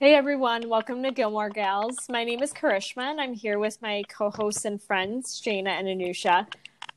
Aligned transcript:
Hey 0.00 0.14
everyone, 0.14 0.70
welcome 0.70 1.02
to 1.02 1.10
Gilmore 1.10 1.50
Gals. 1.50 2.08
My 2.08 2.24
name 2.24 2.42
is 2.42 2.54
Karishma 2.54 3.02
and 3.02 3.20
I'm 3.20 3.34
here 3.34 3.58
with 3.58 3.82
my 3.82 4.02
co 4.08 4.30
hosts 4.30 4.64
and 4.64 4.82
friends, 4.82 5.38
Jaina 5.38 5.68
and 5.68 5.86
Anusha. 5.86 6.46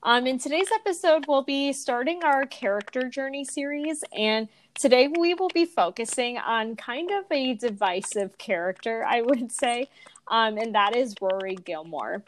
Um, 0.04 0.26
in 0.26 0.40
today's 0.40 0.70
episode, 0.74 1.26
we'll 1.28 1.44
be 1.44 1.74
starting 1.74 2.24
our 2.24 2.46
character 2.46 3.10
journey 3.10 3.44
series, 3.44 4.06
and 4.18 4.48
today 4.74 5.10
we 5.10 5.34
will 5.34 5.50
be 5.50 5.66
focusing 5.66 6.38
on 6.38 6.78
kind 6.78 7.12
of 7.12 7.26
a 7.30 7.56
divisive 7.56 8.38
character, 8.38 9.04
I 9.06 9.22
would 9.22 9.52
say, 9.52 9.90
um, 10.30 10.58
and 10.58 10.74
that 10.74 10.96
is 10.96 11.14
Rory 11.20 11.56
Gilmore. 11.56 12.24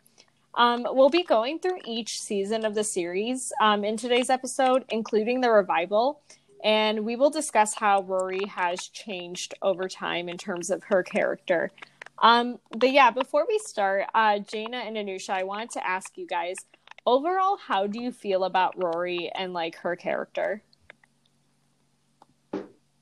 Um, 0.56 0.86
we'll 0.90 1.10
be 1.10 1.24
going 1.24 1.60
through 1.60 1.80
each 1.86 2.22
season 2.22 2.66
of 2.66 2.76
the 2.76 2.84
series 2.84 3.54
um, 3.62 3.86
in 3.86 3.96
today's 3.96 4.30
episode, 4.30 4.84
including 4.90 5.40
the 5.40 5.52
revival 5.52 6.20
and 6.66 7.06
we 7.06 7.16
will 7.16 7.30
discuss 7.30 7.76
how 7.76 8.02
Rory 8.02 8.44
has 8.48 8.88
changed 8.88 9.54
over 9.62 9.88
time 9.88 10.28
in 10.28 10.36
terms 10.36 10.72
of 10.72 10.84
her 10.86 11.04
character. 11.04 11.72
Um, 12.18 12.58
but 12.72 12.92
yeah, 12.92 13.12
before 13.12 13.46
we 13.48 13.60
start, 13.60 14.06
uh, 14.16 14.40
Jaina 14.40 14.78
and 14.78 14.98
Anusha, 14.98 15.30
I 15.30 15.44
wanted 15.44 15.70
to 15.72 15.88
ask 15.88 16.18
you 16.18 16.26
guys 16.26 16.56
overall, 17.06 17.58
how 17.58 17.86
do 17.86 18.02
you 18.02 18.12
feel 18.12 18.46
about 18.46 18.82
Rory 18.82 19.32
and 19.36 19.54
like 19.54 19.76
her 19.76 19.96
character? 19.96 20.64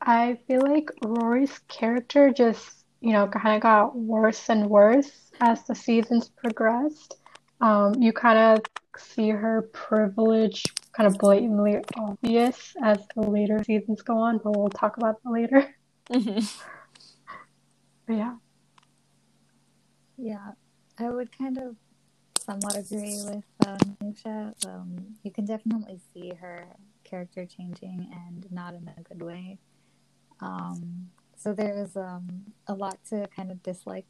I 0.01 0.37
feel 0.45 0.61
like 0.61 0.89
Rory's 1.01 1.57
character 1.69 2.31
just, 2.31 2.83
you 2.99 3.13
know, 3.13 3.27
kind 3.27 3.55
of 3.55 3.61
got 3.61 3.95
worse 3.95 4.49
and 4.49 4.69
worse 4.69 5.31
as 5.39 5.63
the 5.63 5.75
seasons 5.75 6.29
progressed. 6.29 7.15
Um, 7.61 7.93
you 7.95 8.11
kind 8.11 8.37
of 8.37 8.82
see 8.97 9.29
her 9.29 9.63
privilege 9.73 10.63
kind 10.93 11.07
of 11.07 11.17
blatantly 11.17 11.77
obvious 11.97 12.75
as 12.83 12.99
the 13.15 13.21
later 13.21 13.63
seasons 13.63 14.01
go 14.01 14.17
on, 14.17 14.37
but 14.37 14.55
we'll 14.55 14.69
talk 14.69 14.97
about 14.97 15.21
that 15.23 15.29
later. 15.29 15.75
Mm-hmm. 16.09 16.45
But 18.05 18.17
yeah. 18.17 18.35
Yeah, 20.17 20.51
I 20.99 21.09
would 21.09 21.35
kind 21.37 21.57
of 21.57 21.77
somewhat 22.37 22.75
agree 22.75 23.17
with 23.23 23.45
uh, 23.65 23.77
Nisha. 24.03 24.53
Um, 24.67 25.15
you 25.23 25.31
can 25.31 25.45
definitely 25.45 26.01
see 26.13 26.33
her 26.41 26.67
character 27.05 27.45
changing 27.45 28.09
and 28.11 28.45
not 28.51 28.73
in 28.73 28.89
a 28.97 29.01
good 29.01 29.21
way. 29.21 29.57
Um, 30.41 31.09
so 31.37 31.53
there's 31.53 31.95
um, 31.95 32.53
a 32.67 32.73
lot 32.73 32.97
to 33.09 33.27
kind 33.35 33.51
of 33.51 33.63
dislike 33.63 34.05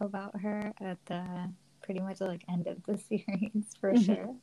about 0.00 0.40
her 0.40 0.72
at 0.80 0.98
the 1.06 1.52
pretty 1.84 2.00
much 2.00 2.20
like 2.20 2.42
end 2.48 2.66
of 2.66 2.82
the 2.84 2.98
series 3.08 3.76
for 3.80 3.92
mm-hmm. 3.92 4.02
sure. 4.02 4.34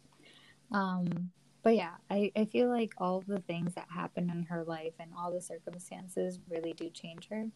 Um, 0.71 1.31
but 1.63 1.75
yeah, 1.75 1.91
I, 2.09 2.31
I 2.35 2.45
feel 2.45 2.69
like 2.69 2.93
all 2.97 3.23
the 3.27 3.39
things 3.39 3.75
that 3.75 3.87
happen 3.93 4.29
in 4.29 4.43
her 4.43 4.63
life 4.63 4.93
and 4.99 5.11
all 5.17 5.31
the 5.31 5.41
circumstances 5.41 6.39
really 6.49 6.73
do 6.73 6.89
change 6.89 7.27
her. 7.29 7.47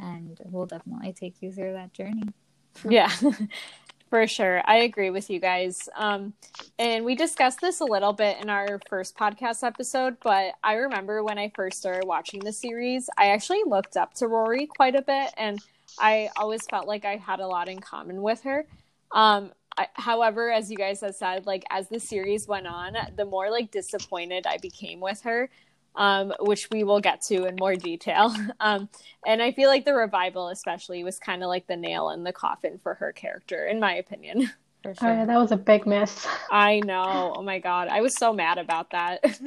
And 0.00 0.40
we'll 0.44 0.66
definitely 0.66 1.12
take 1.12 1.40
you 1.40 1.52
through 1.52 1.74
that 1.74 1.92
journey. 1.92 2.24
yeah, 2.88 3.12
for 4.10 4.26
sure. 4.26 4.60
I 4.64 4.78
agree 4.78 5.10
with 5.10 5.30
you 5.30 5.38
guys. 5.38 5.88
Um, 5.94 6.32
and 6.80 7.04
we 7.04 7.14
discussed 7.14 7.60
this 7.60 7.78
a 7.78 7.84
little 7.84 8.12
bit 8.12 8.38
in 8.42 8.50
our 8.50 8.80
first 8.88 9.16
podcast 9.16 9.62
episode, 9.62 10.16
but 10.20 10.54
I 10.64 10.74
remember 10.74 11.22
when 11.22 11.38
I 11.38 11.52
first 11.54 11.78
started 11.78 12.06
watching 12.06 12.40
the 12.40 12.52
series, 12.52 13.08
I 13.16 13.26
actually 13.26 13.62
looked 13.64 13.96
up 13.96 14.14
to 14.14 14.26
Rory 14.26 14.66
quite 14.66 14.96
a 14.96 15.02
bit. 15.02 15.32
And 15.36 15.60
I 16.00 16.30
always 16.36 16.66
felt 16.66 16.88
like 16.88 17.04
I 17.04 17.16
had 17.16 17.38
a 17.38 17.46
lot 17.46 17.68
in 17.68 17.78
common 17.78 18.20
with 18.20 18.42
her. 18.42 18.66
Um, 19.14 19.52
I, 19.78 19.88
however, 19.94 20.52
as 20.52 20.70
you 20.70 20.76
guys 20.76 21.00
have 21.00 21.14
said, 21.14 21.46
like 21.46 21.64
as 21.70 21.88
the 21.88 21.98
series 21.98 22.46
went 22.46 22.66
on, 22.66 22.96
the 23.16 23.24
more 23.24 23.50
like 23.50 23.70
disappointed 23.70 24.46
I 24.46 24.58
became 24.58 25.00
with 25.00 25.22
her, 25.22 25.48
um, 25.96 26.32
which 26.40 26.68
we 26.70 26.84
will 26.84 27.00
get 27.00 27.22
to 27.22 27.46
in 27.46 27.56
more 27.58 27.76
detail. 27.76 28.34
Um, 28.60 28.88
and 29.26 29.42
I 29.42 29.52
feel 29.52 29.68
like 29.68 29.84
the 29.84 29.94
revival, 29.94 30.48
especially, 30.48 31.04
was 31.04 31.18
kind 31.18 31.42
of 31.42 31.48
like 31.48 31.66
the 31.66 31.76
nail 31.76 32.10
in 32.10 32.24
the 32.24 32.32
coffin 32.32 32.78
for 32.82 32.94
her 32.94 33.12
character, 33.12 33.66
in 33.66 33.80
my 33.80 33.94
opinion. 33.94 34.50
Sure. 34.84 35.08
Oh 35.08 35.14
yeah, 35.14 35.24
that 35.24 35.38
was 35.38 35.50
a 35.50 35.56
big 35.56 35.86
miss. 35.86 36.26
I 36.50 36.80
know. 36.80 37.32
Oh 37.38 37.42
my 37.42 37.58
god, 37.58 37.88
I 37.88 38.02
was 38.02 38.14
so 38.18 38.34
mad 38.34 38.58
about 38.58 38.90
that. 38.90 39.40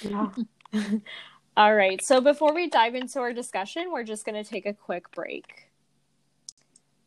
yeah. 0.00 0.30
All 1.54 1.74
right. 1.74 2.02
So 2.02 2.22
before 2.22 2.54
we 2.54 2.70
dive 2.70 2.94
into 2.94 3.18
our 3.20 3.34
discussion, 3.34 3.92
we're 3.92 4.04
just 4.04 4.24
going 4.24 4.42
to 4.42 4.48
take 4.48 4.64
a 4.64 4.72
quick 4.72 5.10
break. 5.10 5.69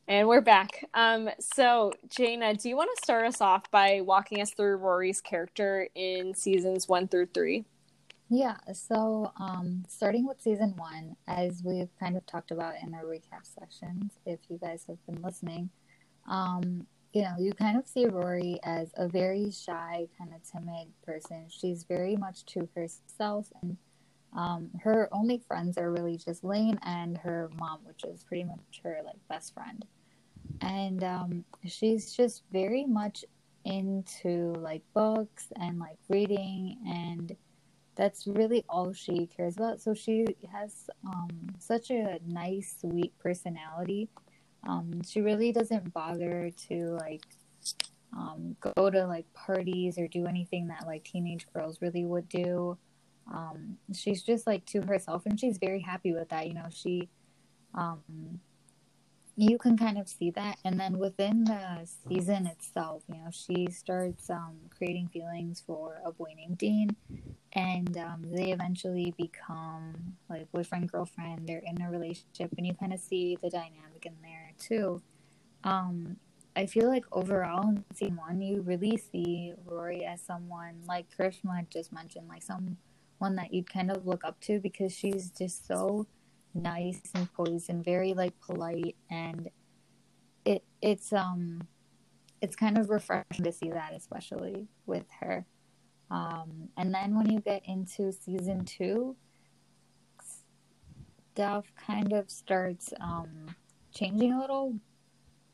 And 0.08 0.28
we're 0.28 0.42
back. 0.42 0.84
Um, 0.94 1.30
so, 1.40 1.94
Jaina, 2.10 2.56
do 2.56 2.68
you 2.68 2.76
want 2.76 2.90
to 2.94 3.02
start 3.04 3.26
us 3.26 3.40
off 3.40 3.72
by 3.72 4.02
walking 4.02 4.42
us 4.42 4.52
through 4.52 4.76
Rory's 4.76 5.22
character 5.22 5.88
in 5.96 6.34
seasons 6.34 6.90
one 6.90 7.08
through 7.08 7.28
three? 7.28 7.64
Yeah, 8.30 8.58
so 8.74 9.32
um, 9.40 9.86
starting 9.88 10.28
with 10.28 10.42
season 10.42 10.74
one, 10.76 11.16
as 11.28 11.62
we've 11.64 11.90
kind 12.00 12.18
of 12.18 12.26
talked 12.26 12.52
about 12.52 12.74
in 12.84 12.94
our 12.94 13.06
recap 13.06 13.46
sessions, 13.46 14.12
if 14.26 14.40
you 14.50 14.58
guys 14.58 14.84
have 14.90 14.98
been 15.06 15.22
listening, 15.22 15.70
um, 16.30 16.86
you 17.14 17.22
know, 17.22 17.36
you 17.40 17.54
kind 17.54 17.78
of 17.78 17.88
see 17.88 18.06
Rory 18.06 18.60
as 18.64 18.92
a 18.98 19.08
very 19.08 19.52
shy, 19.52 20.08
kind 20.18 20.32
of 20.34 20.42
timid 20.44 20.88
person. 21.06 21.46
She's 21.48 21.84
very 21.84 22.18
much 22.18 22.44
to 22.48 22.68
herself, 22.76 23.48
and 23.62 23.78
um, 24.36 24.70
her 24.82 25.10
only 25.12 25.40
friends 25.48 25.78
are 25.78 25.92
really 25.92 26.18
just 26.18 26.44
Lane 26.44 26.80
and 26.84 27.18
her 27.20 27.50
mom, 27.58 27.80
which 27.84 28.04
is 28.04 28.24
pretty 28.24 28.44
much 28.44 28.82
her 28.84 29.00
like 29.06 29.16
best 29.30 29.54
friend. 29.54 29.86
And 30.62 31.04
um, 31.04 31.46
she's 31.66 32.14
just 32.14 32.44
very 32.52 32.86
much 32.86 33.24
into 33.66 34.54
like 34.58 34.82
books 34.94 35.48
and 35.60 35.80
like 35.80 35.98
reading 36.10 36.78
and 36.86 37.36
that's 37.96 38.28
really 38.28 38.66
all 38.68 38.92
she 38.92 39.28
cares 39.28 39.56
about. 39.58 39.80
So 39.80 39.94
she 39.94 40.26
has 40.52 40.90
um, 41.06 41.30
such 41.60 41.92
a 41.92 42.20
nice 42.28 42.78
sweet 42.82 43.18
personality. 43.20 44.10
Um, 44.68 45.02
she 45.08 45.22
really 45.22 45.52
doesn't 45.52 45.94
bother 45.94 46.52
to 46.70 46.98
like 47.00 47.22
um, 48.18 48.56
go 48.76 48.90
to 48.90 49.06
like 49.06 49.32
parties 49.34 49.98
or 49.98 50.08
do 50.08 50.26
anything 50.26 50.68
that 50.68 50.88
like 50.88 51.04
teenage 51.04 51.46
girls 51.54 51.82
really 51.82 52.06
would 52.06 52.28
do 52.30 52.78
um, 53.32 53.78
she's 53.94 54.22
just 54.22 54.46
like 54.48 54.66
to 54.66 54.82
herself 54.82 55.26
and 55.26 55.40
she's 55.40 55.58
very 55.58 55.82
happy 55.82 56.14
with 56.14 56.30
that 56.30 56.48
you 56.48 56.54
know 56.54 56.68
she 56.70 57.10
um, 57.76 58.40
you 59.36 59.58
can 59.58 59.76
kind 59.78 59.98
of 59.98 60.08
see 60.08 60.30
that 60.30 60.58
and 60.64 60.80
then 60.80 61.00
within 61.00 61.44
the 61.46 61.88
season 62.08 62.46
itself 62.46 63.04
you 63.08 63.16
know 63.16 63.30
she 63.32 63.68
starts 63.72 64.30
um, 64.30 64.56
creating 64.76 65.08
feelings 65.08 65.64
for 65.66 66.02
a 66.06 66.12
boy 66.12 66.32
named 66.36 66.58
dean 66.58 66.90
and 67.54 67.98
um, 67.98 68.22
they 68.32 68.52
eventually 68.52 69.14
become 69.18 70.16
like 70.30 70.52
boyfriend 70.52 70.92
girlfriend 70.92 71.48
they're 71.48 71.64
in 71.66 71.82
a 71.82 71.90
relationship 71.90 72.52
and 72.58 72.68
you 72.68 72.74
kind 72.76 72.94
of 72.94 73.00
see 73.00 73.38
the 73.42 73.50
dynamic 73.50 74.06
in 74.06 74.14
there 74.22 74.52
too. 74.60 75.02
Um, 75.64 76.18
i 76.56 76.68
feel 76.68 76.88
like 76.88 77.06
overall 77.12 77.70
in 77.70 77.84
season 77.96 78.18
one 78.18 78.40
you 78.40 78.62
really 78.62 78.98
see 78.98 79.54
rory 79.66 80.06
as 80.06 80.22
someone 80.22 80.76
like 80.88 81.08
Karishma 81.18 81.68
just 81.70 81.92
mentioned 81.92 82.28
like 82.28 82.44
someone 83.24 83.36
that 83.38 83.54
you'd 83.54 83.72
kind 83.72 83.90
of 83.90 84.06
look 84.06 84.26
up 84.26 84.38
to 84.42 84.60
because 84.60 84.92
she's 84.92 85.30
just 85.30 85.66
so 85.66 86.06
nice 86.54 87.00
and 87.16 87.32
poised 87.34 87.70
and 87.70 87.84
very 87.84 88.14
like 88.14 88.34
polite 88.42 88.98
and 89.10 89.50
it 90.44 90.62
it's 90.82 91.14
um 91.14 91.62
it's 92.42 92.56
kind 92.56 92.78
of 92.78 92.90
refreshing 92.90 93.46
to 93.46 93.52
see 93.52 93.70
that 93.70 93.94
especially 93.96 94.68
with 94.86 95.06
her. 95.22 95.46
Um 96.12 96.68
and 96.76 96.94
then 96.94 97.16
when 97.16 97.30
you 97.30 97.40
get 97.40 97.62
into 97.66 98.12
season 98.12 98.66
two 98.66 99.16
stuff 101.32 101.66
kind 101.78 102.12
of 102.12 102.30
starts 102.30 102.94
um 103.00 103.56
changing 103.94 104.34
a 104.34 104.40
little 104.40 104.76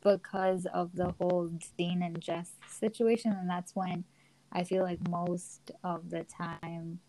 because 0.02 0.66
of 0.74 0.96
the 0.96 1.14
whole 1.20 1.52
Dean 1.78 2.02
and 2.02 2.20
Jess 2.20 2.54
situation 2.68 3.32
and 3.32 3.48
that's 3.48 3.76
when 3.76 4.06
I 4.52 4.64
feel 4.64 4.82
like 4.82 5.08
most 5.08 5.70
of 5.84 6.10
the 6.10 6.24
time 6.24 7.00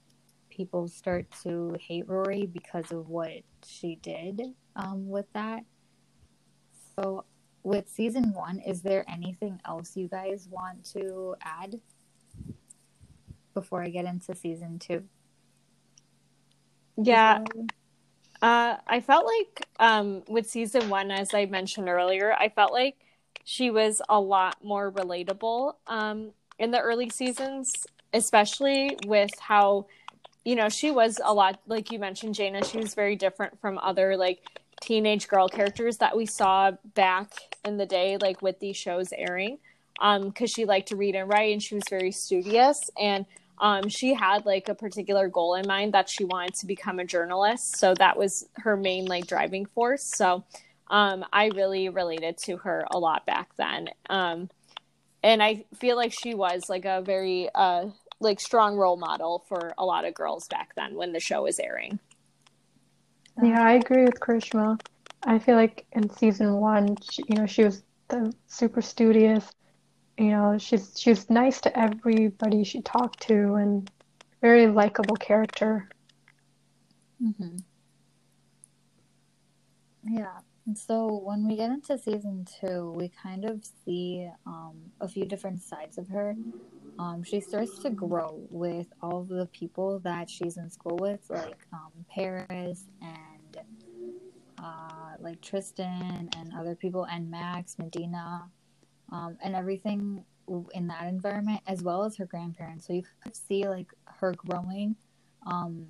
people 0.61 0.87
start 0.87 1.25
to 1.43 1.75
hate 1.81 2.07
Rory 2.07 2.45
because 2.45 2.93
of 2.93 3.09
what 3.09 3.31
she 3.67 3.97
did 4.03 4.43
um, 4.77 5.09
with 5.09 5.25
that. 5.33 5.63
So, 6.95 7.25
with 7.63 7.89
season 7.89 8.35
one, 8.35 8.59
is 8.59 8.83
there 8.83 9.07
anything 9.09 9.59
else 9.65 9.97
you 9.97 10.07
guys 10.07 10.49
want 10.51 10.85
to 10.93 11.35
add 11.41 11.81
before 13.55 13.83
I 13.83 13.89
get 13.89 14.05
into 14.05 14.35
season 14.35 14.79
two? 14.79 15.03
Yeah. 16.99 17.43
Uh, 18.43 18.77
I 18.87 19.01
felt 19.01 19.25
like 19.25 19.67
um, 19.79 20.25
with 20.29 20.47
season 20.47 20.91
one, 20.91 21.11
as 21.11 21.33
I 21.33 21.47
mentioned 21.47 21.89
earlier, 21.89 22.35
I 22.35 22.51
felt 22.51 22.71
like 22.71 22.97
she 23.45 23.71
was 23.71 24.03
a 24.11 24.21
lot 24.21 24.63
more 24.63 24.93
relatable 24.93 25.77
um, 25.87 26.33
in 26.59 26.71
the 26.71 26.81
early 26.81 27.09
seasons, 27.09 27.87
especially 28.13 28.99
with 29.07 29.31
how 29.41 29.87
you 30.45 30.57
know, 30.57 30.69
she 30.69 30.91
was 30.91 31.21
a 31.23 31.33
lot 31.33 31.61
like 31.67 31.91
you 31.93 31.99
mentioned, 31.99 32.35
Jaina. 32.35 32.65
She 32.65 32.79
was 32.79 32.95
very 32.95 33.17
different 33.17 33.61
from 33.61 33.79
other 33.79 34.17
like 34.17 34.41
teenage 34.81 35.29
girl 35.29 35.49
characters 35.49 35.99
that 35.99 36.17
we 36.17 36.27
saw 36.27 36.73
back 36.95 37.33
in 37.65 37.77
the 37.77 37.87
day, 37.87 38.17
like 38.21 38.41
with 38.43 38.59
these 38.61 38.77
shows 38.77 39.13
airing. 39.13 39.59
Um, 40.01 40.29
because 40.29 40.51
she 40.51 40.65
liked 40.65 40.89
to 40.89 40.97
read 40.97 41.15
and 41.15 41.29
write, 41.29 41.53
and 41.53 41.63
she 41.63 41.75
was 41.75 41.85
very 41.91 42.11
studious. 42.11 42.89
And 42.99 43.27
um, 43.59 43.89
she 43.91 44.15
had 44.15 44.47
like 44.47 44.71
a 44.71 44.75
particular 44.75 45.29
goal 45.29 45.55
in 45.55 45.67
mind 45.67 45.93
that 45.93 46.09
she 46.09 46.25
wanted 46.25 46.55
to 46.55 46.67
become 46.67 46.99
a 46.99 47.05
journalist. 47.05 47.77
So 47.77 47.93
that 47.95 48.17
was 48.17 48.49
her 48.57 48.77
main 48.77 49.05
like 49.05 49.27
driving 49.27 49.67
force. 49.67 50.03
So 50.03 50.45
um, 50.89 51.25
I 51.33 51.47
really 51.49 51.91
related 51.91 52.39
to 52.45 52.57
her 52.59 52.87
a 52.91 52.99
lot 52.99 53.27
back 53.27 53.51
then. 53.57 53.91
Um, 54.09 54.49
and 55.23 55.43
I 55.43 55.65
feel 55.79 55.97
like 55.97 56.13
she 56.13 56.35
was 56.35 56.71
like 56.71 56.87
a 56.87 57.03
very 57.03 57.51
uh, 57.55 57.89
like 58.21 58.39
strong 58.41 58.77
role 58.77 58.97
model 58.97 59.45
for 59.49 59.75
a 59.79 59.85
lot 59.85 60.05
of 60.05 60.15
girls 60.15 60.47
back 60.49 60.75
then 60.77 60.95
when 60.95 61.13
the 61.13 61.21
show 61.21 61.43
was 61.43 61.59
airing. 61.59 61.99
Yeah, 63.43 63.63
I 63.63 63.73
agree 63.73 64.05
with 64.05 64.21
Karishma. 64.21 64.79
I 65.23 65.39
feel 65.39 65.57
like 65.57 65.87
in 65.93 66.11
season 66.11 66.55
one, 66.55 66.97
she, 67.01 67.25
you 67.29 67.37
know, 67.37 67.47
she 67.47 67.65
was 67.65 67.83
the 68.09 68.33
super 68.47 68.83
studious. 68.83 69.51
You 70.19 70.31
know, 70.31 70.59
she's 70.59 70.93
she's 70.99 71.31
nice 71.31 71.61
to 71.63 71.79
everybody 71.79 72.65
she 72.65 72.83
talked 72.83 73.21
to, 73.29 73.55
and 73.55 73.91
very 74.43 74.67
likable 74.67 75.17
character. 75.17 75.89
Mm-hmm. 77.23 77.57
Yeah. 80.05 80.41
So 80.77 81.21
when 81.25 81.47
we 81.47 81.57
get 81.57 81.71
into 81.71 81.99
season 81.99 82.47
two, 82.61 82.93
we 82.97 83.09
kind 83.09 83.45
of 83.45 83.65
see 83.85 84.29
um, 84.47 84.77
a 85.01 85.09
few 85.09 85.25
different 85.25 85.63
sides 85.63 85.99
of 85.99 86.09
her. 86.09 86.37
Um, 86.99 87.23
she 87.23 87.41
starts 87.41 87.79
to 87.81 87.91
grow 87.91 88.43
with 88.51 88.89
all 89.01 89.23
the 89.25 89.47
people 89.47 90.01
that 90.01 90.29
she's 90.29 90.57
in 90.57 90.69
school 90.71 90.97
with, 90.97 91.21
like 91.31 91.59
um, 91.73 91.93
Paris 92.11 92.85
and 93.01 93.65
uh, 94.59 95.13
like 95.19 95.41
Tristan 95.41 96.29
and 96.37 96.53
other 96.59 96.75
people, 96.75 97.05
and 97.05 97.31
Max, 97.31 97.79
Medina, 97.79 98.45
um, 99.11 99.39
and 99.43 99.57
everything 99.57 100.25
in 100.73 100.89
that 100.89 101.07
environment, 101.07 101.61
as 101.67 101.83
well 101.83 102.05
as 102.05 102.17
her 102.17 102.27
grandparents. 102.27 102.87
So 102.87 102.93
you 102.93 103.05
could 103.23 103.37
see 103.37 103.67
like 103.67 103.93
her 104.05 104.35
growing 104.37 104.97
um, 105.47 105.87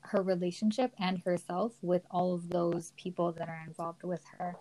her 0.00 0.22
relationship 0.22 0.92
and 0.98 1.20
herself 1.24 1.72
with 1.82 2.02
all 2.10 2.34
of 2.34 2.48
those 2.48 2.92
people 2.96 3.32
that 3.32 3.48
are 3.48 3.62
involved 3.66 4.02
with 4.02 4.22
her. 4.38 4.56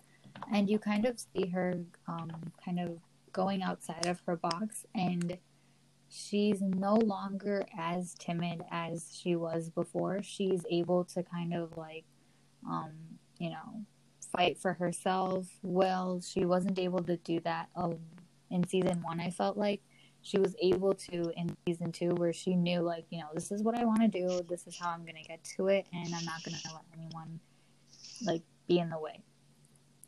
And 0.53 0.69
you 0.69 0.80
kind 0.80 1.06
of 1.06 1.19
see 1.19 1.47
her 1.47 1.80
um, 2.07 2.31
kind 2.63 2.80
of 2.80 3.00
going 3.33 3.62
outside 3.62 4.06
of 4.06 4.21
her 4.25 4.36
box, 4.36 4.86
and 4.95 5.38
she's 6.09 6.62
no 6.62 6.95
longer 6.95 7.65
as 7.77 8.13
timid 8.15 8.62
as 8.71 9.12
she 9.13 9.36
was 9.36 9.69
before. 9.69 10.21
She's 10.24 10.65
able 10.69 11.03
to 11.06 11.24
kind 11.24 11.53
of 11.53 11.77
like, 11.77 12.06
um, 12.68 12.92
you 13.38 13.50
know, 13.50 13.85
fight 14.31 14.57
for 14.57 14.74
herself. 14.74 15.47
Well, 15.62 16.21
she 16.21 16.45
wasn't 16.45 16.80
able 16.80 17.03
to 17.03 17.18
do 17.18 17.39
that 17.42 17.69
um, 17.75 18.00
in 18.51 18.68
season 18.68 19.01
one, 19.01 19.19
I 19.19 19.30
felt 19.30 19.57
like 19.57 19.81
she 20.30 20.38
was 20.38 20.56
able 20.62 20.94
to 20.94 21.31
in 21.36 21.56
season 21.66 21.92
two 21.92 22.10
where 22.16 22.34
she 22.34 22.56
knew 22.56 22.81
like 22.81 23.06
you 23.10 23.20
know 23.20 23.30
this 23.34 23.52
is 23.52 23.64
what 23.64 23.76
i 23.76 23.84
want 23.84 24.00
to 24.00 24.08
do 24.08 24.42
this 24.48 24.68
is 24.68 24.78
how 24.78 24.90
i'm 24.90 25.04
gonna 25.04 25.24
get 25.28 25.44
to 25.44 25.68
it 25.68 25.88
and 25.92 26.14
i'm 26.14 26.26
not 26.26 26.44
gonna 26.44 26.58
let 26.66 26.84
anyone 26.98 27.40
like 28.26 28.42
be 28.68 28.80
in 28.80 28.90
the 28.90 29.00
way. 29.00 29.22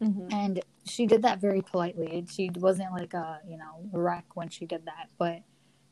Mm-hmm. 0.01 0.27
and 0.31 0.59
she 0.83 1.05
did 1.05 1.21
that 1.21 1.39
very 1.39 1.61
politely. 1.61 2.25
She 2.27 2.49
wasn't 2.55 2.91
like 2.91 3.13
a 3.13 3.39
you 3.47 3.57
know 3.57 3.87
wreck 3.91 4.25
when 4.35 4.49
she 4.49 4.65
did 4.65 4.85
that 4.85 5.09
but 5.17 5.41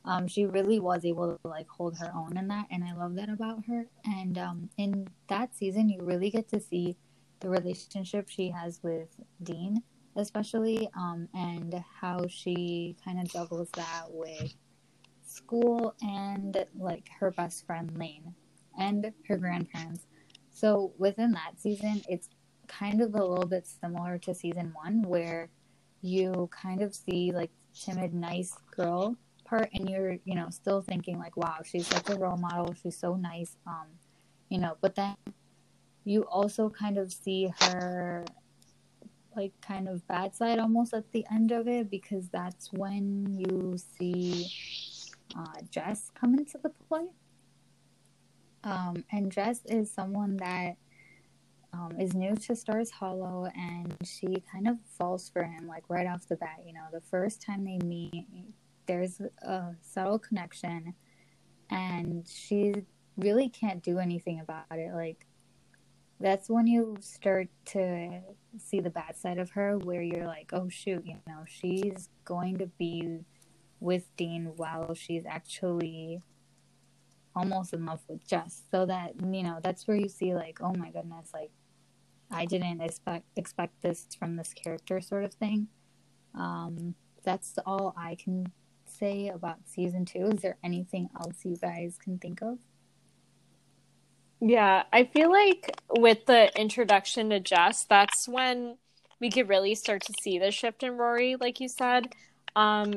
um, 0.06 0.28
she 0.28 0.46
really 0.46 0.80
was 0.80 1.06
able 1.06 1.38
to 1.38 1.48
like 1.48 1.68
hold 1.68 1.98
her 2.00 2.12
own 2.16 2.38
in 2.38 2.48
that 2.48 2.66
and 2.72 2.84
i 2.84 2.94
love 2.94 3.16
that 3.16 3.30
about 3.30 3.66
her. 3.66 3.86
And 4.06 4.38
um, 4.38 4.70
in 4.78 5.08
that 5.28 5.56
season 5.56 5.90
you 5.90 6.02
really 6.02 6.30
get 6.30 6.48
to 6.50 6.60
see 6.60 6.98
the 7.40 7.50
relationship 7.50 8.30
she 8.30 8.50
has 8.50 8.80
with 8.84 9.10
dean 9.42 9.84
especially, 10.16 10.90
um, 10.96 11.28
and 11.34 11.84
how 12.02 12.26
she 12.28 12.96
kind 13.04 13.20
of 13.20 13.32
juggles 13.32 13.70
that 13.76 14.06
with 14.10 14.54
school 15.24 15.94
and 16.02 16.66
like 16.78 17.10
her 17.20 17.32
best 17.32 17.66
friend 17.66 17.92
Lane 17.98 18.34
and 18.78 19.12
her 19.28 19.38
grandparents. 19.38 20.06
So 20.52 20.94
within 20.98 21.32
that 21.34 21.60
season, 21.60 22.02
it's 22.10 22.30
kind 22.68 23.02
of 23.02 23.16
a 23.16 23.24
little 23.24 23.48
bit 23.48 23.68
similar 23.68 24.18
to 24.20 24.34
season 24.34 24.72
one, 24.74 25.02
where 25.04 25.50
you 26.02 26.50
kind 26.52 26.82
of 26.82 26.94
see 26.96 27.32
like 27.32 27.52
timid, 27.74 28.14
nice 28.14 28.56
girl 28.76 29.16
part, 29.46 29.70
and 29.74 29.90
you're 29.90 30.18
you 30.26 30.36
know 30.36 30.50
still 30.50 30.82
thinking 30.82 31.18
like, 31.18 31.38
wow, 31.38 31.58
she's 31.66 31.88
such 31.88 32.10
a 32.10 32.16
role 32.16 32.38
model, 32.38 32.74
she's 32.82 32.98
so 32.98 33.16
nice, 33.16 33.58
um, 33.68 33.88
you 34.50 34.60
know. 34.60 34.78
But 34.82 34.96
then 34.96 35.16
you 36.06 36.24
also 36.24 36.70
kind 36.70 36.98
of 36.98 37.12
see 37.12 37.52
her 37.62 38.26
like 39.40 39.54
kind 39.62 39.88
of 39.88 40.06
bad 40.08 40.36
side 40.36 40.60
almost 40.60 40.94
at 40.94 41.12
the 41.12 41.26
end 41.32 41.52
of 41.52 41.68
it 41.68 41.90
because 41.90 42.28
that's 42.30 42.74
when 42.74 43.26
you 43.40 43.78
see 43.78 44.48
uh, 45.38 45.62
Jess 45.70 46.12
come 46.20 46.34
into 46.34 46.58
the 46.62 46.72
play. 46.88 47.06
Um, 48.66 49.06
and 49.12 49.32
Jess 49.32 49.62
is 49.66 49.90
someone 49.90 50.36
that 50.38 50.76
um, 51.72 51.96
is 51.98 52.14
new 52.14 52.36
to 52.36 52.56
Stars 52.56 52.92
Hollow 52.92 53.48
and 53.56 53.96
she 54.04 54.44
kind 54.52 54.68
of 54.68 54.78
falls 54.98 55.30
for 55.30 55.44
him 55.44 55.68
like 55.68 55.84
right 55.88 56.08
off 56.08 56.28
the 56.28 56.36
bat. 56.36 56.60
You 56.66 56.74
know, 56.74 56.88
the 56.92 57.02
first 57.02 57.42
time 57.42 57.64
they 57.64 57.80
meet, 57.86 58.26
there's 58.88 59.22
a 59.42 59.76
subtle 59.82 60.20
connection 60.20 60.94
and 61.70 62.28
she 62.28 62.74
really 63.16 63.48
can't 63.48 63.82
do 63.82 64.00
anything 64.00 64.42
about 64.42 64.66
it. 64.72 64.94
Like, 64.94 65.26
that's 66.20 66.50
when 66.50 66.68
you 66.68 66.98
start 67.00 67.48
to 67.66 68.22
see 68.58 68.80
the 68.80 68.90
bad 68.90 69.16
side 69.16 69.38
of 69.38 69.52
her 69.52 69.78
where 69.78 70.02
you're 70.02 70.26
like 70.26 70.50
oh 70.54 70.68
shoot 70.68 71.06
you 71.06 71.16
know 71.28 71.44
she's 71.48 72.10
going 72.26 72.58
to 72.58 72.68
be 72.78 73.20
with 73.80 74.16
dean 74.18 74.52
while 74.56 74.94
she's 74.94 75.26
actually 75.26 76.22
almost 77.36 77.74
in 77.74 77.86
love 77.86 78.02
with 78.08 78.28
jess. 78.28 78.64
So 78.72 78.86
that 78.86 79.14
you 79.22 79.44
know 79.44 79.60
that's 79.64 79.88
where 79.88 79.98
you 79.98 80.10
see 80.10 80.36
like 80.36 80.60
oh 80.62 80.74
my 80.74 80.90
goodness 80.92 81.30
like 81.34 81.52
i 82.32 82.46
didn't 82.46 82.82
expect 82.82 83.26
expect 83.36 83.82
this 83.82 84.08
from 84.18 84.36
this 84.36 84.54
character 84.54 85.00
sort 85.02 85.24
of 85.24 85.34
thing. 85.34 85.68
Um 86.36 86.96
that's 87.24 87.58
all 87.66 87.94
i 87.98 88.16
can 88.16 88.52
say 88.86 89.30
about 89.30 89.58
season 89.66 90.04
two. 90.04 90.32
Is 90.34 90.42
there 90.42 90.58
anything 90.64 91.10
else 91.20 91.46
you 91.46 91.56
guys 91.56 91.98
can 92.02 92.18
think 92.18 92.42
of 92.42 92.58
yeah, 94.42 94.84
I 94.94 95.06
feel 95.06 95.32
like 95.32 95.72
with 95.90 96.26
the 96.26 96.52
introduction 96.60 97.30
to 97.30 97.40
Jess, 97.40 97.86
that's 97.86 98.28
when 98.28 98.78
we 99.20 99.30
could 99.30 99.50
really 99.50 99.76
start 99.76 100.04
to 100.06 100.14
see 100.22 100.40
the 100.40 100.52
shift 100.52 100.84
in 100.84 100.98
Rory, 100.98 101.36
like 101.36 101.60
you 101.60 101.68
said. 101.68 102.14
Um, 102.56 102.96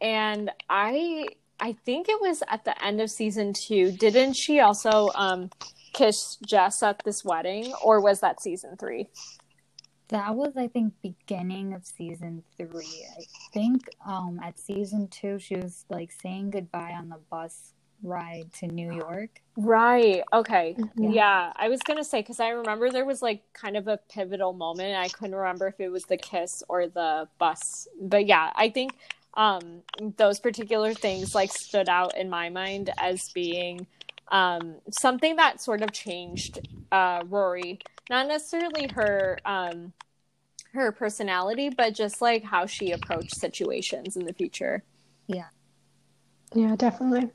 and 0.00 0.50
I 0.70 1.26
I 1.60 1.72
think 1.84 2.08
it 2.08 2.20
was 2.20 2.42
at 2.48 2.64
the 2.64 2.84
end 2.84 3.00
of 3.00 3.10
season 3.10 3.52
two. 3.52 3.92
Didn't 3.92 4.34
she 4.34 4.60
also 4.60 5.10
um, 5.14 5.50
kiss 5.92 6.36
Jess 6.46 6.82
at 6.82 7.02
this 7.04 7.24
wedding, 7.24 7.72
or 7.82 8.00
was 8.00 8.20
that 8.20 8.40
season 8.40 8.76
three? 8.76 9.08
That 10.08 10.34
was, 10.34 10.56
I 10.56 10.68
think, 10.68 10.94
beginning 11.02 11.72
of 11.72 11.86
season 11.86 12.42
three. 12.56 13.06
I 13.18 13.24
think 13.52 13.88
um, 14.06 14.38
at 14.42 14.58
season 14.58 15.08
two, 15.08 15.38
she 15.38 15.56
was 15.56 15.86
like 15.88 16.12
saying 16.12 16.50
goodbye 16.50 16.92
on 16.92 17.08
the 17.08 17.18
bus 17.30 17.73
ride 18.04 18.52
to 18.54 18.66
New 18.66 18.92
York. 18.92 19.40
Right. 19.56 20.22
Okay. 20.32 20.76
Mm-hmm. 20.78 21.12
Yeah. 21.12 21.52
I 21.56 21.68
was 21.68 21.80
going 21.80 21.98
to 21.98 22.04
say, 22.04 22.20
because 22.20 22.38
I 22.38 22.50
remember 22.50 22.90
there 22.90 23.04
was 23.04 23.22
like 23.22 23.42
kind 23.52 23.76
of 23.76 23.88
a 23.88 23.98
pivotal 24.10 24.52
moment. 24.52 24.96
I 24.96 25.08
couldn't 25.08 25.34
remember 25.34 25.66
if 25.66 25.80
it 25.80 25.88
was 25.88 26.04
the 26.04 26.16
kiss 26.16 26.62
or 26.68 26.86
the 26.86 27.28
bus. 27.38 27.88
But 28.00 28.26
yeah, 28.26 28.52
I 28.54 28.68
think 28.68 28.92
um, 29.34 29.82
those 30.16 30.38
particular 30.38 30.94
things 30.94 31.34
like 31.34 31.50
stood 31.50 31.88
out 31.88 32.16
in 32.16 32.30
my 32.30 32.50
mind 32.50 32.90
as 32.98 33.30
being 33.30 33.86
um, 34.28 34.76
something 34.90 35.36
that 35.36 35.60
sort 35.60 35.82
of 35.82 35.92
changed 35.92 36.60
uh, 36.92 37.22
Rory. 37.26 37.80
Not 38.10 38.28
necessarily 38.28 38.88
her. 38.88 39.38
Um, 39.44 39.92
her 40.72 40.90
personality, 40.90 41.70
but 41.70 41.94
just 41.94 42.20
like 42.20 42.42
how 42.42 42.66
she 42.66 42.90
approached 42.90 43.36
situations 43.36 44.16
in 44.16 44.26
the 44.26 44.32
future. 44.32 44.82
Yeah. 45.28 45.46
Yeah, 46.52 46.74
definitely. 46.76 47.30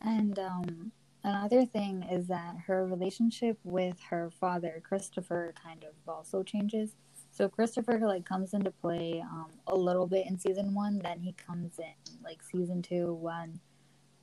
And 0.00 0.38
um, 0.38 0.92
another 1.24 1.64
thing 1.64 2.04
is 2.04 2.28
that 2.28 2.56
her 2.66 2.86
relationship 2.86 3.58
with 3.64 3.98
her 4.10 4.30
father, 4.30 4.80
Christopher, 4.82 5.54
kind 5.62 5.84
of 5.84 5.94
also 6.06 6.42
changes. 6.42 6.94
So 7.30 7.48
Christopher 7.48 7.98
like 8.02 8.24
comes 8.24 8.54
into 8.54 8.70
play 8.70 9.22
um, 9.22 9.50
a 9.66 9.74
little 9.74 10.06
bit 10.06 10.26
in 10.26 10.38
season 10.38 10.74
one. 10.74 10.98
Then 10.98 11.20
he 11.20 11.32
comes 11.32 11.78
in 11.78 12.14
like 12.24 12.42
season 12.42 12.82
two 12.82 13.12
when 13.14 13.60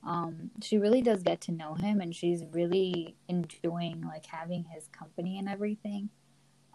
um, 0.06 0.50
she 0.62 0.78
really 0.78 1.00
does 1.00 1.22
get 1.22 1.40
to 1.42 1.52
know 1.52 1.74
him, 1.74 2.00
and 2.00 2.14
she's 2.14 2.44
really 2.52 3.16
enjoying 3.28 4.02
like 4.02 4.26
having 4.26 4.64
his 4.64 4.88
company 4.88 5.38
and 5.38 5.48
everything. 5.48 6.10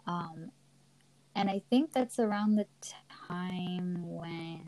Um, 0.06 0.50
and 1.34 1.48
I 1.48 1.62
think 1.70 1.92
that's 1.92 2.18
around 2.18 2.56
the 2.56 2.66
time 3.28 4.02
when 4.02 4.62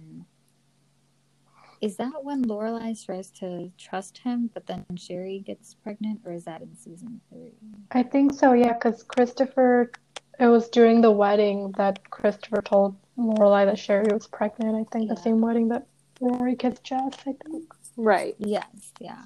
is 1.82 1.96
that 1.96 2.22
when 2.22 2.44
Lorelai 2.44 2.94
tries 3.04 3.30
to 3.32 3.70
trust 3.76 4.18
him, 4.18 4.48
but 4.54 4.66
then 4.66 4.86
Sherry 4.96 5.40
gets 5.40 5.74
pregnant, 5.74 6.20
or 6.24 6.32
is 6.32 6.44
that 6.44 6.62
in 6.62 6.74
season 6.76 7.20
three? 7.28 7.52
I 7.90 8.04
think 8.04 8.32
so, 8.32 8.52
yeah, 8.52 8.72
because 8.72 9.02
Christopher, 9.02 9.90
it 10.38 10.46
was 10.46 10.68
during 10.68 11.00
the 11.00 11.10
wedding 11.10 11.72
that 11.76 12.08
Christopher 12.10 12.62
told 12.62 12.96
Lorelai 13.18 13.66
that 13.66 13.78
Sherry 13.78 14.12
was 14.12 14.28
pregnant. 14.28 14.76
I 14.76 14.84
think 14.92 15.08
yeah. 15.08 15.14
the 15.14 15.20
same 15.20 15.40
wedding 15.40 15.68
that 15.68 15.86
Rory 16.20 16.54
gets 16.54 16.80
Jess, 16.80 17.14
I 17.26 17.34
think. 17.44 17.74
Right. 17.96 18.36
Yes, 18.38 18.92
yeah. 19.00 19.24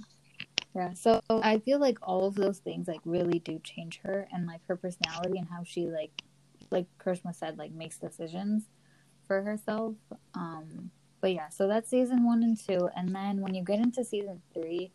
Yeah. 0.74 0.94
So 0.94 1.20
I 1.30 1.58
feel 1.58 1.78
like 1.78 1.98
all 2.02 2.26
of 2.26 2.34
those 2.34 2.58
things 2.58 2.88
like 2.88 3.00
really 3.04 3.38
do 3.38 3.60
change 3.62 4.00
her 4.02 4.28
and 4.32 4.46
like 4.46 4.60
her 4.68 4.76
personality 4.76 5.38
and 5.38 5.48
how 5.48 5.62
she 5.64 5.86
like 5.86 6.22
like 6.70 6.86
Karishma 6.98 7.34
said, 7.34 7.56
like 7.56 7.72
makes 7.72 7.98
decisions 7.98 8.64
for 9.26 9.42
herself. 9.42 9.94
Um 10.34 10.90
but 11.20 11.32
yeah, 11.32 11.48
so 11.48 11.66
that's 11.66 11.90
season 11.90 12.24
one 12.24 12.42
and 12.42 12.58
two. 12.58 12.88
And 12.96 13.14
then 13.14 13.40
when 13.40 13.54
you 13.54 13.64
get 13.64 13.78
into 13.78 14.04
season 14.04 14.40
three, 14.52 14.92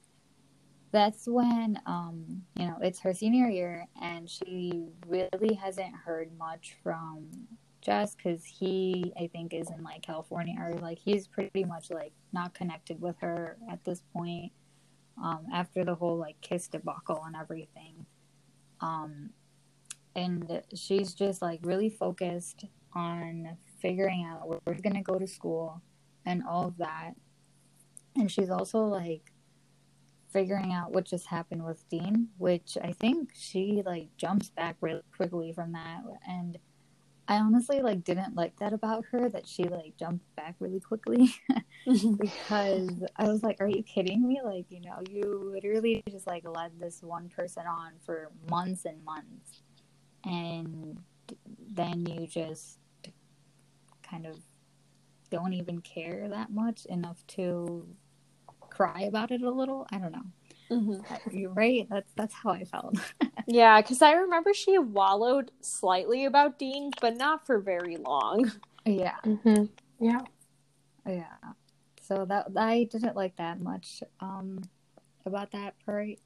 that's 0.92 1.28
when 1.28 1.80
um, 1.86 2.44
you 2.58 2.68
know, 2.68 2.78
it's 2.82 3.00
her 3.00 3.14
senior 3.14 3.48
year 3.48 3.88
and 4.02 4.30
she 4.30 4.90
really 5.08 5.56
hasn't 5.56 5.96
heard 6.06 6.30
much 6.38 6.76
from 6.84 7.28
Jess 7.82 8.16
because 8.16 8.46
he 8.46 9.12
I 9.20 9.28
think 9.28 9.54
is 9.54 9.70
in 9.72 9.84
like 9.84 10.04
California 10.04 10.56
or 10.60 10.74
like 10.74 11.00
he's 11.00 11.28
pretty 11.28 11.64
much 11.64 11.90
like 11.90 12.14
not 12.32 12.54
connected 12.54 13.02
with 13.02 13.16
her 13.22 13.58
at 13.70 13.84
this 13.84 14.04
point 14.14 14.52
um, 15.22 15.46
after 15.54 15.84
the 15.84 15.96
whole 15.96 16.18
like 16.18 16.40
kiss 16.42 16.68
debacle 16.68 17.24
and 17.26 17.36
everything. 17.36 18.06
Um, 18.82 19.32
and 20.16 20.62
she's 20.76 21.14
just 21.14 21.42
like 21.42 21.62
really 21.64 21.90
focused 21.90 22.66
on 22.94 23.58
figuring 23.80 24.26
out 24.30 24.48
where 24.48 24.60
we're 24.66 24.76
gonna 24.76 25.02
go 25.02 25.18
to 25.18 25.28
school 25.28 25.82
and 26.26 26.44
all 26.48 26.68
of 26.68 26.78
that. 26.78 27.14
And 28.16 28.32
she's 28.32 28.50
also 28.50 28.80
like 28.86 29.32
figuring 30.30 30.72
out 30.72 30.92
what 30.92 31.06
just 31.06 31.28
happened 31.28 31.64
with 31.66 31.88
Dean, 31.90 32.30
which 32.38 32.78
I 32.82 32.94
think 32.94 33.32
she 33.34 33.84
like 33.86 34.16
jumps 34.18 34.50
back 34.50 34.78
really 34.82 35.04
quickly 35.16 35.52
from 35.54 35.74
that 35.74 36.02
and 36.28 36.58
I 37.32 37.38
honestly 37.38 37.82
like 37.82 38.04
didn't 38.04 38.36
like 38.36 38.58
that 38.60 38.74
about 38.74 39.06
her 39.12 39.30
that 39.30 39.48
she 39.48 39.64
like 39.64 39.96
jumped 39.98 40.26
back 40.36 40.56
really 40.60 40.82
quickly 40.82 41.34
because 41.86 42.90
I 43.16 43.24
was 43.30 43.42
like, 43.42 43.62
are 43.62 43.70
you 43.70 43.84
kidding 43.84 44.28
me? 44.28 44.42
Like, 44.44 44.66
you 44.70 44.82
know, 44.82 45.02
you 45.10 45.50
literally 45.54 46.04
just 46.10 46.28
like 46.28 46.44
led 46.46 46.72
this 46.78 47.02
one 47.02 47.30
person 47.30 47.66
on 47.66 47.94
for 48.06 48.32
months 48.50 48.84
and 48.84 49.02
months 49.06 49.62
and 50.26 51.00
then 51.74 52.06
you 52.06 52.28
just 52.28 52.80
kind 54.04 54.26
of 54.26 54.36
don't 55.32 55.54
even 55.54 55.82
care 55.82 56.28
that 56.30 56.52
much 56.52 56.86
enough 56.86 57.26
to 57.28 57.88
cry 58.70 59.02
about 59.02 59.32
it 59.32 59.42
a 59.42 59.50
little. 59.50 59.88
I 59.92 59.98
don't 59.98 60.12
know. 60.12 60.26
Mm-hmm. 60.72 61.38
You're 61.38 61.54
right. 61.54 61.88
That's 61.90 62.12
that's 62.16 62.34
how 62.34 62.52
I 62.52 62.64
felt. 62.64 62.98
yeah, 63.48 63.82
because 63.82 64.02
I 64.02 64.14
remember 64.14 64.54
she 64.54 64.78
wallowed 64.78 65.52
slightly 65.62 66.26
about 66.26 66.60
Dean, 66.60 66.92
but 67.02 67.18
not 67.18 67.46
for 67.46 67.60
very 67.60 67.98
long. 67.98 68.52
Yeah. 68.86 69.18
Mm-hmm. 69.26 69.66
Yeah. 70.00 70.22
Yeah. 71.06 71.36
So 72.02 72.26
that 72.26 72.48
I 72.58 72.88
didn't 72.92 73.16
like 73.16 73.36
that 73.38 73.62
much 73.62 74.02
um, 74.20 74.62
about 75.26 75.52
that 75.52 75.76
part. 75.86 76.18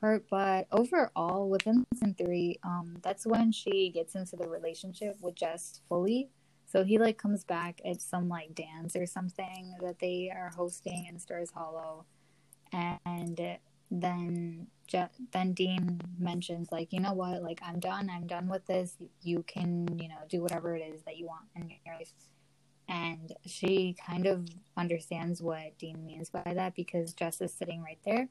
Part, 0.00 0.26
but 0.30 0.68
overall, 0.70 1.50
within 1.50 1.84
season 1.92 2.14
three, 2.16 2.60
um, 2.62 2.98
that's 3.02 3.26
when 3.26 3.50
she 3.50 3.90
gets 3.90 4.14
into 4.14 4.36
the 4.36 4.48
relationship 4.48 5.16
with 5.20 5.34
Jess 5.34 5.80
fully. 5.88 6.30
So 6.68 6.84
he 6.84 6.98
like 6.98 7.16
comes 7.16 7.44
back 7.44 7.80
at 7.84 8.02
some 8.02 8.28
like 8.28 8.54
dance 8.54 8.94
or 8.94 9.06
something 9.06 9.74
that 9.80 10.00
they 10.00 10.30
are 10.30 10.50
hosting 10.54 11.06
in 11.08 11.18
Stars 11.18 11.50
Hollow, 11.54 12.04
and 12.72 13.58
then 13.90 14.66
Je- 14.86 15.06
then 15.32 15.52
Dean 15.54 16.00
mentions 16.18 16.70
like, 16.70 16.92
you 16.92 17.00
know 17.00 17.14
what, 17.14 17.42
like 17.42 17.60
I'm 17.62 17.80
done. 17.80 18.10
I'm 18.10 18.26
done 18.26 18.48
with 18.48 18.66
this. 18.66 18.96
You 19.22 19.42
can 19.44 19.98
you 19.98 20.08
know 20.08 20.20
do 20.28 20.42
whatever 20.42 20.76
it 20.76 20.82
is 20.82 21.02
that 21.04 21.16
you 21.16 21.26
want 21.26 21.46
in 21.56 21.70
your 21.70 21.96
life. 21.96 22.12
And 22.88 23.32
she 23.46 23.96
kind 24.06 24.26
of 24.26 24.48
understands 24.76 25.42
what 25.42 25.76
Dean 25.78 26.04
means 26.06 26.30
by 26.30 26.52
that 26.54 26.74
because 26.74 27.12
Jess 27.14 27.40
is 27.40 27.52
sitting 27.52 27.82
right 27.82 27.98
there. 28.04 28.28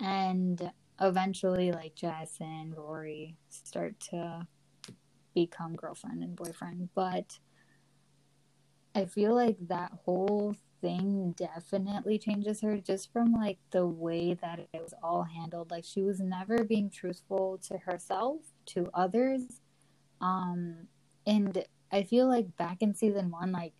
And 0.00 0.70
eventually, 1.00 1.72
like 1.72 1.94
Jess 1.94 2.36
and 2.40 2.76
Rory 2.76 3.36
start 3.48 4.00
to 4.10 4.46
become 5.34 5.74
girlfriend 5.74 6.22
and 6.22 6.36
boyfriend. 6.36 6.90
But 6.94 7.38
I 8.94 9.06
feel 9.06 9.34
like 9.34 9.56
that 9.68 9.92
whole 10.04 10.54
thing 10.80 11.34
definitely 11.36 12.18
changes 12.18 12.60
her 12.60 12.78
just 12.78 13.12
from 13.12 13.32
like 13.32 13.58
the 13.70 13.86
way 13.86 14.34
that 14.34 14.58
it 14.58 14.68
was 14.74 14.94
all 15.02 15.24
handled. 15.24 15.70
Like 15.70 15.84
she 15.84 16.02
was 16.02 16.20
never 16.20 16.62
being 16.62 16.90
truthful 16.90 17.58
to 17.68 17.78
herself, 17.78 18.40
to 18.66 18.88
others. 18.94 19.60
Um 20.20 20.88
and 21.26 21.64
I 21.90 22.02
feel 22.02 22.28
like 22.28 22.56
back 22.56 22.82
in 22.82 22.94
season 22.94 23.30
1 23.30 23.52
like 23.52 23.72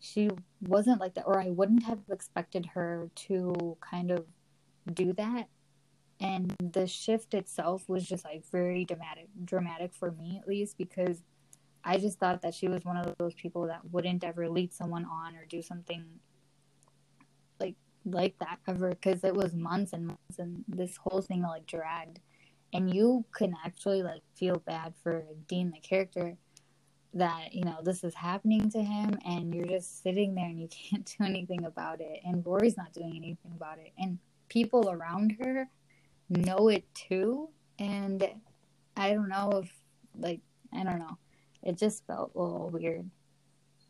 she 0.00 0.30
wasn't 0.60 1.00
like 1.00 1.14
that 1.14 1.24
or 1.26 1.40
I 1.40 1.50
wouldn't 1.50 1.84
have 1.84 2.00
expected 2.10 2.66
her 2.74 3.10
to 3.26 3.76
kind 3.80 4.10
of 4.10 4.26
do 4.92 5.12
that 5.14 5.48
and 6.20 6.54
the 6.72 6.86
shift 6.86 7.34
itself 7.34 7.88
was 7.88 8.04
just 8.04 8.24
like 8.24 8.44
very 8.50 8.84
dramatic 8.84 9.28
dramatic 9.44 9.92
for 9.92 10.12
me 10.12 10.38
at 10.40 10.48
least 10.48 10.78
because 10.78 11.22
i 11.82 11.96
just 11.98 12.18
thought 12.18 12.40
that 12.42 12.54
she 12.54 12.68
was 12.68 12.84
one 12.84 12.96
of 12.96 13.14
those 13.18 13.34
people 13.34 13.66
that 13.66 13.80
wouldn't 13.90 14.22
ever 14.22 14.48
lead 14.48 14.72
someone 14.72 15.04
on 15.04 15.34
or 15.36 15.44
do 15.46 15.60
something 15.60 16.04
like 17.60 17.74
like 18.04 18.38
that 18.38 18.58
ever 18.68 18.90
because 18.90 19.24
it 19.24 19.34
was 19.34 19.54
months 19.54 19.92
and 19.92 20.08
months 20.08 20.38
and 20.38 20.64
this 20.68 20.96
whole 20.96 21.22
thing 21.22 21.42
like 21.42 21.66
dragged. 21.66 22.20
And 22.72 22.92
you 22.92 23.24
can 23.36 23.54
actually 23.64 24.02
like 24.02 24.22
feel 24.34 24.56
bad 24.66 24.94
for 25.02 25.24
dean 25.48 25.70
the 25.70 25.80
character 25.80 26.36
that 27.14 27.54
you 27.54 27.62
know 27.62 27.78
this 27.84 28.02
is 28.02 28.14
happening 28.14 28.68
to 28.70 28.82
him 28.82 29.16
and 29.24 29.54
you're 29.54 29.66
just 29.66 30.02
sitting 30.02 30.34
there 30.34 30.46
and 30.46 30.60
you 30.60 30.68
can't 30.90 31.14
do 31.18 31.24
anything 31.24 31.64
about 31.64 32.00
it. 32.00 32.20
And 32.24 32.44
rory's 32.44 32.76
not 32.76 32.92
doing 32.92 33.12
anything 33.16 33.52
about 33.56 33.78
it. 33.78 33.92
And 33.98 34.18
people 34.48 34.90
around 34.90 35.36
her 35.40 35.68
know 36.34 36.68
it 36.68 36.84
too. 36.94 37.48
And 37.78 38.24
I 38.96 39.12
don't 39.12 39.28
know 39.28 39.62
if, 39.62 39.72
like, 40.18 40.40
I 40.72 40.84
don't 40.84 40.98
know. 40.98 41.18
It 41.62 41.78
just 41.78 42.06
felt 42.06 42.32
a 42.34 42.40
little 42.40 42.70
weird. 42.70 43.08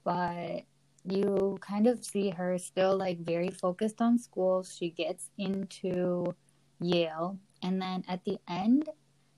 But 0.04 0.64
you 1.04 1.58
kind 1.60 1.86
of 1.86 2.04
see 2.04 2.30
her 2.30 2.56
still, 2.58 2.96
like, 2.96 3.18
very 3.20 3.50
focused 3.50 4.00
on 4.00 4.18
school. 4.18 4.62
She 4.62 4.90
gets 4.90 5.30
into 5.38 6.34
Yale. 6.80 7.38
And 7.62 7.80
then 7.80 8.04
at 8.08 8.24
the 8.24 8.38
end, 8.48 8.88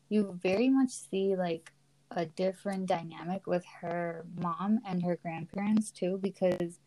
you 0.08 0.38
very 0.42 0.68
much 0.68 0.90
see, 0.90 1.34
like, 1.34 1.72
a 2.12 2.26
different 2.26 2.86
dynamic 2.86 3.46
with 3.46 3.64
her 3.80 4.24
mom 4.40 4.78
and 4.86 5.02
her 5.02 5.16
grandparents, 5.16 5.90
too, 5.90 6.18
because 6.22 6.78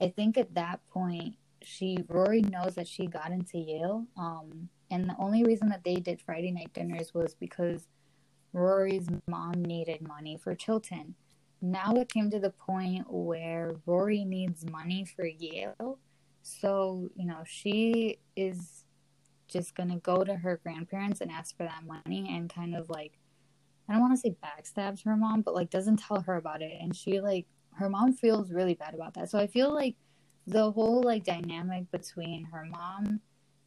I 0.00 0.08
think 0.08 0.36
at 0.36 0.54
that 0.54 0.80
point, 0.90 1.36
she 1.62 1.98
Rory 2.08 2.42
knows 2.42 2.74
that 2.74 2.88
she 2.88 3.06
got 3.06 3.32
into 3.32 3.58
Yale. 3.58 4.06
Um, 4.16 4.68
and 4.90 5.08
the 5.08 5.16
only 5.18 5.44
reason 5.44 5.68
that 5.68 5.84
they 5.84 5.96
did 5.96 6.20
Friday 6.20 6.50
night 6.50 6.72
dinners 6.72 7.14
was 7.14 7.34
because 7.34 7.86
Rory's 8.52 9.06
mom 9.28 9.64
needed 9.64 10.06
money 10.06 10.36
for 10.36 10.54
Chilton. 10.54 11.14
Now 11.62 11.94
it 11.94 12.12
came 12.12 12.30
to 12.30 12.40
the 12.40 12.50
point 12.50 13.04
where 13.08 13.76
Rory 13.86 14.24
needs 14.24 14.68
money 14.68 15.04
for 15.04 15.26
Yale. 15.26 15.98
So, 16.42 17.10
you 17.14 17.26
know, 17.26 17.42
she 17.46 18.18
is 18.34 18.84
just 19.46 19.74
going 19.74 19.90
to 19.90 19.96
go 19.96 20.24
to 20.24 20.36
her 20.36 20.58
grandparents 20.62 21.20
and 21.20 21.30
ask 21.30 21.56
for 21.56 21.64
that 21.64 21.84
money 21.86 22.34
and 22.34 22.52
kind 22.52 22.74
of 22.74 22.88
like, 22.88 23.18
I 23.88 23.92
don't 23.92 24.02
want 24.02 24.14
to 24.14 24.20
say 24.20 24.36
backstabs 24.42 25.04
her 25.04 25.16
mom, 25.16 25.42
but 25.42 25.54
like 25.54 25.70
doesn't 25.70 25.98
tell 25.98 26.20
her 26.20 26.36
about 26.36 26.62
it. 26.62 26.72
And 26.80 26.96
she 26.96 27.20
like, 27.20 27.46
her 27.72 27.88
mom 27.88 28.12
feels 28.12 28.52
really 28.52 28.74
bad 28.74 28.94
about 28.94 29.14
that. 29.14 29.30
So 29.30 29.38
I 29.38 29.46
feel 29.46 29.72
like 29.74 29.96
the 30.46 30.70
whole 30.70 31.02
like 31.02 31.24
dynamic 31.24 31.90
between 31.90 32.44
her 32.46 32.64
mom 32.64 33.20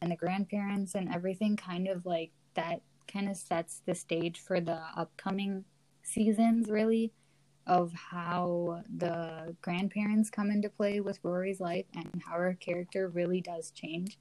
and 0.04 0.12
the 0.12 0.16
grandparents 0.16 0.94
and 0.94 1.12
everything 1.12 1.56
kind 1.56 1.88
of 1.88 2.04
like 2.04 2.30
that 2.54 2.82
kind 3.10 3.28
of 3.28 3.36
sets 3.36 3.80
the 3.86 3.94
stage 3.94 4.38
for 4.38 4.60
the 4.60 4.78
upcoming 4.96 5.64
seasons 6.02 6.68
really 6.68 7.10
of 7.66 7.90
how 7.94 8.82
the 8.98 9.56
grandparents 9.62 10.28
come 10.28 10.50
into 10.50 10.68
play 10.68 11.00
with 11.00 11.18
Rory's 11.22 11.58
life 11.58 11.86
and 11.94 12.22
how 12.26 12.34
her 12.34 12.52
character 12.60 13.08
really 13.08 13.40
does 13.40 13.70
change 13.70 14.18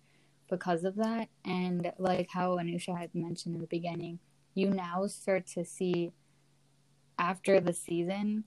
because 0.49 0.85
of 0.85 0.95
that. 0.95 1.27
And 1.43 1.91
like 1.97 2.29
how 2.31 2.55
Anusha 2.55 2.97
had 2.97 3.13
mentioned 3.13 3.55
in 3.55 3.61
the 3.61 3.67
beginning 3.67 4.19
you 4.55 4.69
now 4.69 5.05
start 5.07 5.45
to 5.47 5.65
see 5.65 6.13
after 7.19 7.59
the 7.59 7.73
season 7.73 8.45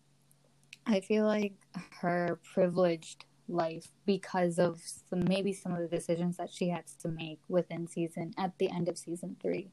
I 0.86 1.00
feel 1.00 1.26
like 1.26 1.54
her 2.00 2.38
privileged 2.54 3.24
life 3.48 3.88
because 4.04 4.58
of 4.58 4.80
some 5.08 5.24
maybe 5.24 5.52
some 5.52 5.72
of 5.72 5.78
the 5.78 5.88
decisions 5.88 6.36
that 6.36 6.52
she 6.52 6.68
had 6.68 6.84
to 7.02 7.08
make 7.08 7.40
within 7.48 7.86
season 7.86 8.32
at 8.38 8.58
the 8.58 8.70
end 8.70 8.88
of 8.88 8.98
season 8.98 9.36
three. 9.40 9.70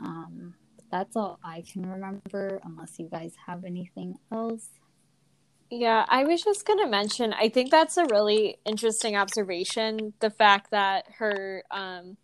Um, 0.00 0.54
that's 0.90 1.16
all 1.16 1.38
I 1.42 1.62
can 1.70 1.88
remember, 1.88 2.60
unless 2.64 2.98
you 2.98 3.08
guys 3.08 3.34
have 3.46 3.64
anything 3.64 4.16
else. 4.32 4.68
Yeah, 5.70 6.04
I 6.08 6.22
was 6.24 6.42
just 6.42 6.64
going 6.64 6.78
to 6.78 6.86
mention, 6.86 7.32
I 7.32 7.48
think 7.48 7.70
that's 7.70 7.96
a 7.96 8.04
really 8.04 8.58
interesting 8.64 9.16
observation. 9.16 10.12
The 10.20 10.30
fact 10.30 10.70
that 10.70 11.06
her 11.18 11.64
um, 11.72 12.16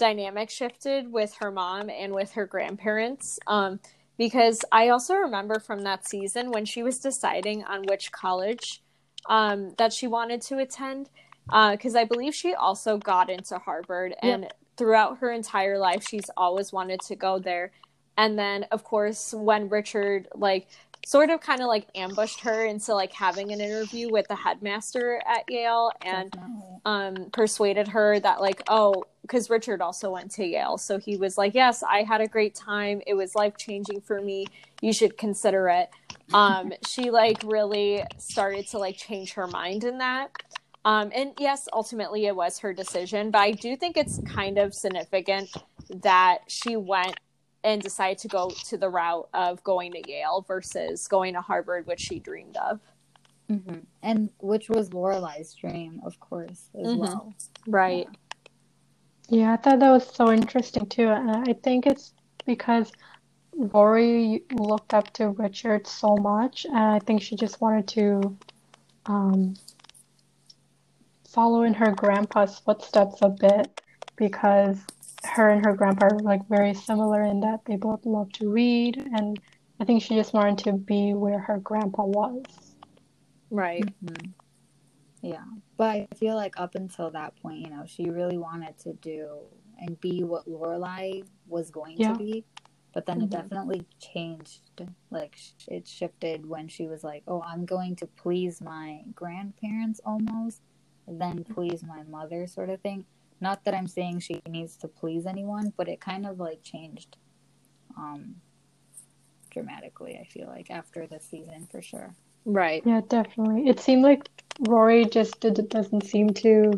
dynamic 0.00 0.50
shifted 0.50 1.12
with 1.12 1.34
her 1.40 1.52
mom 1.52 1.88
and 1.88 2.12
with 2.12 2.32
her 2.32 2.46
grandparents. 2.46 3.38
Um, 3.46 3.78
because 4.18 4.64
I 4.72 4.88
also 4.88 5.14
remember 5.14 5.60
from 5.60 5.82
that 5.82 6.08
season 6.08 6.50
when 6.50 6.64
she 6.64 6.82
was 6.82 6.98
deciding 6.98 7.64
on 7.64 7.84
which 7.84 8.10
college 8.10 8.82
um, 9.26 9.74
that 9.78 9.92
she 9.92 10.06
wanted 10.06 10.40
to 10.42 10.58
attend 10.58 11.08
because 11.46 11.96
uh, 11.96 12.00
I 12.00 12.04
believe 12.04 12.34
she 12.34 12.54
also 12.54 12.98
got 12.98 13.28
into 13.28 13.58
Harvard 13.58 14.14
and 14.22 14.42
yep. 14.42 14.58
throughout 14.76 15.18
her 15.18 15.32
entire 15.32 15.78
life 15.78 16.06
she's 16.08 16.30
always 16.36 16.72
wanted 16.72 17.00
to 17.02 17.16
go 17.16 17.38
there. 17.38 17.72
And 18.16 18.38
then 18.38 18.66
of 18.70 18.84
course 18.84 19.34
when 19.34 19.68
Richard 19.68 20.28
like 20.34 20.68
sort 21.06 21.30
of 21.30 21.40
kind 21.40 21.60
of 21.60 21.66
like 21.66 21.88
ambushed 21.94 22.40
her 22.40 22.66
into 22.66 22.94
like 22.94 23.12
having 23.12 23.52
an 23.52 23.60
interview 23.60 24.10
with 24.10 24.28
the 24.28 24.36
headmaster 24.36 25.20
at 25.26 25.44
Yale 25.48 25.90
and 26.02 26.36
um 26.84 27.30
persuaded 27.32 27.88
her 27.88 28.20
that 28.20 28.40
like 28.40 28.62
oh 28.68 29.04
because 29.22 29.48
Richard 29.50 29.80
also 29.80 30.10
went 30.10 30.30
to 30.32 30.44
Yale. 30.44 30.78
So 30.78 30.98
he 30.98 31.16
was 31.16 31.36
like 31.36 31.54
yes 31.54 31.82
I 31.82 32.02
had 32.02 32.20
a 32.20 32.28
great 32.28 32.54
time. 32.54 33.02
It 33.06 33.14
was 33.14 33.34
life 33.34 33.56
changing 33.56 34.02
for 34.02 34.20
me. 34.20 34.46
You 34.82 34.92
should 34.92 35.16
consider 35.16 35.68
it 35.68 35.90
um 36.32 36.72
she 36.86 37.10
like 37.10 37.42
really 37.44 38.02
started 38.18 38.66
to 38.66 38.78
like 38.78 38.96
change 38.96 39.32
her 39.32 39.46
mind 39.46 39.84
in 39.84 39.98
that 39.98 40.30
um 40.84 41.10
and 41.14 41.32
yes 41.38 41.68
ultimately 41.72 42.26
it 42.26 42.34
was 42.34 42.58
her 42.58 42.72
decision 42.72 43.30
but 43.30 43.38
I 43.38 43.52
do 43.52 43.76
think 43.76 43.96
it's 43.96 44.20
kind 44.26 44.58
of 44.58 44.74
significant 44.74 45.50
that 46.02 46.38
she 46.46 46.76
went 46.76 47.18
and 47.64 47.82
decided 47.82 48.18
to 48.18 48.28
go 48.28 48.50
to 48.68 48.78
the 48.78 48.88
route 48.88 49.28
of 49.34 49.62
going 49.64 49.92
to 49.92 50.02
Yale 50.10 50.44
versus 50.46 51.06
going 51.08 51.34
to 51.34 51.40
Harvard, 51.40 51.86
which 51.86 52.00
she 52.00 52.18
dreamed 52.18 52.56
of. 52.56 52.80
Mm-hmm. 53.50 53.80
And 54.02 54.30
which 54.38 54.68
was 54.68 54.90
Lorelai's 54.90 55.52
dream, 55.54 56.00
of 56.04 56.18
course, 56.20 56.68
as 56.78 56.86
mm-hmm. 56.86 57.00
well. 57.00 57.34
Right. 57.66 58.06
Yeah. 59.28 59.40
yeah, 59.40 59.52
I 59.52 59.56
thought 59.56 59.80
that 59.80 59.90
was 59.90 60.06
so 60.06 60.32
interesting 60.32 60.86
too. 60.86 61.08
And 61.08 61.30
I 61.30 61.52
think 61.62 61.86
it's 61.86 62.14
because 62.46 62.92
Rory 63.60 64.42
looked 64.52 64.94
up 64.94 65.12
to 65.14 65.28
Richard 65.30 65.86
so 65.86 66.16
much, 66.16 66.64
and 66.64 66.76
I 66.76 66.98
think 66.98 67.22
she 67.22 67.36
just 67.36 67.60
wanted 67.60 67.88
to 67.88 68.38
um, 69.06 69.54
follow 71.28 71.62
in 71.62 71.74
her 71.74 71.92
grandpa's 71.92 72.58
footsteps 72.58 73.18
a 73.22 73.28
bit 73.28 73.80
because 74.16 74.78
her 75.24 75.50
and 75.50 75.64
her 75.64 75.74
grandpa 75.74 76.06
are 76.06 76.18
like 76.20 76.46
very 76.48 76.74
similar 76.74 77.22
in 77.22 77.40
that 77.40 77.60
they 77.66 77.76
both 77.76 78.06
love 78.06 78.32
to 78.32 78.48
read 78.48 78.96
and 78.96 79.38
I 79.80 79.84
think 79.84 80.02
she 80.02 80.14
just 80.14 80.34
wanted 80.34 80.58
to 80.64 80.72
be 80.72 81.14
where 81.14 81.38
her 81.38 81.58
grandpa 81.58 82.04
was. 82.04 82.44
Right. 83.50 83.82
Mm-hmm. 84.04 84.30
Yeah. 85.22 85.44
But 85.78 85.96
I 85.96 86.08
feel 86.16 86.34
like 86.34 86.60
up 86.60 86.74
until 86.74 87.10
that 87.12 87.34
point, 87.40 87.60
you 87.60 87.70
know, 87.70 87.84
she 87.86 88.10
really 88.10 88.36
wanted 88.36 88.78
to 88.80 88.92
do 88.94 89.38
and 89.78 89.98
be 90.00 90.22
what 90.22 90.46
Lorelai 90.46 91.24
was 91.46 91.70
going 91.70 91.96
yeah. 91.98 92.12
to 92.12 92.18
be. 92.18 92.44
But 92.92 93.06
then 93.06 93.16
mm-hmm. 93.16 93.24
it 93.24 93.30
definitely 93.30 93.86
changed. 94.00 94.60
Like 95.10 95.36
it 95.68 95.86
shifted 95.86 96.46
when 96.46 96.68
she 96.68 96.86
was 96.86 97.04
like, 97.04 97.22
"Oh, 97.28 97.42
I'm 97.42 97.64
going 97.64 97.96
to 97.96 98.06
please 98.06 98.60
my 98.60 99.02
grandparents 99.14 100.00
almost, 100.04 100.60
then 101.06 101.44
please 101.44 101.82
my 101.82 102.02
mother," 102.04 102.46
sort 102.46 102.70
of 102.70 102.80
thing. 102.80 103.04
Not 103.40 103.64
that 103.64 103.74
I'm 103.74 103.86
saying 103.86 104.20
she 104.20 104.42
needs 104.48 104.76
to 104.78 104.88
please 104.88 105.26
anyone, 105.26 105.72
but 105.76 105.88
it 105.88 106.00
kind 106.00 106.26
of 106.26 106.38
like 106.38 106.62
changed 106.62 107.16
um 107.96 108.36
dramatically, 109.50 110.18
I 110.20 110.24
feel 110.24 110.46
like, 110.46 110.70
after 110.70 111.06
the 111.06 111.20
season 111.20 111.66
for 111.70 111.82
sure. 111.82 112.14
Right. 112.44 112.82
Yeah, 112.86 113.00
definitely. 113.08 113.68
It 113.68 113.80
seemed 113.80 114.02
like 114.02 114.28
Rory 114.60 115.04
just 115.04 115.40
did, 115.40 115.68
doesn't 115.68 116.04
seem 116.04 116.30
to 116.34 116.72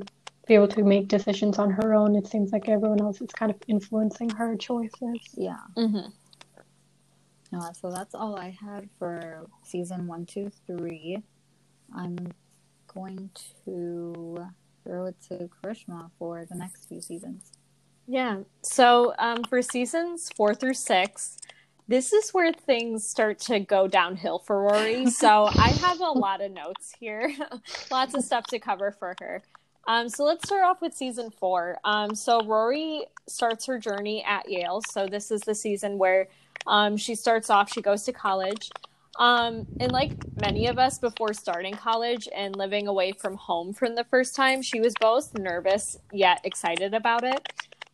be 0.46 0.54
able 0.54 0.68
to 0.68 0.82
make 0.82 1.08
decisions 1.08 1.58
on 1.58 1.70
her 1.70 1.94
own. 1.94 2.16
It 2.16 2.26
seems 2.26 2.52
like 2.52 2.68
everyone 2.68 3.00
else 3.00 3.20
is 3.20 3.30
kind 3.30 3.50
of 3.50 3.58
influencing 3.68 4.30
her 4.30 4.56
choices. 4.56 5.18
Yeah. 5.34 5.58
Mm-hmm. 5.76 6.10
Uh, 7.56 7.72
so 7.72 7.90
that's 7.90 8.14
all 8.14 8.36
I 8.36 8.50
had 8.50 8.88
for 8.98 9.46
season 9.62 10.06
one, 10.06 10.26
two, 10.26 10.50
three. 10.66 11.22
I'm 11.94 12.16
going 12.92 13.30
to 13.64 14.46
throw 14.84 15.06
it 15.06 15.16
to 15.28 15.48
Karishma 15.48 16.10
for 16.18 16.46
the 16.48 16.56
next 16.56 16.88
few 16.88 17.00
seasons. 17.00 17.52
Yeah. 18.06 18.38
So 18.62 19.14
um, 19.18 19.44
for 19.44 19.62
seasons 19.62 20.30
four 20.34 20.54
through 20.54 20.74
six, 20.74 21.38
this 21.88 22.12
is 22.12 22.30
where 22.30 22.52
things 22.52 23.06
start 23.06 23.38
to 23.40 23.60
go 23.60 23.86
downhill 23.86 24.38
for 24.38 24.62
Rory. 24.62 25.10
So 25.10 25.46
I 25.46 25.68
have 25.68 26.00
a 26.00 26.10
lot 26.10 26.40
of 26.40 26.50
notes 26.52 26.92
here, 26.98 27.32
lots 27.90 28.14
of 28.14 28.24
stuff 28.24 28.46
to 28.46 28.58
cover 28.58 28.92
for 28.92 29.14
her. 29.20 29.42
Um, 29.86 30.08
so 30.08 30.24
let's 30.24 30.46
start 30.46 30.64
off 30.64 30.80
with 30.80 30.94
season 30.94 31.30
four. 31.30 31.78
Um, 31.84 32.14
so 32.14 32.44
Rory 32.44 33.06
starts 33.26 33.66
her 33.66 33.78
journey 33.78 34.24
at 34.24 34.48
Yale. 34.48 34.80
So 34.90 35.06
this 35.06 35.30
is 35.30 35.40
the 35.42 35.54
season 35.54 35.98
where 35.98 36.28
um, 36.66 36.96
she 36.96 37.14
starts 37.14 37.50
off, 37.50 37.72
she 37.72 37.82
goes 37.82 38.04
to 38.04 38.12
college. 38.12 38.70
Um, 39.18 39.66
and 39.78 39.92
like 39.92 40.12
many 40.40 40.68
of 40.68 40.78
us 40.78 40.98
before 40.98 41.34
starting 41.34 41.74
college 41.74 42.28
and 42.34 42.56
living 42.56 42.88
away 42.88 43.12
from 43.12 43.36
home 43.36 43.72
from 43.74 43.94
the 43.94 44.04
first 44.04 44.34
time, 44.34 44.62
she 44.62 44.80
was 44.80 44.94
both 45.00 45.36
nervous 45.38 45.98
yet 46.12 46.40
excited 46.44 46.94
about 46.94 47.24
it. 47.24 47.46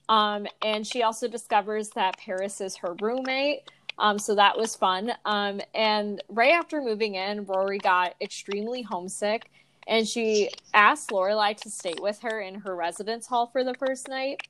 Um, 0.09 0.47
and 0.63 0.87
she 0.87 1.03
also 1.03 1.29
discovers 1.29 1.91
that 1.91 2.19
Paris 2.19 2.61
is 2.61 2.77
her 2.77 2.95
roommate. 3.01 3.71
Um, 3.99 4.19
so 4.19 4.35
that 4.37 4.57
was 4.57 4.77
fun. 4.77 5.13
Um, 5.25 5.61
and 5.75 6.23
right 6.29 6.53
after 6.53 6.81
moving 6.81 7.17
in, 7.17 7.45
Rory 7.47 7.79
got 7.79 8.15
extremely 8.21 8.83
homesick 8.83 9.51
and 9.89 10.07
she 10.07 10.51
asked 10.75 11.09
Lorelai 11.09 11.57
to 11.63 11.71
stay 11.71 11.95
with 12.01 12.21
her 12.21 12.41
in 12.41 12.57
her 12.57 12.77
residence 12.77 13.27
hall 13.27 13.47
for 13.47 13.65
the 13.65 13.75
first 13.75 14.07
night. 14.07 14.43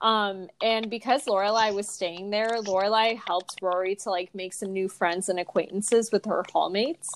Um, 0.00 0.48
and 0.62 0.88
because 0.88 1.24
Lorelai 1.24 1.74
was 1.74 1.88
staying 1.88 2.30
there, 2.30 2.60
Lorelai 2.62 3.18
helped 3.18 3.58
Rory 3.60 3.96
to 3.96 4.10
like 4.10 4.34
make 4.34 4.52
some 4.52 4.72
new 4.72 4.88
friends 4.88 5.28
and 5.28 5.40
acquaintances 5.40 6.12
with 6.12 6.24
her 6.26 6.44
hallmates, 6.54 7.08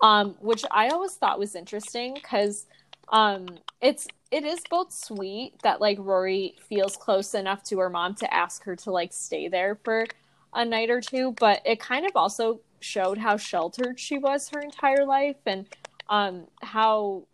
um, 0.00 0.34
which 0.40 0.64
I 0.70 0.88
always 0.88 1.12
thought 1.12 1.38
was 1.38 1.54
interesting 1.54 2.14
because 2.14 2.66
um, 3.10 3.46
it's 3.82 4.08
it 4.30 4.44
is 4.44 4.60
both 4.70 4.92
sweet 4.92 5.54
that 5.62 5.80
like 5.80 5.98
Rory 6.00 6.54
feels 6.68 6.96
close 6.96 7.34
enough 7.34 7.64
to 7.64 7.78
her 7.80 7.90
mom 7.90 8.14
to 8.16 8.32
ask 8.32 8.64
her 8.64 8.76
to 8.76 8.92
like 8.92 9.12
stay 9.12 9.48
there 9.48 9.78
for 9.84 10.06
a 10.54 10.64
night 10.64 10.88
or 10.88 11.00
two, 11.00 11.32
but 11.32 11.60
it 11.66 11.80
kind 11.80 12.06
of 12.06 12.12
also 12.14 12.60
showed 12.78 13.18
how 13.18 13.36
sheltered 13.36 14.00
she 14.00 14.16
was 14.16 14.48
her 14.48 14.60
entire 14.60 15.04
life 15.04 15.36
and 15.44 15.66
um, 16.10 16.48
how 16.60 17.24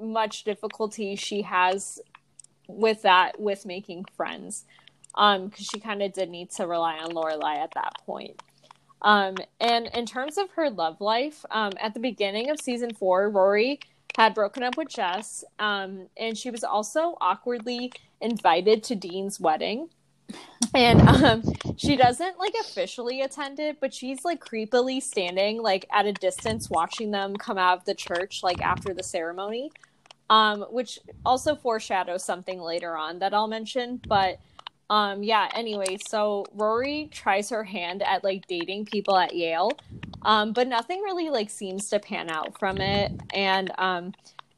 much 0.00 0.44
difficulty 0.44 1.14
she 1.14 1.42
has 1.42 2.00
with 2.66 3.02
that 3.02 3.40
with 3.40 3.66
making 3.66 4.04
friends. 4.16 4.64
Um 5.14 5.48
because 5.48 5.66
she 5.66 5.80
kind 5.80 6.02
of 6.02 6.12
did 6.12 6.30
need 6.30 6.50
to 6.52 6.66
rely 6.66 6.98
on 6.98 7.10
lorelai 7.12 7.56
at 7.56 7.72
that 7.74 7.92
point. 8.06 8.40
Um 9.02 9.36
and 9.60 9.88
in 9.94 10.06
terms 10.06 10.38
of 10.38 10.50
her 10.52 10.70
love 10.70 11.00
life 11.00 11.44
um 11.50 11.72
at 11.80 11.94
the 11.94 12.00
beginning 12.00 12.50
of 12.50 12.60
season 12.60 12.94
four 12.94 13.28
rory 13.28 13.80
had 14.16 14.34
broken 14.34 14.62
up 14.62 14.76
with 14.76 14.88
jess 14.88 15.44
um 15.58 16.06
and 16.16 16.36
she 16.36 16.50
was 16.50 16.64
also 16.64 17.16
awkwardly 17.20 17.92
invited 18.20 18.82
to 18.84 18.94
dean's 18.94 19.40
wedding 19.40 19.88
and 20.74 21.00
um 21.08 21.42
she 21.76 21.96
doesn't 21.96 22.38
like 22.38 22.54
officially 22.60 23.22
attend 23.22 23.58
it 23.58 23.78
but 23.80 23.92
she's 23.92 24.24
like 24.24 24.44
creepily 24.44 25.02
standing 25.02 25.60
like 25.62 25.86
at 25.92 26.06
a 26.06 26.12
distance 26.12 26.70
watching 26.70 27.10
them 27.10 27.34
come 27.36 27.58
out 27.58 27.78
of 27.78 27.84
the 27.84 27.94
church 27.94 28.42
like 28.42 28.60
after 28.62 28.94
the 28.94 29.02
ceremony 29.02 29.70
um, 30.30 30.64
which 30.70 31.00
also 31.26 31.56
foreshadows 31.56 32.24
something 32.24 32.60
later 32.60 32.96
on 32.96 33.18
that 33.18 33.34
I'll 33.34 33.48
mention. 33.48 34.00
But 34.06 34.38
um, 34.88 35.22
yeah, 35.22 35.48
anyway, 35.54 35.98
so 36.08 36.46
Rory 36.54 37.10
tries 37.12 37.50
her 37.50 37.64
hand 37.64 38.02
at 38.02 38.24
like 38.24 38.46
dating 38.46 38.86
people 38.86 39.16
at 39.16 39.34
Yale, 39.34 39.72
um, 40.22 40.52
but 40.52 40.68
nothing 40.68 41.02
really 41.02 41.30
like 41.30 41.50
seems 41.50 41.88
to 41.90 41.98
pan 41.98 42.30
out 42.30 42.58
from 42.58 42.78
it. 42.78 43.12
And 43.34 43.72
um, 43.76 44.12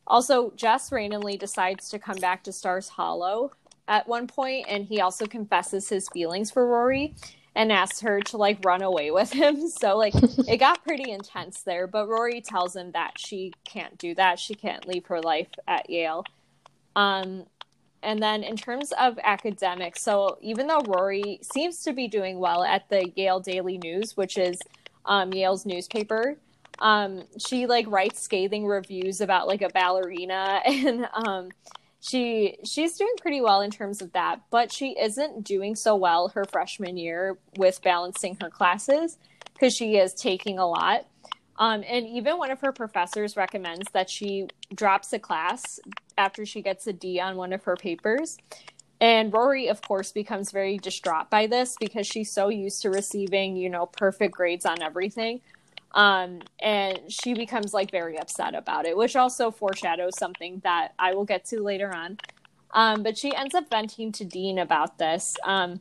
also, 0.06 0.52
Jess 0.56 0.92
randomly 0.92 1.36
decides 1.36 1.88
to 1.90 1.98
come 1.98 2.18
back 2.18 2.44
to 2.44 2.52
Stars 2.52 2.88
Hollow 2.88 3.52
at 3.88 4.06
one 4.08 4.26
point, 4.26 4.66
and 4.68 4.84
he 4.84 5.00
also 5.00 5.26
confesses 5.26 5.88
his 5.88 6.08
feelings 6.08 6.50
for 6.50 6.66
Rory 6.66 7.14
and 7.54 7.70
asks 7.70 8.00
her 8.00 8.20
to 8.20 8.36
like 8.36 8.64
run 8.64 8.82
away 8.82 9.10
with 9.10 9.32
him. 9.32 9.68
So 9.68 9.96
like 9.96 10.14
it 10.14 10.58
got 10.58 10.84
pretty 10.84 11.10
intense 11.10 11.62
there, 11.62 11.86
but 11.86 12.08
Rory 12.08 12.40
tells 12.40 12.76
him 12.76 12.92
that 12.92 13.18
she 13.18 13.52
can't 13.64 13.98
do 13.98 14.14
that. 14.14 14.38
She 14.38 14.54
can't 14.54 14.86
leave 14.86 15.06
her 15.06 15.20
life 15.20 15.48
at 15.66 15.90
Yale. 15.90 16.24
Um 16.94 17.46
and 18.02 18.20
then 18.20 18.42
in 18.42 18.56
terms 18.56 18.92
of 18.92 19.18
academics, 19.22 20.02
so 20.02 20.38
even 20.40 20.66
though 20.66 20.80
Rory 20.80 21.38
seems 21.42 21.82
to 21.84 21.92
be 21.92 22.08
doing 22.08 22.38
well 22.38 22.64
at 22.64 22.88
the 22.88 23.10
Yale 23.14 23.38
Daily 23.38 23.78
News, 23.78 24.16
which 24.16 24.38
is 24.38 24.58
um, 25.04 25.32
Yale's 25.32 25.64
newspaper, 25.64 26.36
um, 26.80 27.22
she 27.38 27.66
like 27.66 27.86
writes 27.88 28.20
scathing 28.20 28.66
reviews 28.66 29.20
about 29.20 29.46
like 29.46 29.62
a 29.62 29.68
ballerina 29.68 30.60
and 30.66 31.08
um, 31.14 31.50
she 32.02 32.58
she's 32.64 32.96
doing 32.96 33.14
pretty 33.20 33.40
well 33.40 33.60
in 33.60 33.70
terms 33.70 34.02
of 34.02 34.12
that, 34.12 34.40
but 34.50 34.72
she 34.72 34.98
isn't 34.98 35.44
doing 35.44 35.76
so 35.76 35.94
well 35.94 36.28
her 36.28 36.44
freshman 36.44 36.96
year 36.96 37.38
with 37.56 37.80
balancing 37.82 38.36
her 38.42 38.50
classes 38.50 39.18
because 39.54 39.72
she 39.74 39.96
is 39.96 40.12
taking 40.12 40.58
a 40.58 40.66
lot. 40.66 41.06
Um, 41.58 41.84
and 41.86 42.06
even 42.08 42.38
one 42.38 42.50
of 42.50 42.60
her 42.60 42.72
professors 42.72 43.36
recommends 43.36 43.86
that 43.92 44.10
she 44.10 44.48
drops 44.74 45.12
a 45.12 45.20
class 45.20 45.78
after 46.18 46.44
she 46.44 46.60
gets 46.60 46.86
a 46.88 46.92
D 46.92 47.20
on 47.20 47.36
one 47.36 47.52
of 47.52 47.62
her 47.64 47.76
papers. 47.76 48.36
And 49.00 49.32
Rory, 49.32 49.68
of 49.68 49.80
course, 49.82 50.10
becomes 50.10 50.50
very 50.50 50.78
distraught 50.78 51.30
by 51.30 51.46
this 51.46 51.76
because 51.78 52.06
she's 52.06 52.32
so 52.32 52.48
used 52.48 52.82
to 52.82 52.90
receiving, 52.90 53.56
you 53.56 53.68
know, 53.70 53.86
perfect 53.86 54.34
grades 54.34 54.66
on 54.66 54.82
everything. 54.82 55.40
Um, 55.94 56.40
and 56.60 57.00
she 57.08 57.34
becomes 57.34 57.74
like 57.74 57.90
very 57.90 58.18
upset 58.18 58.54
about 58.54 58.86
it, 58.86 58.96
which 58.96 59.16
also 59.16 59.50
foreshadows 59.50 60.18
something 60.18 60.60
that 60.64 60.94
I 60.98 61.14
will 61.14 61.24
get 61.24 61.44
to 61.46 61.62
later 61.62 61.94
on. 61.94 62.18
Um, 62.72 63.02
but 63.02 63.18
she 63.18 63.34
ends 63.34 63.54
up 63.54 63.68
venting 63.70 64.12
to 64.12 64.24
Dean 64.24 64.58
about 64.58 64.98
this. 64.98 65.36
Um, 65.44 65.80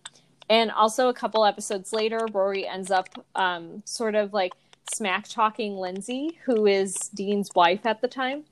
and 0.49 0.69
also, 0.69 1.07
a 1.07 1.13
couple 1.13 1.45
episodes 1.45 1.93
later, 1.93 2.19
Rory 2.33 2.67
ends 2.67 2.91
up 2.91 3.07
um, 3.35 3.83
sort 3.85 4.15
of 4.15 4.33
like 4.33 4.51
smack 4.93 5.27
talking 5.29 5.77
Lindsay, 5.77 6.39
who 6.43 6.65
is 6.67 6.93
Dean's 7.15 7.49
wife 7.55 7.85
at 7.85 8.01
the 8.01 8.09
time. 8.09 8.43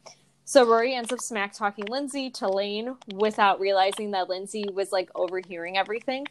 So 0.45 0.65
Rory 0.65 0.95
ends 0.95 1.11
up 1.11 1.19
smack 1.19 1.53
talking 1.53 1.85
Lindsay 1.85 2.29
to 2.31 2.47
Lane 2.47 2.95
without 3.13 3.59
realizing 3.59 4.11
that 4.11 4.29
Lindsay 4.29 4.65
was 4.73 4.91
like 4.91 5.09
overhearing 5.13 5.77
everything. 5.77 6.25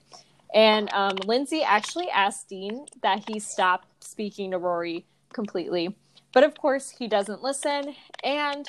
And 0.54 0.92
um, 0.92 1.16
Lindsay 1.26 1.62
actually 1.62 2.08
asked 2.10 2.48
Dean 2.48 2.86
that 3.02 3.28
he 3.28 3.38
stop 3.38 3.84
speaking 4.00 4.50
to 4.52 4.58
Rory 4.58 5.04
completely. 5.32 5.96
But 6.32 6.44
of 6.44 6.56
course, 6.56 6.90
he 6.90 7.08
doesn't 7.08 7.42
listen. 7.42 7.94
And 8.22 8.68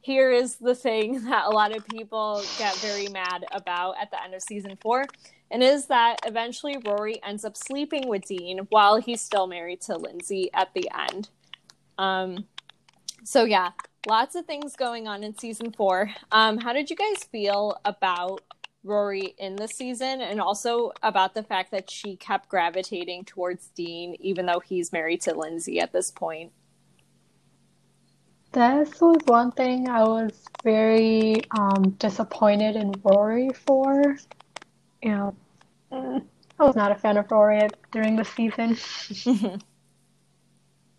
here 0.00 0.30
is 0.30 0.56
the 0.56 0.74
thing 0.74 1.24
that 1.28 1.46
a 1.46 1.50
lot 1.50 1.76
of 1.76 1.86
people 1.88 2.42
get 2.58 2.76
very 2.76 3.08
mad 3.08 3.44
about 3.52 3.96
at 4.00 4.10
the 4.10 4.22
end 4.22 4.34
of 4.34 4.42
season 4.42 4.78
four, 4.80 5.04
and 5.50 5.62
is 5.62 5.86
that 5.86 6.18
eventually 6.24 6.76
Rory 6.84 7.22
ends 7.24 7.44
up 7.44 7.56
sleeping 7.56 8.08
with 8.08 8.24
Dean 8.26 8.60
while 8.70 8.96
he's 8.96 9.20
still 9.20 9.46
married 9.46 9.80
to 9.82 9.96
Lindsay 9.96 10.50
at 10.54 10.72
the 10.74 10.88
end. 10.96 11.28
Um, 11.98 12.46
so 13.24 13.44
yeah, 13.44 13.70
lots 14.06 14.36
of 14.36 14.46
things 14.46 14.76
going 14.76 15.08
on 15.08 15.24
in 15.24 15.36
season 15.36 15.72
four. 15.72 16.10
Um, 16.30 16.58
how 16.58 16.72
did 16.72 16.90
you 16.90 16.96
guys 16.96 17.24
feel 17.24 17.78
about 17.84 18.42
Rory 18.86 19.34
in 19.38 19.56
the 19.56 19.68
season, 19.68 20.20
and 20.20 20.40
also 20.40 20.92
about 21.02 21.34
the 21.34 21.42
fact 21.42 21.70
that 21.72 21.90
she 21.90 22.16
kept 22.16 22.48
gravitating 22.48 23.24
towards 23.24 23.68
Dean, 23.68 24.16
even 24.20 24.46
though 24.46 24.60
he's 24.60 24.92
married 24.92 25.20
to 25.22 25.34
Lindsay 25.34 25.80
at 25.80 25.92
this 25.92 26.10
point? 26.10 26.52
This 28.52 29.00
was 29.00 29.18
one 29.26 29.52
thing 29.52 29.88
I 29.88 30.04
was 30.04 30.32
very 30.62 31.42
um, 31.50 31.90
disappointed 31.98 32.76
in 32.76 32.92
Rory 33.02 33.50
for. 33.50 34.16
You 35.02 35.10
know, 35.10 35.36
I 35.92 36.64
was 36.64 36.76
not 36.76 36.92
a 36.92 36.94
fan 36.94 37.16
of 37.16 37.30
Rory 37.30 37.68
during 37.92 38.16
the 38.16 38.24
season. 38.24 38.78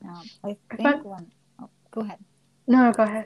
Um, 0.06 0.24
I 0.44 0.58
think 0.76 1.04
when, 1.04 1.32
oh, 1.62 1.70
go 1.92 2.02
ahead. 2.02 2.20
No, 2.68 2.92
go 2.92 3.04
ahead. 3.04 3.26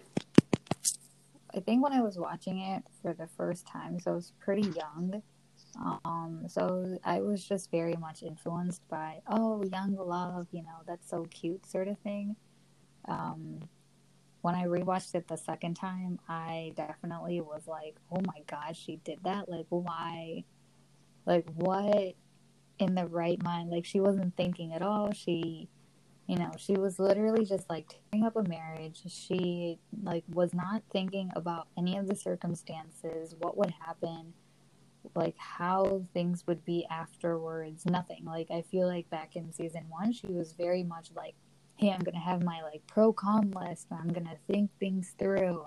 I 1.56 1.60
think 1.60 1.84
when 1.84 1.94
I 1.94 2.02
was 2.02 2.18
watching 2.18 2.60
it 2.60 2.84
for 3.02 3.14
the 3.14 3.28
first 3.28 3.68
time, 3.68 4.00
so 4.00 4.12
I 4.12 4.16
was 4.16 4.34
pretty 4.40 4.70
young. 4.70 5.22
Um, 6.06 6.44
so 6.48 6.98
I 7.04 7.22
was 7.22 7.44
just 7.44 7.72
very 7.72 7.96
much 7.96 8.24
influenced 8.24 8.88
by, 8.90 9.22
oh, 9.28 9.64
young 9.64 9.96
love, 9.96 10.48
you 10.52 10.64
know, 10.64 10.80
that's 10.88 11.10
so 11.10 11.26
cute, 11.30 11.66
sort 11.66 11.88
of 11.88 11.98
thing. 12.00 12.36
Um, 13.08 13.60
when 14.42 14.56
I 14.56 14.64
rewatched 14.66 15.16
it 15.16 15.28
the 15.28 15.38
second 15.38 15.76
time, 15.76 16.20
I 16.28 16.74
definitely 16.76 17.42
was 17.42 17.68
like, 17.68 17.96
oh 18.12 18.22
my 18.26 18.42
gosh, 18.48 18.80
she 18.80 18.98
did 18.98 19.20
that. 19.24 19.48
Like, 19.48 19.68
why? 19.70 20.44
Like, 21.26 21.46
what 21.56 22.16
in 22.80 22.96
the 22.96 23.06
right 23.06 23.42
mind? 23.44 23.70
Like, 23.70 23.86
she 23.86 24.00
wasn't 24.00 24.36
thinking 24.36 24.74
at 24.74 24.82
all. 24.82 25.12
She 25.14 25.70
you 26.32 26.38
know 26.38 26.50
she 26.58 26.76
was 26.76 26.98
literally 26.98 27.44
just 27.44 27.70
like 27.70 27.94
tearing 28.10 28.26
up 28.26 28.38
a 28.38 28.44
marriage. 28.48 29.02
She 29.10 29.80
like 30.02 30.24
was 30.30 30.54
not 30.54 30.82
thinking 30.90 31.30
about 31.36 31.68
any 31.78 31.98
of 31.98 32.08
the 32.08 32.16
circumstances 32.16 33.36
what 33.40 33.58
would 33.58 33.74
happen 33.86 34.34
like 35.14 35.36
how 35.38 36.04
things 36.14 36.48
would 36.48 36.64
be 36.64 36.88
afterwards 36.90 37.86
nothing. 37.86 38.24
Like 38.24 38.50
i 38.50 38.62
feel 38.62 38.88
like 38.88 39.10
back 39.10 39.36
in 39.36 39.52
season 39.52 39.84
one 39.90 40.14
she 40.14 40.28
was 40.28 40.54
very 40.54 40.84
much 40.84 41.10
like 41.18 41.36
hey 41.76 41.90
i'm 41.92 42.00
gonna 42.00 42.18
have 42.18 42.44
my 42.44 42.62
like 42.62 42.82
pro 42.88 43.12
con 43.12 43.52
list 43.52 43.88
i'm 43.92 44.08
gonna 44.08 44.38
think 44.48 44.70
things 44.80 45.14
through. 45.20 45.66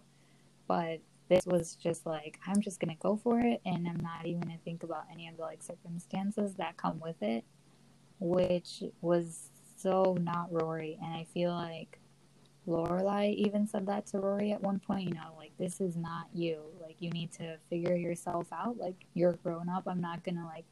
But 0.67 1.01
this 1.29 1.45
was 1.45 1.75
just 1.75 2.07
like 2.07 2.41
i'm 2.47 2.63
just 2.63 2.81
gonna 2.81 2.97
go 3.01 3.21
for 3.23 3.39
it 3.39 3.61
and 3.67 3.87
i'm 3.87 4.01
not 4.01 4.25
even 4.25 4.41
gonna 4.41 4.57
think 4.65 4.83
about 4.83 5.05
any 5.13 5.29
of 5.29 5.37
the 5.37 5.43
like 5.43 5.63
circumstances 5.63 6.55
that 6.55 6.79
come 6.79 7.01
with 7.01 7.21
it 7.21 7.45
which 8.19 8.83
was 9.03 9.51
so 9.85 10.17
not 10.21 10.51
Rory. 10.51 10.99
And 11.03 11.13
I 11.13 11.27
feel 11.35 11.53
like 11.53 11.99
Lorelai 12.67 13.35
even 13.35 13.67
said 13.67 13.87
that 13.87 14.07
to 14.07 14.19
Rory 14.19 14.51
at 14.53 14.63
one 14.63 14.81
point, 14.81 15.09
you 15.09 15.15
know, 15.15 15.35
like 15.37 15.53
this 15.59 15.81
is 15.81 15.95
not 15.95 16.27
you. 16.33 16.63
Like 16.81 16.97
you 17.01 17.11
need 17.11 17.31
to 17.33 17.59
figure 17.69 17.95
yourself 17.95 18.49
out. 18.53 18.79
Like 18.79 19.05
you're 19.13 19.35
grown 19.45 19.69
up. 19.69 19.85
I'm 19.87 20.01
not 20.01 20.25
gonna 20.25 20.47
like 20.47 20.65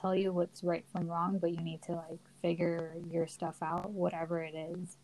tell 0.00 0.14
you 0.14 0.32
what's 0.32 0.64
right 0.64 0.84
from 0.90 1.06
wrong, 1.06 1.38
but 1.38 1.52
you 1.52 1.60
need 1.60 1.82
to 1.82 1.92
like 1.92 2.18
figure 2.42 2.96
your 3.10 3.28
stuff 3.28 3.56
out, 3.62 3.90
whatever 3.90 4.42
it 4.42 4.54
is. 4.54 4.96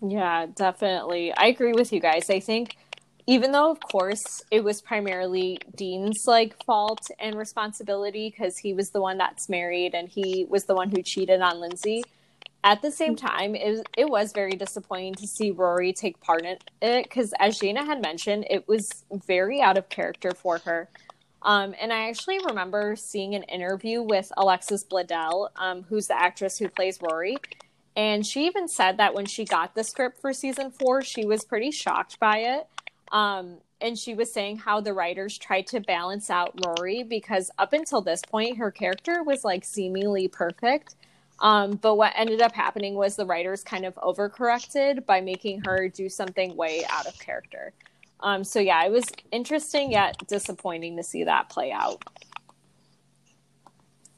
Yeah, 0.00 0.46
definitely. 0.54 1.34
I 1.34 1.46
agree 1.46 1.72
with 1.72 1.92
you 1.92 2.00
guys. 2.00 2.30
I 2.30 2.40
think 2.40 2.76
even 3.26 3.52
though 3.52 3.70
of 3.70 3.80
course 3.80 4.42
it 4.50 4.62
was 4.62 4.82
primarily 4.82 5.58
Dean's 5.74 6.26
like 6.26 6.62
fault 6.64 7.10
and 7.18 7.36
responsibility 7.36 8.30
because 8.30 8.58
he 8.58 8.74
was 8.74 8.90
the 8.90 9.00
one 9.00 9.18
that's 9.18 9.48
married 9.48 9.94
and 9.94 10.08
he 10.08 10.46
was 10.48 10.64
the 10.64 10.74
one 10.74 10.90
who 10.90 11.02
cheated 11.02 11.40
on 11.40 11.60
Lindsay. 11.60 12.04
At 12.62 12.80
the 12.80 12.90
same 12.90 13.14
time, 13.14 13.54
it 13.54 13.70
was, 13.70 13.82
it 13.96 14.08
was 14.08 14.32
very 14.32 14.52
disappointing 14.52 15.14
to 15.16 15.26
see 15.26 15.50
Rory 15.50 15.92
take 15.92 16.18
part 16.20 16.46
in 16.46 16.56
it 16.80 17.04
because, 17.04 17.34
as 17.38 17.58
Jaina 17.58 17.84
had 17.84 18.00
mentioned, 18.00 18.46
it 18.48 18.66
was 18.66 19.04
very 19.26 19.60
out 19.60 19.76
of 19.76 19.90
character 19.90 20.30
for 20.30 20.56
her. 20.58 20.88
Um, 21.42 21.74
and 21.78 21.92
I 21.92 22.08
actually 22.08 22.38
remember 22.38 22.96
seeing 22.96 23.34
an 23.34 23.42
interview 23.42 24.00
with 24.00 24.32
Alexis 24.38 24.82
Bledel, 24.82 25.50
um, 25.56 25.82
who's 25.82 26.06
the 26.06 26.18
actress 26.18 26.56
who 26.56 26.70
plays 26.70 26.98
Rory. 27.02 27.36
And 27.96 28.26
she 28.26 28.46
even 28.46 28.66
said 28.66 28.96
that 28.96 29.12
when 29.12 29.26
she 29.26 29.44
got 29.44 29.74
the 29.74 29.84
script 29.84 30.22
for 30.22 30.32
season 30.32 30.70
four, 30.70 31.02
she 31.02 31.26
was 31.26 31.44
pretty 31.44 31.70
shocked 31.70 32.18
by 32.18 32.38
it 32.38 32.66
um, 33.14 33.58
and 33.80 33.96
she 33.96 34.12
was 34.14 34.32
saying 34.32 34.58
how 34.58 34.80
the 34.80 34.92
writers 34.92 35.38
tried 35.38 35.68
to 35.68 35.80
balance 35.80 36.30
out 36.30 36.58
Rory 36.66 37.04
because 37.04 37.50
up 37.58 37.72
until 37.72 38.00
this 38.00 38.20
point, 38.22 38.58
her 38.58 38.72
character 38.72 39.22
was 39.22 39.44
like 39.44 39.64
seemingly 39.64 40.26
perfect. 40.26 40.96
Um, 41.38 41.76
but 41.76 41.94
what 41.94 42.12
ended 42.16 42.42
up 42.42 42.52
happening 42.52 42.94
was 42.94 43.14
the 43.14 43.24
writers 43.24 43.62
kind 43.62 43.84
of 43.84 43.94
overcorrected 43.96 45.06
by 45.06 45.20
making 45.20 45.62
her 45.64 45.88
do 45.88 46.08
something 46.08 46.56
way 46.56 46.84
out 46.90 47.06
of 47.06 47.18
character. 47.20 47.72
Um, 48.20 48.42
so 48.42 48.58
yeah, 48.58 48.84
it 48.84 48.90
was 48.90 49.04
interesting 49.30 49.92
yet 49.92 50.16
disappointing 50.26 50.96
to 50.96 51.02
see 51.04 51.24
that 51.24 51.48
play 51.48 51.70
out. 51.70 52.02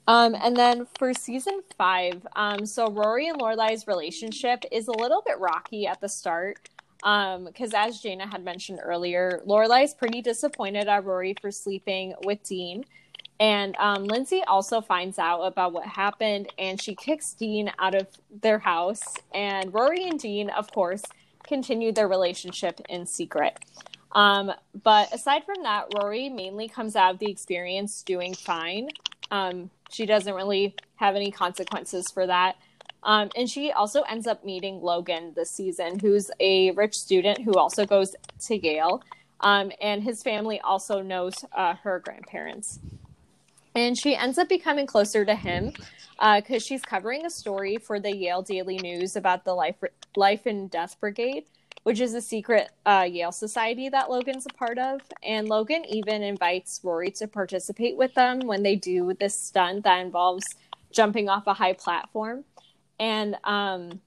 Um, 0.07 0.37
and 0.37 0.57
then 0.57 0.87
for 0.99 1.13
season 1.13 1.61
five, 1.77 2.27
um, 2.37 2.65
so 2.65 2.89
Rory 2.91 3.29
and 3.29 3.41
Lorelai's 3.41 3.87
relationship 3.87 4.65
is 4.71 4.89
a 4.89 4.93
little 4.93 5.23
bit 5.27 5.39
rocky 5.39 5.87
at 5.87 6.01
the 6.01 6.09
start. 6.09 6.71
Um, 7.07 7.45
because 7.45 7.73
as 7.73 8.01
Jaina 8.01 8.27
had 8.27 8.45
mentioned 8.45 8.81
earlier, 8.83 9.40
Lorelai 9.47 9.85
is 9.85 9.95
pretty 9.95 10.21
disappointed 10.21 10.88
at 10.88 11.05
Rory 11.05 11.37
for 11.40 11.53
sleeping 11.53 12.14
with 12.25 12.42
Dean. 12.42 12.85
And 13.38 13.77
um, 13.77 14.05
Lindsay 14.05 14.42
also 14.49 14.81
finds 14.81 15.16
out 15.16 15.42
about 15.42 15.73
what 15.73 15.87
happened 15.87 16.49
and 16.59 16.83
she 16.83 16.97
kicks 16.97 17.33
Dean 17.33 17.71
out 17.79 17.95
of 17.95 18.09
their 18.42 18.59
house. 18.59 19.03
And 19.33 19.73
Rory 19.73 20.09
and 20.09 20.19
Dean, 20.19 20.51
of 20.51 20.73
course, 20.73 21.03
continue 21.47 21.92
their 21.92 22.09
relationship 22.09 22.81
in 22.88 23.07
secret. 23.07 23.57
Um, 24.11 24.51
but 24.83 25.14
aside 25.14 25.45
from 25.45 25.62
that, 25.62 25.87
Rory 25.95 26.29
mainly 26.29 26.66
comes 26.66 26.97
out 26.97 27.14
of 27.14 27.21
the 27.21 27.31
experience 27.31 28.03
doing 28.03 28.35
fine. 28.35 28.88
Um, 29.31 29.71
she 29.90 30.07
doesn't 30.07 30.35
really 30.35 30.75
have 30.97 31.14
any 31.14 31.31
consequences 31.31 32.07
for 32.12 32.27
that. 32.27 32.57
Um, 33.03 33.31
and 33.37 33.49
she 33.49 33.71
also 33.71 34.03
ends 34.03 34.27
up 34.27 34.45
meeting 34.45 34.81
Logan 34.81 35.33
this 35.37 35.51
season, 35.51 35.99
who's 35.99 36.31
a 36.41 36.73
rich 36.73 36.95
student 36.95 37.43
who 37.43 37.55
also 37.55 37.87
goes 37.87 38.15
to 38.47 38.57
Yale. 38.57 39.03
Um, 39.41 39.71
and 39.81 40.03
his 40.03 40.23
family 40.23 40.61
also 40.61 41.03
knows 41.03 41.35
uh, 41.53 41.75
her 41.83 42.01
grandparents. 42.01 42.81
And 43.75 43.97
she 43.97 44.17
ends 44.17 44.39
up 44.39 44.49
becoming 44.49 44.87
closer 44.87 45.25
to 45.25 45.35
him 45.35 45.73
because 46.19 46.63
uh, 46.63 46.67
she's 46.67 46.83
covering 46.83 47.27
a 47.27 47.31
story 47.31 47.77
for 47.77 48.01
the 48.01 48.17
Yale 48.17 48.41
Daily 48.41 48.79
News 48.79 49.17
about 49.17 49.45
the 49.45 49.53
Life, 49.53 49.77
Life 50.17 50.47
and 50.47 50.71
Death 50.71 50.99
Brigade, 50.99 51.45
which 51.83 52.01
is 52.01 52.15
a 52.15 52.23
secret 52.23 52.71
uh, 52.87 53.07
Yale 53.09 53.33
society 53.33 53.91
that 53.91 54.11
Logan's 54.11 54.47
a 54.47 54.55
part 54.55 54.79
of. 54.79 55.03
And 55.23 55.47
Logan 55.49 55.85
even 55.91 56.23
invites 56.23 56.81
Rory 56.83 57.11
to 57.13 57.29
participate 57.29 57.99
with 57.99 58.15
them 58.15 58.41
when 58.41 58.63
they 58.63 58.77
do 58.77 59.13
this 59.21 59.39
stunt 59.39 59.85
that 59.85 59.99
involves 59.99 60.45
jumping 60.91 61.29
off 61.29 61.47
a 61.47 61.53
high 61.53 61.75
platform. 61.75 62.45
And 62.99 63.37
um, 63.45 64.01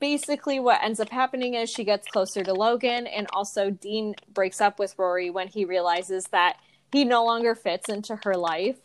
basically, 0.00 0.58
what 0.58 0.82
ends 0.82 1.00
up 1.00 1.10
happening 1.10 1.54
is 1.54 1.70
she 1.70 1.84
gets 1.84 2.06
closer 2.08 2.42
to 2.42 2.52
Logan, 2.52 3.06
and 3.06 3.26
also 3.32 3.70
Dean 3.70 4.14
breaks 4.32 4.60
up 4.60 4.78
with 4.78 4.94
Rory 4.98 5.30
when 5.30 5.48
he 5.48 5.64
realizes 5.64 6.24
that 6.32 6.56
he 6.92 7.04
no 7.04 7.24
longer 7.24 7.54
fits 7.54 7.88
into 7.88 8.16
her 8.24 8.34
life, 8.34 8.76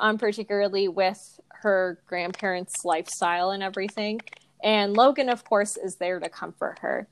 um, 0.00 0.18
particularly 0.18 0.88
with 0.88 1.40
her 1.48 1.98
grandparents' 2.06 2.84
lifestyle 2.84 3.50
and 3.50 3.62
everything. 3.62 4.20
And 4.62 4.94
Logan, 4.96 5.28
of 5.28 5.44
course, 5.44 5.76
is 5.76 5.96
there 5.96 6.20
to 6.20 6.28
comfort 6.28 6.78
her. 6.80 7.08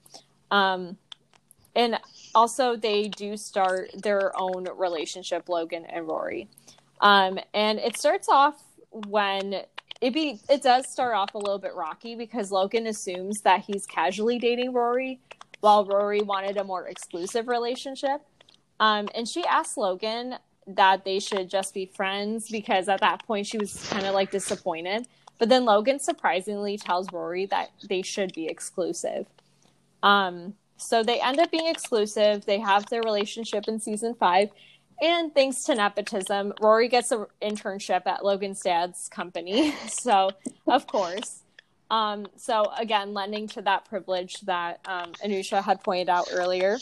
Um, 0.50 0.98
and 1.74 1.98
also, 2.35 2.76
they 2.76 3.09
do 3.09 3.37
start 3.37 3.90
their 3.94 4.33
own 4.38 4.66
relationship, 4.76 5.48
Logan 5.48 5.85
and 5.87 6.07
Rory. 6.07 6.48
Um, 7.00 7.38
and 7.52 7.78
it 7.78 7.96
starts 7.98 8.28
off 8.28 8.62
when 8.90 9.62
it 10.04 10.12
be 10.12 10.38
it 10.50 10.62
does 10.62 10.86
start 10.86 11.14
off 11.14 11.34
a 11.34 11.38
little 11.38 11.58
bit 11.58 11.74
rocky 11.74 12.14
because 12.14 12.52
Logan 12.52 12.86
assumes 12.86 13.40
that 13.40 13.62
he's 13.62 13.86
casually 13.86 14.38
dating 14.38 14.74
Rory, 14.74 15.18
while 15.60 15.86
Rory 15.86 16.20
wanted 16.20 16.58
a 16.58 16.64
more 16.64 16.86
exclusive 16.86 17.48
relationship. 17.48 18.20
Um, 18.78 19.08
and 19.14 19.26
she 19.26 19.46
asked 19.46 19.78
Logan 19.78 20.36
that 20.66 21.06
they 21.06 21.20
should 21.20 21.48
just 21.48 21.72
be 21.72 21.86
friends 21.86 22.50
because 22.50 22.86
at 22.90 23.00
that 23.00 23.26
point 23.26 23.46
she 23.46 23.56
was 23.56 23.88
kind 23.88 24.04
of 24.04 24.12
like 24.12 24.30
disappointed. 24.30 25.06
But 25.38 25.48
then 25.48 25.64
Logan 25.64 25.98
surprisingly 25.98 26.76
tells 26.76 27.10
Rory 27.10 27.46
that 27.46 27.70
they 27.88 28.02
should 28.02 28.34
be 28.34 28.46
exclusive. 28.46 29.24
Um, 30.02 30.52
so 30.76 31.02
they 31.02 31.18
end 31.18 31.40
up 31.40 31.50
being 31.50 31.66
exclusive. 31.66 32.44
They 32.44 32.58
have 32.58 32.84
their 32.90 33.00
relationship 33.02 33.68
in 33.68 33.80
season 33.80 34.14
five. 34.14 34.50
And 35.02 35.35
thanks 35.35 35.64
to 35.64 35.74
nepotism, 35.74 36.54
Rory 36.61 36.88
gets 36.88 37.11
an 37.11 37.26
internship 37.42 38.07
at 38.07 38.24
Logan's 38.24 38.61
dad's 38.61 39.09
company. 39.09 39.74
So, 39.88 40.30
of 40.66 40.87
course. 40.87 41.42
Um, 41.90 42.26
so, 42.37 42.70
again, 42.78 43.14
lending 43.14 43.48
to 43.48 43.62
that 43.62 43.85
privilege 43.85 44.40
that 44.42 44.80
um, 44.87 45.12
Anusha 45.24 45.62
had 45.62 45.83
pointed 45.83 46.09
out 46.09 46.28
earlier. 46.33 46.78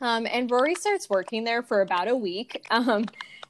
Um, 0.00 0.26
and 0.30 0.50
Rory 0.50 0.74
starts 0.74 1.08
working 1.08 1.44
there 1.44 1.62
for 1.62 1.80
about 1.80 2.08
a 2.08 2.16
week. 2.16 2.64
Um, 2.70 3.06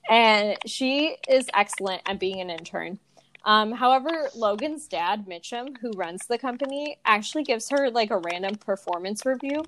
and 0.09 0.57
she 0.67 1.17
is 1.29 1.49
excellent 1.53 2.01
at 2.07 2.21
being 2.21 2.41
an 2.41 2.49
intern. 2.49 3.01
Um, 3.45 3.73
however, 3.73 4.29
Logan's 4.35 4.87
dad, 4.87 5.27
Mitchum, 5.27 5.77
who 5.81 5.91
runs 5.93 6.27
the 6.27 6.39
company, 6.39 6.99
actually 7.05 7.43
gives 7.43 7.69
her 7.71 7.91
like 7.91 8.11
a 8.11 8.19
random 8.19 8.55
performance 8.57 9.27
review. 9.27 9.65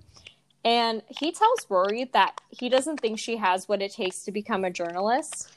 And 0.64 1.02
he 1.08 1.32
tells 1.32 1.66
Rory 1.68 2.10
that 2.12 2.40
he 2.50 2.68
doesn't 2.68 3.00
think 3.00 3.18
she 3.18 3.36
has 3.36 3.68
what 3.68 3.80
it 3.80 3.92
takes 3.92 4.24
to 4.24 4.32
become 4.32 4.64
a 4.64 4.70
journalist. 4.70 5.50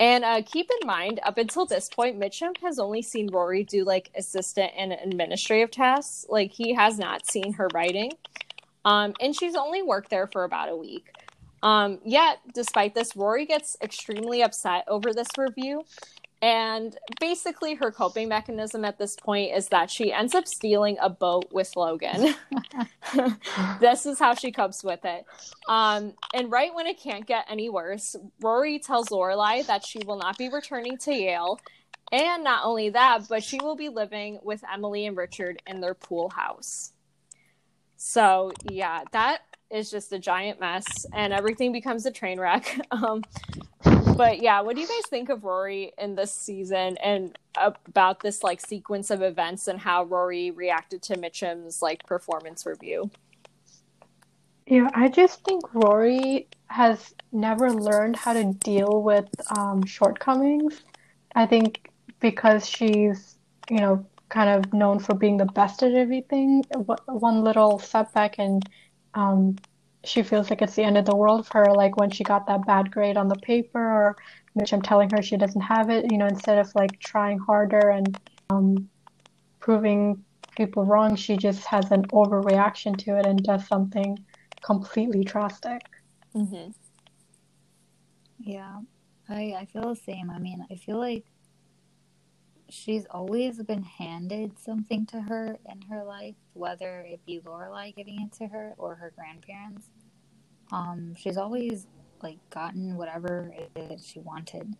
And 0.00 0.24
uh, 0.24 0.42
keep 0.44 0.70
in 0.80 0.86
mind, 0.86 1.20
up 1.24 1.38
until 1.38 1.66
this 1.66 1.88
point, 1.88 2.20
Mitchum 2.20 2.56
has 2.62 2.78
only 2.78 3.02
seen 3.02 3.28
Rory 3.32 3.64
do 3.64 3.84
like 3.84 4.10
assistant 4.16 4.72
and 4.76 4.92
administrative 4.92 5.70
tasks. 5.70 6.24
Like 6.28 6.52
he 6.52 6.74
has 6.74 6.98
not 6.98 7.26
seen 7.26 7.54
her 7.54 7.68
writing. 7.72 8.12
Um, 8.84 9.14
and 9.20 9.34
she's 9.34 9.54
only 9.54 9.82
worked 9.82 10.10
there 10.10 10.26
for 10.26 10.44
about 10.44 10.68
a 10.68 10.76
week. 10.76 11.10
Um, 11.62 11.98
yet, 12.04 12.38
despite 12.54 12.94
this, 12.94 13.16
Rory 13.16 13.44
gets 13.44 13.76
extremely 13.82 14.42
upset 14.42 14.84
over 14.86 15.12
this 15.12 15.28
review 15.36 15.82
and 16.40 16.96
basically, 17.20 17.74
her 17.74 17.90
coping 17.90 18.28
mechanism 18.28 18.84
at 18.84 18.96
this 18.96 19.16
point 19.16 19.56
is 19.56 19.68
that 19.68 19.90
she 19.90 20.12
ends 20.12 20.34
up 20.34 20.46
stealing 20.46 20.96
a 21.00 21.10
boat 21.10 21.46
with 21.50 21.74
Logan. 21.74 22.34
this 23.80 24.06
is 24.06 24.20
how 24.20 24.34
she 24.34 24.52
copes 24.52 24.84
with 24.84 25.04
it. 25.04 25.24
Um, 25.68 26.14
and 26.32 26.50
right 26.50 26.72
when 26.72 26.86
it 26.86 27.00
can't 27.00 27.26
get 27.26 27.46
any 27.50 27.68
worse, 27.68 28.14
Rory 28.40 28.78
tells 28.78 29.08
Lorelai 29.08 29.66
that 29.66 29.84
she 29.84 30.00
will 30.06 30.18
not 30.18 30.38
be 30.38 30.48
returning 30.48 30.96
to 30.98 31.12
Yale. 31.12 31.58
And 32.12 32.44
not 32.44 32.64
only 32.64 32.90
that, 32.90 33.28
but 33.28 33.42
she 33.42 33.58
will 33.60 33.76
be 33.76 33.88
living 33.88 34.38
with 34.42 34.62
Emily 34.72 35.06
and 35.06 35.16
Richard 35.16 35.60
in 35.66 35.80
their 35.80 35.94
pool 35.94 36.30
house. 36.30 36.92
So, 37.96 38.52
yeah, 38.70 39.02
that 39.10 39.40
is 39.70 39.90
just 39.90 40.12
a 40.12 40.18
giant 40.18 40.60
mess, 40.60 40.86
and 41.12 41.32
everything 41.32 41.72
becomes 41.72 42.06
a 42.06 42.10
train 42.10 42.38
wreck. 42.38 42.80
Um, 42.90 43.22
but 44.18 44.42
yeah, 44.42 44.60
what 44.60 44.74
do 44.74 44.82
you 44.82 44.88
guys 44.88 45.06
think 45.08 45.28
of 45.28 45.44
Rory 45.44 45.92
in 45.96 46.16
this 46.16 46.32
season 46.32 46.98
and 46.98 47.38
about 47.56 48.20
this 48.20 48.42
like 48.42 48.60
sequence 48.60 49.10
of 49.10 49.22
events 49.22 49.68
and 49.68 49.78
how 49.78 50.02
Rory 50.02 50.50
reacted 50.50 51.02
to 51.02 51.16
Mitchum's 51.16 51.80
like 51.80 52.04
performance 52.04 52.66
review? 52.66 53.10
Yeah, 54.66 54.90
I 54.92 55.08
just 55.08 55.44
think 55.44 55.72
Rory 55.72 56.48
has 56.66 57.14
never 57.30 57.70
learned 57.70 58.16
how 58.16 58.32
to 58.32 58.52
deal 58.54 59.02
with 59.02 59.28
um, 59.56 59.86
shortcomings. 59.86 60.82
I 61.36 61.46
think 61.46 61.90
because 62.18 62.68
she's, 62.68 63.38
you 63.70 63.78
know, 63.78 64.04
kind 64.30 64.50
of 64.50 64.74
known 64.74 64.98
for 64.98 65.14
being 65.14 65.36
the 65.36 65.46
best 65.46 65.84
at 65.84 65.92
everything, 65.92 66.64
one 67.06 67.44
little 67.44 67.78
setback 67.78 68.40
and 68.40 68.68
um, 69.14 69.56
she 70.04 70.22
feels 70.22 70.50
like 70.50 70.62
it's 70.62 70.74
the 70.74 70.84
end 70.84 70.96
of 70.96 71.04
the 71.04 71.14
world 71.14 71.46
for 71.46 71.64
her, 71.64 71.72
like 71.72 71.96
when 71.96 72.10
she 72.10 72.24
got 72.24 72.46
that 72.46 72.66
bad 72.66 72.90
grade 72.90 73.16
on 73.16 73.28
the 73.28 73.36
paper, 73.36 73.80
or 73.80 74.16
Mitchum 74.56 74.82
telling 74.82 75.10
her 75.10 75.22
she 75.22 75.36
doesn't 75.36 75.60
have 75.60 75.90
it, 75.90 76.04
you 76.10 76.18
know, 76.18 76.26
instead 76.26 76.58
of 76.58 76.74
like 76.74 76.98
trying 77.00 77.38
harder 77.38 77.90
and 77.90 78.18
um, 78.50 78.88
proving 79.60 80.24
people 80.56 80.84
wrong, 80.84 81.16
she 81.16 81.36
just 81.36 81.64
has 81.66 81.90
an 81.90 82.02
overreaction 82.08 82.96
to 82.98 83.18
it 83.18 83.24
and 83.24 83.42
does 83.44 83.66
something 83.66 84.18
completely 84.62 85.24
drastic. 85.24 85.82
Mm-hmm. 86.34 86.70
Yeah, 88.40 88.80
I 89.28 89.54
I 89.58 89.66
feel 89.72 89.88
the 89.90 89.96
same. 89.96 90.30
I 90.30 90.38
mean, 90.38 90.64
I 90.70 90.76
feel 90.76 90.98
like 90.98 91.24
she's 92.70 93.06
always 93.10 93.62
been 93.62 93.82
handed 93.82 94.58
something 94.58 95.06
to 95.06 95.20
her 95.22 95.58
in 95.70 95.82
her 95.82 96.04
life, 96.04 96.34
whether 96.52 97.00
it 97.00 97.24
be 97.26 97.40
Lorelai 97.40 97.94
giving 97.94 98.20
it 98.20 98.32
to 98.38 98.46
her 98.48 98.74
or 98.78 98.96
her 98.96 99.12
grandparents. 99.16 99.88
Um, 100.70 101.14
she's 101.16 101.36
always 101.36 101.86
like 102.22 102.38
gotten 102.50 102.96
whatever 102.96 103.52
it 103.56 103.70
is 103.92 104.06
she 104.06 104.20
wanted. 104.20 104.74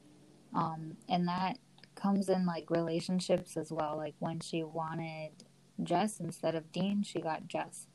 Um, 0.55 0.97
and 1.09 1.29
that 1.29 1.59
comes 1.95 2.29
in 2.29 2.47
like 2.47 2.71
relationships 2.71 3.57
as 3.57 3.73
well. 3.73 3.97
Like 3.97 4.15
when 4.19 4.41
she 4.41 4.63
wanted 4.63 5.31
Jess 5.83 6.21
instead 6.21 6.55
of 6.55 6.71
Dean, 6.73 7.03
she 7.03 7.21
got 7.21 7.49
Jess. 7.49 7.87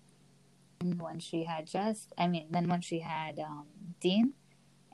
And 0.81 1.01
when 1.01 1.19
she 1.19 1.43
had 1.43 1.67
Jess, 1.67 2.07
I 2.17 2.27
mean, 2.27 2.47
then 2.49 2.67
when 2.67 2.81
she 2.81 2.99
had 2.99 3.39
um, 3.39 3.67
Dean, 3.99 4.33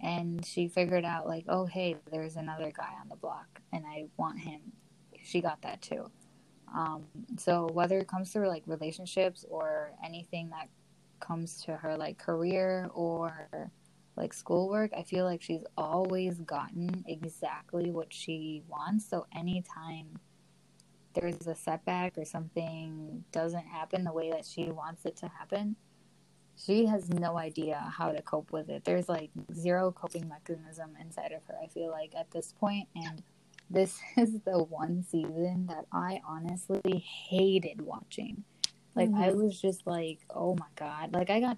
and 0.02 0.46
she 0.46 0.68
figured 0.68 1.04
out 1.04 1.28
like, 1.28 1.46
oh 1.50 1.66
hey, 1.66 1.98
there's 2.12 2.36
another 2.36 2.72
guy 2.76 2.94
on 3.02 3.10
the 3.10 3.16
block, 3.16 3.62
and 3.74 3.86
I 3.86 4.06
want 4.18 4.40
him 4.40 4.62
she 5.30 5.42
got 5.42 5.62
that 5.62 5.82
too. 5.82 6.10
Um, 6.74 7.06
so 7.38 7.68
whether 7.74 7.98
it 8.00 8.08
comes 8.08 8.32
to 8.34 8.48
like 8.48 8.64
relationships 8.66 9.46
or 9.50 9.92
anything 10.04 10.50
that 10.50 10.70
comes 11.20 11.62
to 11.64 11.76
her 11.76 11.98
like 11.98 12.18
career 12.18 12.90
or 12.94 13.72
like 14.16 14.34
schoolwork, 14.34 14.92
I 14.96 15.04
feel 15.04 15.26
like 15.26 15.42
she's 15.42 15.64
always 15.78 16.40
gotten 16.42 17.04
exactly 17.08 17.92
what 17.92 18.14
she 18.14 18.64
wants. 18.68 19.10
So 19.10 19.26
anytime 19.36 20.20
there's 21.14 21.48
a 21.48 21.56
setback 21.56 22.18
or 22.18 22.26
something 22.26 23.24
doesn't 23.32 23.66
happen 23.66 24.04
the 24.04 24.14
way 24.14 24.30
that 24.32 24.46
she 24.46 24.66
wants 24.66 25.06
it 25.06 25.16
to 25.18 25.28
happen, 25.28 25.76
she 26.56 26.86
has 26.86 27.10
no 27.10 27.38
idea 27.38 27.92
how 27.98 28.12
to 28.12 28.22
cope 28.22 28.52
with 28.52 28.70
it. 28.70 28.84
There's 28.84 29.08
like 29.08 29.32
zero 29.54 29.92
coping 29.92 30.28
mechanism 30.28 30.92
inside 31.00 31.32
of 31.32 31.44
her, 31.46 31.56
I 31.64 31.68
feel 31.68 31.90
like, 31.90 32.14
at 32.16 32.30
this 32.32 32.54
point, 32.60 32.88
and 32.96 33.24
this 33.70 34.00
is 34.18 34.40
the 34.46 34.64
one 34.64 35.04
season 35.10 35.68
that 35.68 35.86
I 35.92 36.22
honestly 36.28 37.06
hated 37.30 37.82
watching. 37.82 38.44
Like 38.96 39.10
mm-hmm. 39.10 39.22
I 39.22 39.32
was 39.32 39.60
just 39.60 39.86
like, 39.86 40.20
oh 40.30 40.56
my 40.60 40.68
god. 40.76 41.14
Like 41.14 41.30
I 41.30 41.40
got 41.40 41.58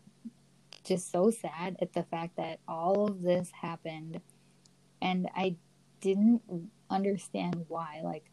just 0.84 1.12
so 1.12 1.32
sad 1.32 1.78
at 1.82 1.93
the 1.93 2.04
fact 2.04 2.38
that 2.38 2.60
all 2.67 3.08
of 3.08 3.21
this 3.21 3.50
happened 3.62 4.19
and 5.02 5.28
I 5.36 5.56
didn't 6.02 6.41
understand 6.89 7.65
why. 7.67 8.02
Like 8.04 8.26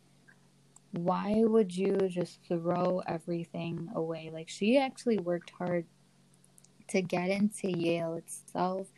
why 0.93 1.35
would 1.37 1.77
you 1.77 1.97
just 2.09 2.41
throw 2.49 3.03
everything 3.07 3.89
away? 3.95 4.31
Like 4.33 4.49
she 4.49 4.79
actually 4.79 5.19
worked 5.19 5.51
hard 5.51 5.87
to 6.89 7.03
get 7.03 7.29
into 7.29 7.71
Yale 7.71 8.15
itself 8.15 8.89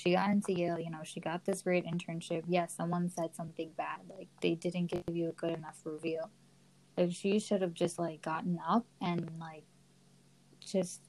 she 0.00 0.12
got 0.12 0.30
into 0.30 0.52
Yale, 0.52 0.78
you 0.78 0.90
know, 0.90 1.02
she 1.04 1.20
got 1.20 1.44
this 1.44 1.60
great 1.60 1.84
internship. 1.84 2.44
Yes, 2.48 2.74
someone 2.74 3.10
said 3.10 3.34
something 3.34 3.70
bad, 3.76 4.00
like 4.08 4.28
they 4.40 4.54
didn't 4.54 4.86
give 4.86 5.04
you 5.12 5.28
a 5.28 5.32
good 5.32 5.50
enough 5.50 5.78
review. 5.84 6.22
Like 6.96 7.12
she 7.12 7.38
should 7.38 7.60
have 7.60 7.74
just 7.74 7.98
like 7.98 8.22
gotten 8.22 8.58
up 8.66 8.86
and 9.02 9.30
like 9.38 9.64
just 10.58 11.02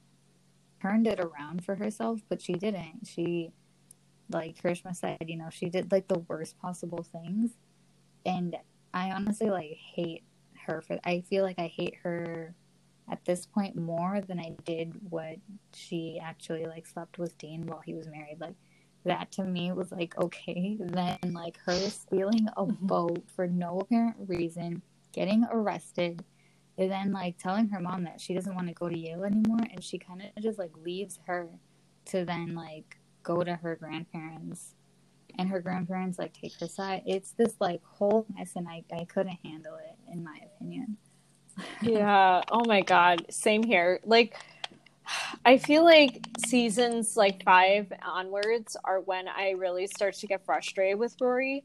turned 0.82 1.08
it 1.08 1.21
around 1.21 1.63
for 1.63 1.75
herself, 1.75 2.19
but 2.27 2.41
she 2.41 2.54
didn't. 2.54 3.08
She 3.08 3.54
like 4.30 4.62
Karishma 4.62 4.93
said, 4.93 5.17
you 5.25 5.38
know, 5.38 5.49
she 5.49 5.69
did 5.69 5.91
like 5.91 6.10
the 6.10 6.19
worst 6.19 6.60
possible 6.60 7.04
things. 7.04 7.51
And 8.25 8.58
I 8.93 9.12
honestly 9.12 9.49
like 9.49 9.77
hate 9.95 10.23
her 10.65 10.82
for 10.82 10.99
I 11.06 11.21
feel 11.21 11.43
like 11.43 11.60
I 11.60 11.67
hate 11.67 11.95
her 12.04 12.54
at 13.10 13.23
this 13.23 13.45
point 13.45 13.77
more 13.77 14.19
than 14.21 14.39
I 14.39 14.56
did 14.65 14.93
what 15.10 15.38
she 15.73 16.19
actually 16.21 16.65
like 16.65 16.86
slept 16.86 17.17
with 17.17 17.38
Dean 17.38 17.65
while 17.65 17.82
he 17.86 17.93
was 17.93 18.08
married. 18.08 18.38
Like 18.39 18.56
that 19.03 19.31
to 19.31 19.43
me 19.43 19.71
was 19.71 19.91
like 19.91 20.17
okay 20.17 20.77
then 20.79 21.17
like 21.31 21.57
her 21.65 21.73
stealing 21.89 22.47
a 22.57 22.63
mm-hmm. 22.63 22.85
boat 22.85 23.23
for 23.35 23.47
no 23.47 23.79
apparent 23.79 24.15
reason 24.27 24.81
getting 25.11 25.45
arrested 25.51 26.23
and 26.77 26.91
then 26.91 27.11
like 27.11 27.37
telling 27.37 27.67
her 27.67 27.79
mom 27.79 28.03
that 28.03 28.19
she 28.19 28.33
doesn't 28.33 28.55
want 28.55 28.67
to 28.67 28.73
go 28.73 28.87
to 28.87 28.97
yale 28.97 29.23
anymore 29.23 29.59
and 29.71 29.83
she 29.83 29.97
kind 29.97 30.21
of 30.21 30.43
just 30.43 30.57
like 30.57 30.71
leaves 30.83 31.19
her 31.25 31.49
to 32.05 32.25
then 32.25 32.55
like 32.55 32.97
go 33.23 33.43
to 33.43 33.55
her 33.55 33.75
grandparents 33.75 34.75
and 35.37 35.49
her 35.49 35.59
grandparents 35.59 36.19
like 36.19 36.33
take 36.33 36.53
her 36.59 36.67
side. 36.67 37.03
It's 37.05 37.31
this 37.31 37.55
like 37.59 37.81
whole 37.83 38.25
mess 38.35 38.53
and 38.55 38.67
i, 38.67 38.83
I 38.93 39.05
couldn't 39.05 39.37
handle 39.43 39.75
it 39.75 39.95
in 40.11 40.23
my 40.23 40.39
opinion. 40.55 40.97
Yeah. 41.81 42.41
Oh 42.51 42.63
my 42.65 42.81
god. 42.81 43.25
Same 43.29 43.63
here. 43.63 43.99
Like 44.05 44.35
I 45.45 45.57
feel 45.57 45.83
like 45.83 46.27
seasons 46.45 47.17
like 47.17 47.43
five 47.43 47.91
onwards 48.05 48.77
are 48.83 48.99
when 49.01 49.27
I 49.27 49.51
really 49.51 49.87
start 49.87 50.15
to 50.15 50.27
get 50.27 50.45
frustrated 50.45 50.99
with 50.99 51.15
Rory. 51.21 51.63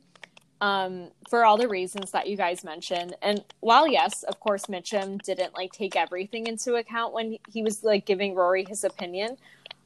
um, 0.60 1.10
for 1.28 1.44
all 1.44 1.58
the 1.58 1.68
reasons 1.68 2.12
that 2.12 2.28
you 2.28 2.36
guys 2.36 2.64
mentioned. 2.64 3.16
And 3.22 3.44
while 3.60 3.86
yes, 3.86 4.22
of 4.22 4.40
course, 4.40 4.66
Mitchum 4.66 5.20
didn't 5.22 5.54
like 5.54 5.72
take 5.72 5.96
everything 5.96 6.46
into 6.46 6.74
account 6.76 7.12
when 7.12 7.38
he 7.48 7.62
was 7.62 7.84
like 7.84 8.06
giving 8.06 8.34
Rory 8.34 8.64
his 8.68 8.84
opinion. 8.84 9.36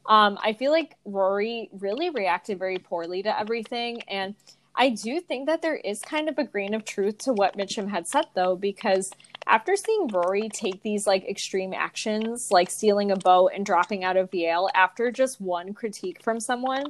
Um, 0.07 0.39
I 0.43 0.53
feel 0.55 0.73
like 0.73 0.97
Rory 1.05 1.69
really 1.73 2.11
reacted 2.11 2.59
very 2.59 2.79
poorly 2.79 3.23
to 3.25 3.39
everything, 3.41 4.03
and 4.09 4.35
I 4.81 4.89
do 4.89 5.21
think 5.21 5.45
that 5.45 5.61
there 5.61 5.77
is 5.77 6.01
kind 6.01 6.27
of 6.27 6.39
a 6.39 6.45
grain 6.45 6.73
of 6.73 6.87
truth 6.87 7.19
to 7.19 7.35
what 7.35 7.55
Mitchum 7.55 7.91
had 7.91 8.09
said, 8.09 8.25
though, 8.35 8.57
because 8.57 9.11
after 9.47 9.77
seeing 9.77 10.07
Rory 10.07 10.49
take 10.49 10.83
these 10.83 11.07
like 11.07 11.29
extreme 11.29 11.75
actions, 11.75 12.51
like 12.51 12.71
stealing 12.71 13.11
a 13.11 13.17
boat 13.17 13.53
and 13.55 13.67
dropping 13.67 14.05
out 14.05 14.17
of 14.17 14.33
Yale 14.33 14.71
after 14.75 15.13
just 15.13 15.39
one 15.39 15.75
critique 15.75 16.23
from 16.23 16.41
someone, 16.41 16.85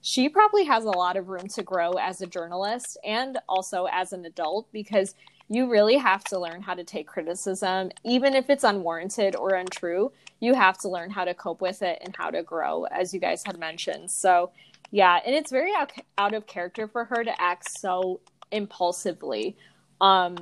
she 0.00 0.28
probably 0.28 0.64
has 0.64 0.82
a 0.82 0.90
lot 0.90 1.16
of 1.16 1.28
room 1.28 1.46
to 1.46 1.62
grow 1.62 1.92
as 1.92 2.20
a 2.20 2.26
journalist 2.26 2.98
and 3.04 3.38
also 3.48 3.86
as 3.92 4.12
an 4.12 4.24
adult 4.24 4.66
because 4.72 5.14
you 5.48 5.70
really 5.70 5.96
have 5.96 6.24
to 6.24 6.40
learn 6.40 6.60
how 6.60 6.74
to 6.74 6.82
take 6.82 7.06
criticism, 7.06 7.90
even 8.04 8.34
if 8.34 8.50
it's 8.50 8.64
unwarranted 8.64 9.36
or 9.36 9.54
untrue. 9.54 10.10
You 10.40 10.54
have 10.54 10.76
to 10.78 10.88
learn 10.88 11.10
how 11.10 11.24
to 11.24 11.34
cope 11.34 11.60
with 11.60 11.82
it 11.82 12.00
and 12.04 12.16
how 12.16 12.30
to 12.30 12.42
grow, 12.42 12.84
as 12.84 13.14
you 13.14 13.20
guys 13.20 13.44
had 13.46 13.58
mentioned. 13.60 14.10
So, 14.10 14.50
yeah, 14.90 15.20
and 15.24 15.34
it's 15.34 15.50
very 15.50 15.72
out, 16.16 16.34
of 16.34 16.46
character 16.46 16.88
for 16.88 17.04
her 17.04 17.22
to 17.22 17.40
act 17.40 17.68
so 17.78 18.20
impulsively. 18.50 19.56
Um, 20.00 20.36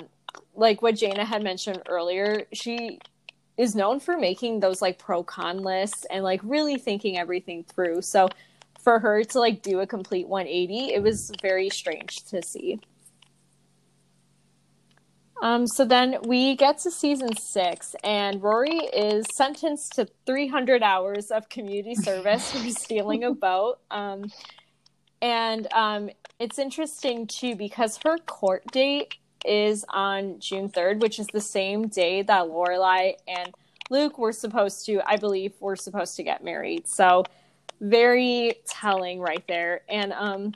like 0.54 0.82
what 0.82 0.96
Jaina 0.96 1.24
had 1.24 1.42
mentioned 1.42 1.82
earlier, 1.88 2.46
she 2.52 3.00
is 3.56 3.74
known 3.74 4.00
for 4.00 4.16
making 4.16 4.60
those 4.60 4.82
like 4.82 4.98
pro 4.98 5.22
con 5.22 5.58
lists 5.58 6.06
and 6.10 6.22
like 6.22 6.40
really 6.44 6.78
thinking 6.78 7.18
everything 7.18 7.64
through. 7.64 8.02
So, 8.02 8.28
for 8.80 9.00
her 9.00 9.24
to 9.24 9.40
like 9.40 9.62
do 9.62 9.80
a 9.80 9.86
complete 9.86 10.28
180, 10.28 10.94
it 10.94 11.02
was 11.02 11.32
very 11.42 11.68
strange 11.68 12.24
to 12.26 12.40
see. 12.40 12.78
Um, 15.42 15.66
so 15.66 15.84
then 15.84 16.16
we 16.26 16.56
get 16.56 16.78
to 16.78 16.90
season 16.90 17.36
six, 17.36 17.94
and 18.02 18.42
Rory 18.42 18.78
is 18.78 19.26
sentenced 19.34 19.94
to 19.96 20.08
300 20.24 20.82
hours 20.82 21.30
of 21.30 21.48
community 21.48 21.94
service 22.02 22.52
for 22.52 22.70
stealing 22.70 23.24
a 23.24 23.32
boat. 23.32 23.78
Um, 23.90 24.30
and 25.20 25.72
um, 25.72 26.10
it's 26.38 26.58
interesting 26.58 27.26
too 27.26 27.54
because 27.56 27.98
her 28.04 28.18
court 28.18 28.64
date 28.72 29.16
is 29.44 29.84
on 29.90 30.38
June 30.40 30.68
3rd, 30.68 31.00
which 31.00 31.18
is 31.18 31.26
the 31.28 31.40
same 31.40 31.88
day 31.88 32.22
that 32.22 32.46
Lorelai 32.46 33.14
and 33.28 33.54
Luke 33.90 34.18
were 34.18 34.32
supposed 34.32 34.84
to, 34.86 35.00
I 35.06 35.16
believe, 35.16 35.52
were 35.60 35.76
supposed 35.76 36.16
to 36.16 36.22
get 36.22 36.42
married. 36.42 36.88
So 36.88 37.24
very 37.80 38.54
telling 38.66 39.20
right 39.20 39.44
there. 39.46 39.82
And 39.88 40.12
um, 40.12 40.54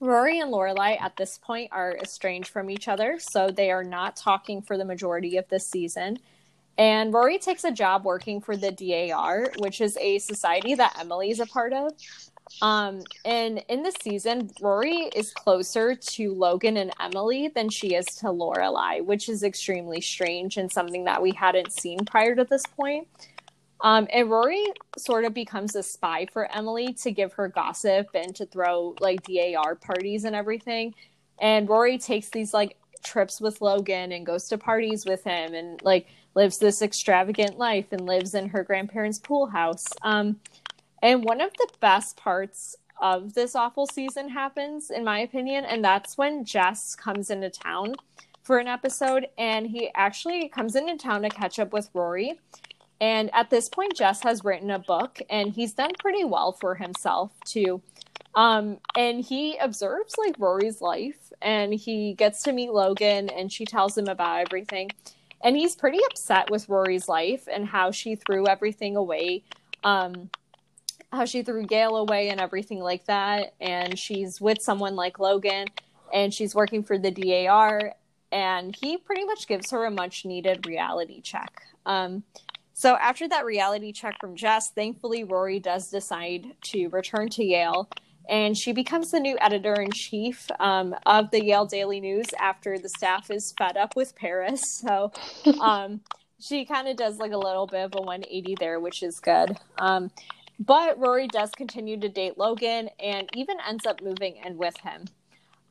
Rory 0.00 0.38
and 0.38 0.52
Lorelai 0.52 1.00
at 1.00 1.16
this 1.16 1.38
point 1.38 1.70
are 1.72 1.96
estranged 1.96 2.50
from 2.50 2.70
each 2.70 2.86
other, 2.86 3.18
so 3.18 3.50
they 3.50 3.70
are 3.70 3.84
not 3.84 4.16
talking 4.16 4.62
for 4.62 4.76
the 4.76 4.84
majority 4.84 5.36
of 5.36 5.48
this 5.48 5.66
season. 5.66 6.18
And 6.76 7.12
Rory 7.12 7.38
takes 7.38 7.64
a 7.64 7.72
job 7.72 8.04
working 8.04 8.40
for 8.40 8.56
the 8.56 8.70
DAR, 8.70 9.50
which 9.58 9.80
is 9.80 9.96
a 9.96 10.20
society 10.20 10.76
that 10.76 10.96
Emily 11.00 11.30
is 11.30 11.40
a 11.40 11.46
part 11.46 11.72
of. 11.72 11.92
Um, 12.62 13.02
and 13.24 13.62
in 13.68 13.82
the 13.82 13.92
season, 14.00 14.50
Rory 14.60 15.10
is 15.14 15.32
closer 15.32 15.96
to 15.96 16.32
Logan 16.32 16.76
and 16.76 16.92
Emily 17.00 17.48
than 17.48 17.68
she 17.68 17.94
is 17.94 18.06
to 18.06 18.26
Lorelai, 18.26 19.04
which 19.04 19.28
is 19.28 19.42
extremely 19.42 20.00
strange 20.00 20.56
and 20.56 20.70
something 20.70 21.04
that 21.04 21.20
we 21.20 21.32
hadn't 21.32 21.72
seen 21.72 21.98
prior 22.04 22.36
to 22.36 22.44
this 22.44 22.62
point. 22.64 23.08
Um, 23.80 24.08
and 24.12 24.30
Rory 24.30 24.64
sort 24.96 25.24
of 25.24 25.34
becomes 25.34 25.76
a 25.76 25.82
spy 25.82 26.26
for 26.32 26.50
Emily 26.54 26.92
to 26.94 27.12
give 27.12 27.32
her 27.34 27.48
gossip 27.48 28.08
and 28.14 28.34
to 28.36 28.46
throw 28.46 28.96
like 29.00 29.22
DAR 29.22 29.74
parties 29.76 30.24
and 30.24 30.34
everything. 30.34 30.94
And 31.40 31.68
Rory 31.68 31.98
takes 31.98 32.30
these 32.30 32.52
like 32.52 32.76
trips 33.04 33.40
with 33.40 33.60
Logan 33.60 34.12
and 34.12 34.26
goes 34.26 34.48
to 34.48 34.58
parties 34.58 35.06
with 35.06 35.22
him 35.22 35.54
and 35.54 35.80
like 35.82 36.08
lives 36.34 36.58
this 36.58 36.82
extravagant 36.82 37.58
life 37.58 37.86
and 37.92 38.06
lives 38.06 38.34
in 38.34 38.48
her 38.48 38.64
grandparents' 38.64 39.18
pool 39.18 39.46
house. 39.46 39.86
Um, 40.02 40.40
and 41.02 41.24
one 41.24 41.40
of 41.40 41.52
the 41.54 41.68
best 41.80 42.16
parts 42.16 42.74
of 43.00 43.34
this 43.34 43.54
awful 43.54 43.86
season 43.86 44.28
happens, 44.28 44.90
in 44.90 45.04
my 45.04 45.20
opinion, 45.20 45.64
and 45.64 45.84
that's 45.84 46.18
when 46.18 46.44
Jess 46.44 46.96
comes 46.96 47.30
into 47.30 47.48
town 47.48 47.94
for 48.42 48.58
an 48.58 48.66
episode 48.66 49.26
and 49.36 49.66
he 49.66 49.90
actually 49.94 50.48
comes 50.48 50.74
into 50.74 50.96
town 50.96 51.22
to 51.22 51.28
catch 51.28 51.58
up 51.58 51.72
with 51.72 51.90
Rory 51.92 52.40
and 53.00 53.30
at 53.32 53.50
this 53.50 53.68
point, 53.68 53.96
Jess 53.96 54.22
has 54.22 54.44
written 54.44 54.70
a 54.70 54.78
book 54.78 55.20
and 55.30 55.52
he's 55.52 55.72
done 55.72 55.92
pretty 55.98 56.24
well 56.24 56.52
for 56.52 56.74
himself 56.74 57.32
too. 57.44 57.80
Um, 58.34 58.78
and 58.96 59.24
he 59.24 59.56
observes 59.58 60.14
like 60.18 60.34
Rory's 60.38 60.80
life 60.80 61.32
and 61.40 61.72
he 61.72 62.14
gets 62.14 62.42
to 62.44 62.52
meet 62.52 62.72
Logan 62.72 63.28
and 63.30 63.52
she 63.52 63.64
tells 63.64 63.96
him 63.96 64.08
about 64.08 64.40
everything. 64.40 64.90
And 65.42 65.56
he's 65.56 65.76
pretty 65.76 66.00
upset 66.10 66.50
with 66.50 66.68
Rory's 66.68 67.08
life 67.08 67.46
and 67.52 67.66
how 67.66 67.92
she 67.92 68.16
threw 68.16 68.46
everything 68.46 68.96
away. 68.96 69.44
Um, 69.84 70.30
how 71.12 71.24
she 71.24 71.42
threw 71.42 71.66
Yale 71.70 71.96
away 71.96 72.28
and 72.28 72.40
everything 72.40 72.80
like 72.80 73.06
that. 73.06 73.54
And 73.60 73.98
she's 73.98 74.40
with 74.40 74.60
someone 74.60 74.96
like 74.96 75.18
Logan 75.18 75.66
and 76.12 76.34
she's 76.34 76.54
working 76.54 76.82
for 76.82 76.98
the 76.98 77.10
DAR. 77.10 77.94
And 78.30 78.76
he 78.78 78.98
pretty 78.98 79.24
much 79.24 79.46
gives 79.46 79.70
her 79.70 79.86
a 79.86 79.90
much 79.90 80.24
needed 80.24 80.66
reality 80.66 81.20
check. 81.22 81.62
Um, 81.86 82.24
so 82.78 82.94
after 82.94 83.26
that 83.28 83.44
reality 83.44 83.90
check 83.90 84.20
from 84.20 84.36
Jess, 84.36 84.70
thankfully 84.70 85.24
Rory 85.24 85.58
does 85.58 85.90
decide 85.90 86.54
to 86.66 86.86
return 86.90 87.28
to 87.30 87.42
Yale, 87.42 87.90
and 88.28 88.56
she 88.56 88.70
becomes 88.70 89.10
the 89.10 89.18
new 89.18 89.36
editor 89.40 89.74
in 89.74 89.90
chief 89.90 90.48
um, 90.60 90.94
of 91.04 91.32
the 91.32 91.44
Yale 91.44 91.66
Daily 91.66 91.98
News 91.98 92.26
after 92.38 92.78
the 92.78 92.88
staff 92.88 93.32
is 93.32 93.52
fed 93.58 93.76
up 93.76 93.96
with 93.96 94.14
Paris. 94.14 94.62
So 94.86 95.10
um, 95.60 96.02
she 96.38 96.64
kind 96.64 96.86
of 96.86 96.96
does 96.96 97.18
like 97.18 97.32
a 97.32 97.36
little 97.36 97.66
bit 97.66 97.84
of 97.84 97.94
a 97.96 98.00
180 98.00 98.54
there, 98.60 98.78
which 98.78 99.02
is 99.02 99.18
good. 99.18 99.58
Um, 99.78 100.12
but 100.60 101.00
Rory 101.00 101.26
does 101.26 101.50
continue 101.50 101.98
to 101.98 102.08
date 102.08 102.38
Logan 102.38 102.90
and 103.00 103.28
even 103.34 103.56
ends 103.68 103.86
up 103.86 104.00
moving 104.00 104.36
in 104.46 104.56
with 104.56 104.76
him. 104.76 105.06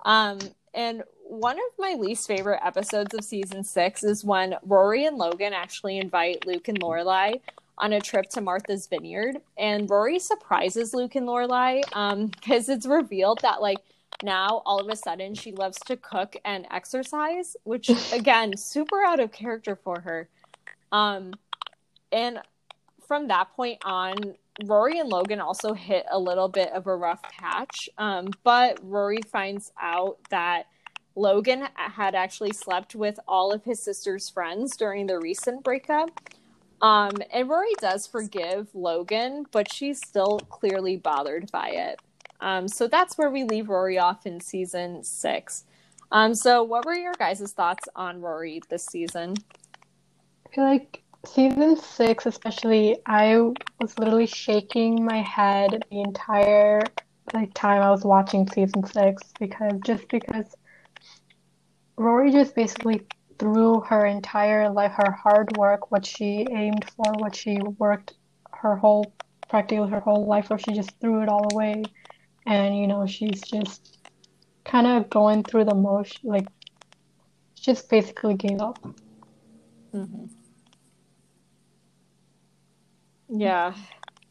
Um, 0.03 0.39
and 0.73 1.03
one 1.29 1.57
of 1.57 1.77
my 1.77 1.95
least 1.99 2.27
favorite 2.27 2.59
episodes 2.63 3.13
of 3.13 3.23
season 3.23 3.63
six 3.63 4.03
is 4.03 4.23
when 4.23 4.55
Rory 4.63 5.05
and 5.05 5.17
Logan 5.17 5.53
actually 5.53 5.97
invite 5.97 6.45
Luke 6.45 6.67
and 6.67 6.79
Lorelai 6.79 7.41
on 7.77 7.93
a 7.93 8.01
trip 8.01 8.29
to 8.29 8.41
Martha's 8.41 8.87
Vineyard, 8.87 9.37
and 9.57 9.89
Rory 9.89 10.19
surprises 10.19 10.93
Luke 10.93 11.15
and 11.15 11.27
Lorelai 11.27 11.81
because 12.31 12.69
um, 12.69 12.75
it's 12.75 12.85
revealed 12.85 13.39
that 13.41 13.61
like 13.61 13.77
now 14.23 14.63
all 14.65 14.79
of 14.79 14.89
a 14.89 14.95
sudden 14.95 15.35
she 15.35 15.51
loves 15.51 15.77
to 15.81 15.95
cook 15.97 16.35
and 16.43 16.65
exercise, 16.71 17.55
which 17.63 17.89
again 18.13 18.55
super 18.57 19.03
out 19.03 19.19
of 19.19 19.31
character 19.31 19.75
for 19.75 19.99
her. 19.99 20.27
Um, 20.91 21.33
and 22.11 22.39
from 23.07 23.27
that 23.27 23.53
point 23.55 23.79
on, 23.83 24.15
Rory 24.65 24.99
and 24.99 25.09
Logan 25.09 25.39
also 25.39 25.73
hit 25.73 26.05
a 26.09 26.17
little 26.17 26.47
bit 26.47 26.71
of 26.71 26.87
a 26.87 26.95
rough 26.95 27.21
patch. 27.23 27.89
Um, 27.97 28.29
but 28.43 28.79
Rory 28.81 29.21
finds 29.31 29.71
out 29.79 30.17
that 30.29 30.65
Logan 31.17 31.67
had 31.73 32.13
actually 32.13 32.53
slept 32.53 32.93
with 32.93 33.19
all 33.27 33.51
of 33.51 33.63
his 33.63 33.81
sister's 33.81 34.29
friends 34.29 34.77
during 34.77 35.07
the 35.07 35.19
recent 35.19 35.63
breakup. 35.63 36.11
Um, 36.79 37.11
and 37.33 37.49
Rory 37.49 37.73
does 37.81 38.05
forgive 38.05 38.67
Logan, 38.75 39.45
but 39.51 39.71
she's 39.71 39.97
still 39.97 40.39
clearly 40.39 40.95
bothered 40.95 41.51
by 41.51 41.69
it. 41.69 41.99
Um, 42.39 42.67
so 42.67 42.87
that's 42.87 43.17
where 43.17 43.31
we 43.31 43.43
leave 43.43 43.67
Rory 43.67 43.97
off 43.97 44.27
in 44.27 44.39
season 44.39 45.03
six. 45.03 45.63
Um, 46.11 46.35
so 46.35 46.61
what 46.61 46.85
were 46.85 46.93
your 46.93 47.13
guys' 47.17 47.51
thoughts 47.51 47.89
on 47.95 48.21
Rory 48.21 48.61
this 48.69 48.85
season? 48.85 49.35
I 50.45 50.55
feel 50.55 50.63
like 50.65 51.01
season 51.25 51.77
six, 51.77 52.27
especially, 52.27 52.99
I 53.07 53.37
was 53.81 53.97
literally 53.97 54.27
shaking 54.27 55.03
my 55.03 55.23
head 55.23 55.83
the 55.89 56.01
entire 56.01 56.83
like 57.33 57.53
time 57.55 57.81
I 57.81 57.89
was 57.89 58.05
watching 58.05 58.47
season 58.49 58.85
six 58.85 59.21
because 59.39 59.73
just 59.83 60.07
because 60.09 60.55
Rory 61.97 62.31
just 62.31 62.55
basically 62.55 63.01
threw 63.39 63.81
her 63.81 64.05
entire 64.05 64.69
life, 64.69 64.93
her 64.93 65.11
hard 65.11 65.57
work, 65.57 65.91
what 65.91 66.05
she 66.05 66.45
aimed 66.51 66.85
for, 66.91 67.11
what 67.13 67.35
she 67.35 67.59
worked 67.77 68.13
her 68.51 68.75
whole, 68.75 69.11
practically 69.49 69.89
her 69.89 69.99
whole 69.99 70.25
life 70.25 70.47
for, 70.47 70.57
she 70.57 70.73
just 70.73 70.91
threw 70.99 71.21
it 71.21 71.29
all 71.29 71.47
away. 71.53 71.83
And, 72.45 72.77
you 72.77 72.87
know, 72.87 73.05
she's 73.05 73.41
just 73.41 73.97
kind 74.63 74.87
of 74.87 75.09
going 75.09 75.43
through 75.43 75.65
the 75.65 75.75
motion, 75.75 76.21
like, 76.23 76.47
just 77.55 77.89
basically 77.89 78.35
gave 78.35 78.61
up. 78.61 78.79
Mm-hmm. 79.93 80.25
Yeah. 83.29 83.73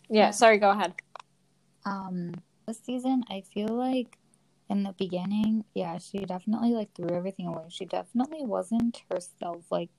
Yeah, 0.09 0.31
sorry, 0.31 0.59
go 0.59 0.71
ahead. 0.71 0.95
Um, 1.85 2.33
this 2.67 2.79
season, 2.85 3.25
I 3.29 3.43
feel 3.53 3.69
like 3.69 4.17
in 4.69 4.83
the 4.83 4.93
beginning, 4.93 5.65
yeah, 5.75 5.99
she 5.99 6.19
definitely 6.19 6.73
like 6.73 6.95
threw 6.95 7.11
everything 7.11 7.47
away. 7.47 7.67
She 7.69 7.85
definitely 7.85 8.45
wasn't 8.45 9.03
herself. 9.11 9.65
Like 9.71 9.91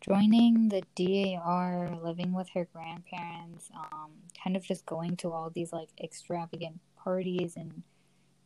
joining 0.00 0.68
the 0.68 0.82
DAR, 0.96 1.98
living 2.02 2.32
with 2.32 2.48
her 2.54 2.66
grandparents, 2.72 3.70
um, 3.74 4.10
kind 4.42 4.56
of 4.56 4.64
just 4.64 4.86
going 4.86 5.16
to 5.18 5.30
all 5.30 5.50
these 5.50 5.72
like 5.72 5.90
extravagant 6.02 6.80
parties 6.96 7.54
and 7.56 7.82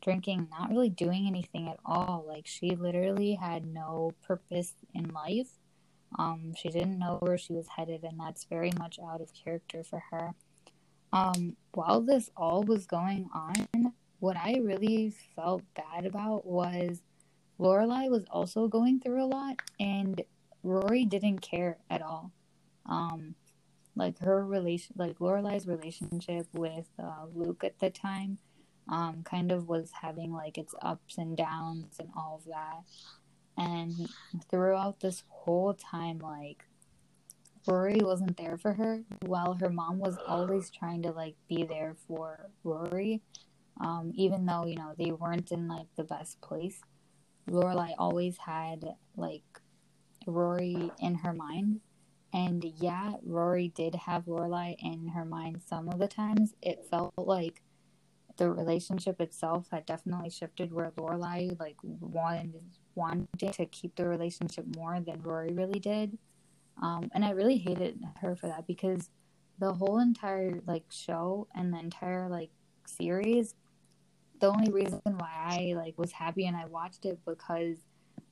drinking, 0.03 0.49
not 0.51 0.71
really 0.71 0.91
doing 0.91 1.27
anything 1.27 1.69
at 1.69 1.79
all. 1.85 2.25
Like 2.27 2.47
she 2.47 2.71
literally 2.71 3.35
had 3.35 3.67
no 3.67 4.13
purpose 4.27 4.75
in 4.95 5.09
life. 5.09 5.49
Um, 6.19 6.55
she 6.57 6.69
didn't 6.69 6.99
know 6.99 7.19
where 7.21 7.39
she 7.39 7.53
was 7.53 7.67
headed, 7.77 8.03
and 8.03 8.19
that's 8.19 8.45
very 8.45 8.73
much 8.79 8.99
out 9.05 9.21
of 9.21 9.31
character 9.33 9.85
for 9.85 10.03
her. 10.11 10.35
Um, 11.13 11.57
while 11.73 12.01
this 12.01 12.31
all 12.37 12.63
was 12.63 12.87
going 12.87 13.29
on, 13.35 13.93
what 14.19 14.37
I 14.37 14.59
really 14.63 15.15
felt 15.35 15.63
bad 15.75 16.07
about 16.07 16.47
was 16.47 17.03
Lorelai 17.59 18.11
was 18.11 18.25
also 18.31 18.69
going 18.69 19.01
through 19.01 19.23
a 19.23 19.27
lot, 19.27 19.57
and 19.81 20.23
Rory 20.63 21.05
didn't 21.05 21.41
care 21.41 21.79
at 21.91 22.03
all. 22.03 22.33
Um, 22.87 23.35
like 23.95 24.19
her 24.21 24.45
relation, 24.45 24.95
like 24.99 25.19
Lorelai's 25.19 25.67
relationship 25.67 26.47
with 26.53 26.87
uh, 26.99 27.27
Luke 27.35 27.65
at 27.65 27.79
the 27.79 27.91
time, 27.91 28.39
um, 28.89 29.23
kind 29.25 29.51
of 29.51 29.69
was 29.69 29.91
having 30.03 30.33
like 30.33 30.59
its 30.59 30.75
ups 30.83 31.19
and 31.19 31.37
downs 31.37 31.97
and 31.99 32.11
all 32.17 32.41
of 32.43 32.51
that. 32.51 32.83
And 33.57 34.11
throughout 34.51 35.01
this 35.01 35.25
whole 35.29 35.73
time, 35.73 36.19
like 36.19 36.65
Rory 37.67 38.01
wasn't 38.03 38.37
there 38.37 38.59
for 38.59 38.75
her, 38.75 39.03
while 39.23 39.55
her 39.55 39.71
mom 39.71 39.99
was 39.99 40.19
always 40.27 40.71
trying 40.71 41.03
to 41.03 41.11
like 41.11 41.37
be 41.49 41.65
there 41.65 41.97
for 42.07 42.51
Rory, 42.65 43.23
um, 43.81 44.13
even 44.15 44.47
though 44.47 44.67
you 44.67 44.77
know 44.77 44.93
they 44.99 45.13
weren't 45.13 45.53
in 45.53 45.69
like 45.69 45.89
the 45.97 46.05
best 46.05 46.41
place. 46.41 46.81
Lorelai 47.49 47.95
always 47.99 48.39
had 48.39 48.85
like 49.17 49.45
Rory 50.27 50.91
in 51.01 51.15
her 51.17 51.33
mind. 51.33 51.81
And 52.33 52.65
yeah, 52.81 53.15
Rory 53.23 53.69
did 53.69 53.95
have 53.95 54.25
Lorelai 54.25 54.77
in 54.81 55.09
her 55.09 55.25
mind 55.25 55.63
some 55.65 55.89
of 55.89 55.99
the 55.99 56.09
times. 56.09 56.55
It 56.61 56.87
felt 56.91 57.15
like 57.17 57.63
the 58.37 58.51
relationship 58.51 59.21
itself 59.21 59.69
had 59.71 59.87
definitely 59.87 60.31
shifted 60.31 60.73
where 60.73 60.91
Lorelai 60.99 61.59
like 61.59 61.77
wanted 61.83 62.55
wanted 62.95 63.53
to 63.53 63.67
keep 63.67 63.95
the 63.97 64.09
relationship 64.09 64.65
more 64.77 65.01
than 65.01 65.23
Rory 65.23 65.53
really 65.53 65.79
did. 65.79 66.19
Um, 66.83 67.09
and 67.15 67.25
I 67.25 67.31
really 67.31 67.57
hated 67.57 67.99
her 68.21 68.37
for 68.37 68.49
that 68.49 68.67
because 68.67 69.11
the 69.59 69.73
whole 69.73 69.99
entire 69.99 70.61
like 70.67 70.85
show 70.91 71.49
and 71.55 71.73
the 71.73 71.79
entire 71.79 72.29
like 72.29 72.51
series, 72.87 73.55
the 74.41 74.49
only 74.49 74.71
reason 74.73 75.01
why 75.05 75.31
I 75.35 75.75
like 75.77 75.99
was 75.99 76.13
happy 76.13 76.47
and 76.47 76.57
I 76.57 76.67
watched 76.67 77.05
it 77.05 77.19
because 77.27 77.79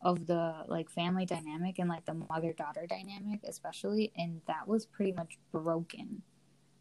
of 0.02 0.26
the 0.26 0.64
like 0.68 0.90
family 0.90 1.24
dynamic 1.24 1.78
and 1.78 1.88
like 1.88 2.04
the 2.04 2.14
mother 2.14 2.52
daughter 2.52 2.86
dynamic 2.86 3.40
especially 3.44 4.12
and 4.16 4.40
that 4.46 4.68
was 4.68 4.84
pretty 4.86 5.12
much 5.12 5.38
broken 5.50 6.22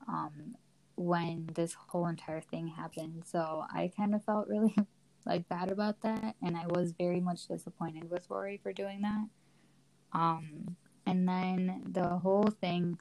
um 0.08 0.56
when 0.96 1.50
this 1.56 1.74
whole 1.74 2.06
entire 2.08 2.42
thing 2.42 2.68
happened. 2.68 3.24
So 3.26 3.66
i 3.74 3.92
kind 3.96 4.14
of 4.14 4.24
felt 4.24 4.48
really 4.48 4.76
like 5.26 5.48
bad 5.48 5.72
about 5.72 6.02
that 6.02 6.36
and 6.42 6.58
i 6.58 6.66
was 6.68 6.92
very 6.92 7.22
much 7.22 7.48
disappointed 7.48 8.10
with 8.10 8.30
rory 8.30 8.60
for 8.62 8.74
doing 8.74 9.02
that. 9.02 9.26
Um 10.12 10.76
and 11.06 11.28
then 11.28 11.84
the 11.92 12.08
whole 12.08 12.50
thing 12.62 13.00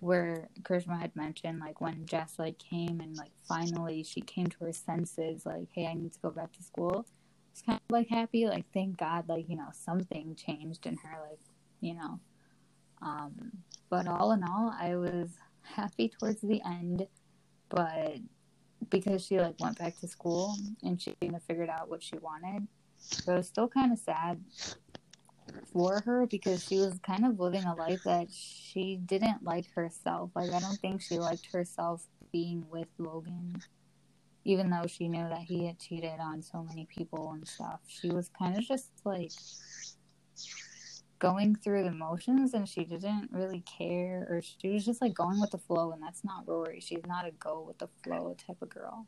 where 0.00 0.48
Karishma 0.62 1.00
had 1.00 1.14
mentioned, 1.16 1.60
like 1.60 1.80
when 1.80 2.06
Jess 2.06 2.34
like 2.38 2.58
came 2.58 3.00
and 3.00 3.16
like 3.16 3.32
finally 3.48 4.02
she 4.02 4.20
came 4.20 4.46
to 4.46 4.64
her 4.64 4.72
senses, 4.72 5.44
like, 5.44 5.68
hey, 5.72 5.86
I 5.86 5.94
need 5.94 6.12
to 6.12 6.18
go 6.20 6.30
back 6.30 6.52
to 6.52 6.62
school 6.62 7.06
was 7.58 7.62
kind 7.66 7.80
of 7.88 7.92
like 7.92 8.08
happy, 8.08 8.46
like 8.46 8.64
thank 8.72 8.98
God, 8.98 9.28
like 9.28 9.48
you 9.48 9.56
know 9.56 9.68
something 9.72 10.34
changed 10.36 10.86
in 10.86 10.96
her, 10.96 11.18
like 11.28 11.40
you 11.80 11.94
know. 11.94 12.20
Um, 13.00 13.52
but 13.90 14.06
all 14.06 14.32
in 14.32 14.42
all, 14.42 14.74
I 14.78 14.96
was 14.96 15.30
happy 15.62 16.08
towards 16.08 16.40
the 16.40 16.60
end, 16.64 17.06
but 17.68 18.16
because 18.90 19.24
she 19.24 19.38
like 19.38 19.58
went 19.60 19.78
back 19.78 19.98
to 20.00 20.08
school 20.08 20.56
and 20.82 21.00
she 21.00 21.14
kind 21.20 21.34
of 21.34 21.42
figured 21.42 21.68
out 21.68 21.88
what 21.88 22.02
she 22.02 22.18
wanted, 22.18 22.66
so 22.98 23.34
it 23.34 23.36
was 23.38 23.46
still 23.48 23.68
kind 23.68 23.92
of 23.92 23.98
sad 23.98 24.40
for 25.72 26.00
her 26.04 26.26
because 26.26 26.64
she 26.64 26.78
was 26.78 26.98
kind 27.06 27.24
of 27.24 27.38
living 27.38 27.64
a 27.64 27.74
life 27.74 28.02
that 28.04 28.28
she 28.30 28.96
didn't 29.04 29.42
like 29.42 29.70
herself. 29.72 30.30
Like 30.34 30.52
I 30.52 30.60
don't 30.60 30.78
think 30.78 31.02
she 31.02 31.18
liked 31.18 31.52
herself 31.52 32.04
being 32.32 32.64
with 32.70 32.88
Logan 32.98 33.62
even 34.48 34.70
though 34.70 34.86
she 34.86 35.08
knew 35.08 35.28
that 35.28 35.42
he 35.42 35.66
had 35.66 35.78
cheated 35.78 36.18
on 36.20 36.40
so 36.42 36.62
many 36.62 36.86
people 36.86 37.32
and 37.32 37.46
stuff, 37.46 37.80
she 37.86 38.08
was 38.08 38.30
kind 38.30 38.56
of 38.56 38.64
just 38.64 38.90
like 39.04 39.30
going 41.18 41.54
through 41.54 41.84
the 41.84 41.90
motions 41.90 42.54
and 42.54 42.66
she 42.66 42.84
didn't 42.84 43.28
really 43.30 43.62
care 43.62 44.26
or 44.30 44.40
she 44.40 44.70
was 44.70 44.86
just 44.86 45.02
like 45.02 45.12
going 45.12 45.38
with 45.38 45.50
the 45.50 45.58
flow 45.58 45.92
and 45.92 46.02
that's 46.02 46.24
not 46.24 46.44
Rory. 46.46 46.80
She's 46.80 47.04
not 47.06 47.26
a 47.26 47.30
go 47.32 47.62
with 47.66 47.76
the 47.76 47.88
flow 48.02 48.34
type 48.46 48.56
of 48.62 48.70
girl. 48.70 49.06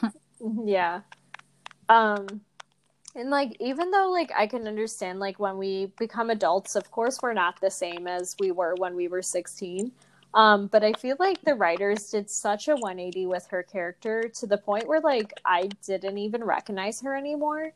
yeah. 0.64 1.02
Um 1.90 2.26
and 3.14 3.30
like 3.30 3.56
even 3.60 3.90
though 3.90 4.10
like 4.10 4.32
I 4.36 4.46
can 4.46 4.66
understand 4.66 5.20
like 5.20 5.38
when 5.38 5.56
we 5.56 5.92
become 5.98 6.30
adults, 6.30 6.74
of 6.76 6.90
course 6.90 7.20
we're 7.22 7.32
not 7.32 7.60
the 7.60 7.70
same 7.70 8.06
as 8.06 8.34
we 8.40 8.50
were 8.50 8.74
when 8.76 8.96
we 8.96 9.08
were 9.08 9.22
16. 9.22 9.92
Um, 10.34 10.66
but 10.66 10.82
I 10.82 10.92
feel 10.94 11.16
like 11.20 11.40
the 11.42 11.54
writers 11.54 12.10
did 12.10 12.28
such 12.28 12.66
a 12.66 12.74
180 12.74 13.26
with 13.26 13.46
her 13.50 13.62
character 13.62 14.24
to 14.34 14.46
the 14.46 14.58
point 14.58 14.88
where 14.88 15.00
like 15.00 15.32
I 15.44 15.68
didn't 15.86 16.18
even 16.18 16.42
recognize 16.42 17.00
her 17.02 17.16
anymore. 17.16 17.72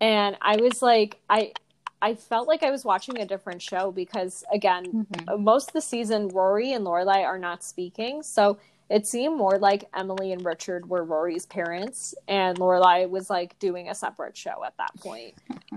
And 0.00 0.36
I 0.42 0.56
was 0.56 0.82
like, 0.82 1.18
I 1.30 1.52
I 2.00 2.14
felt 2.14 2.46
like 2.46 2.62
I 2.62 2.70
was 2.70 2.84
watching 2.84 3.18
a 3.18 3.26
different 3.26 3.62
show 3.62 3.90
because 3.90 4.44
again, 4.52 4.84
mm-hmm. 4.84 5.42
most 5.42 5.70
of 5.70 5.72
the 5.72 5.80
season 5.80 6.28
Rory 6.28 6.72
and 6.72 6.84
Lorelai 6.84 7.24
are 7.24 7.38
not 7.38 7.64
speaking. 7.64 8.22
So 8.22 8.58
it 8.90 9.06
seemed 9.06 9.36
more 9.36 9.58
like 9.58 9.84
Emily 9.94 10.32
and 10.32 10.44
Richard 10.44 10.88
were 10.88 11.04
Rory's 11.04 11.46
parents 11.46 12.14
and 12.26 12.58
Lorelai 12.58 13.08
was 13.08 13.28
like 13.28 13.58
doing 13.58 13.88
a 13.88 13.94
separate 13.94 14.36
show 14.36 14.64
at 14.64 14.76
that 14.78 14.94
point. 15.00 15.34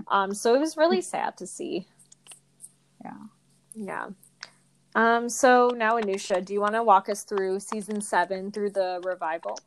um, 0.08 0.32
so 0.34 0.54
it 0.54 0.58
was 0.60 0.76
really 0.76 1.00
sad 1.00 1.36
to 1.38 1.46
see. 1.46 1.86
Yeah. 3.04 3.18
Yeah. 3.74 4.06
Um, 4.94 5.28
so 5.28 5.68
now, 5.74 5.98
Anusha, 5.98 6.44
do 6.44 6.52
you 6.52 6.60
want 6.60 6.74
to 6.74 6.82
walk 6.82 7.08
us 7.08 7.24
through 7.24 7.60
season 7.60 8.00
seven 8.00 8.50
through 8.50 8.70
the 8.70 9.00
revival? 9.02 9.58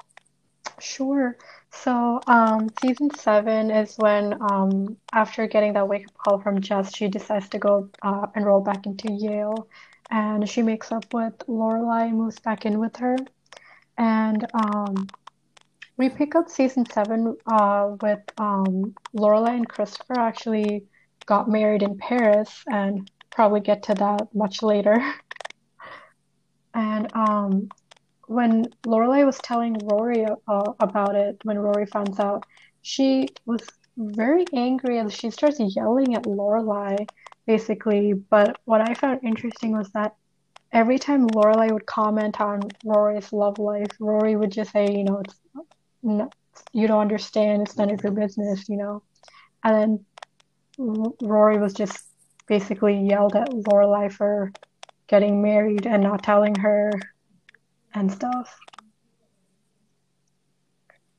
Sure. 0.80 1.38
So, 1.72 2.20
um, 2.28 2.70
season 2.82 3.10
seven 3.16 3.72
is 3.72 3.96
when, 3.98 4.36
um, 4.42 4.98
after 5.14 5.48
getting 5.48 5.74
that 5.74 5.88
wake 5.88 6.08
up 6.08 6.18
call 6.18 6.40
from 6.40 6.62
Jess, 6.62 6.96
she 6.96 7.08
decides 7.08 7.50
to 7.50 7.60
go 7.60 7.90
uh, 8.02 8.28
enroll 8.36 8.62
back 8.62 8.86
into 8.86 9.12
Yale, 9.12 9.68
and 10.12 10.48
she 10.48 10.62
makes 10.62 10.92
up 10.92 11.14
with 11.14 11.38
Lorelai 11.48 12.10
and 12.10 12.18
moves 12.18 12.40
back 12.40 12.66
in 12.66 12.80
with 12.80 12.98
her. 12.98 13.18
And 13.98 14.46
um, 14.54 15.08
we 15.98 16.10
pick 16.10 16.36
up 16.36 16.50
season 16.50 16.86
seven 16.92 17.38
uh, 17.48 17.96
with 18.02 18.20
um, 18.38 18.94
Lorelai 19.16 19.56
and 19.56 19.70
Christopher 19.70 20.20
actually 20.20 20.86
got 21.26 21.50
married 21.50 21.82
in 21.82 21.98
Paris, 21.98 22.64
and 22.68 23.10
probably 23.32 23.60
get 23.60 23.84
to 23.84 23.96
that 23.96 24.28
much 24.34 24.64
later. 24.64 25.02
and 26.74 27.14
um, 27.16 27.70
when 28.28 28.66
Lorelai 28.86 29.26
was 29.26 29.38
telling 29.40 29.74
Rory 29.86 30.26
uh, 30.26 30.72
about 30.80 31.16
it, 31.16 31.38
when 31.44 31.60
Rory 31.60 31.86
finds 31.86 32.20
out, 32.20 32.46
she 32.82 33.28
was 33.46 33.62
very 33.98 34.48
angry 34.54 34.98
and 34.98 35.12
she 35.12 35.30
starts 35.30 35.60
yelling 35.60 36.16
at 36.16 36.24
Lorelai, 36.24 37.08
basically. 37.46 38.14
But 38.14 38.58
what 38.66 38.82
I 38.82 38.94
found 38.94 39.22
interesting 39.24 39.72
was 39.78 39.92
that 39.92 40.16
every 40.72 41.00
time 41.00 41.28
Lorelai 41.28 41.72
would 41.72 41.86
comment 41.86 42.40
on 42.42 42.76
Rory's 42.84 43.32
love 43.32 43.60
life, 43.60 43.96
Rory 44.00 44.36
would 44.36 44.52
just 44.52 44.72
say, 44.72 44.92
you 44.92 45.04
know, 45.04 45.20
it's 45.20 45.40
no, 46.04 46.32
you 46.74 46.88
don't 46.88 47.02
understand, 47.02 47.64
it's 47.64 47.78
none 47.78 47.90
of 47.90 48.04
your 48.04 48.12
business, 48.12 48.68
you 48.70 48.78
know. 48.78 49.04
And 49.64 50.06
then 50.78 51.16
Rory 51.22 51.58
was 51.58 51.74
just 51.74 52.04
basically 52.48 52.98
yelled 52.98 53.36
at 53.36 53.50
Lorelai 53.50 54.12
for 54.12 54.54
getting 55.08 55.42
married 55.42 55.88
and 55.88 56.04
not 56.04 56.24
telling 56.24 56.56
her 56.56 56.92
and 57.94 58.12
stuff. 58.12 58.56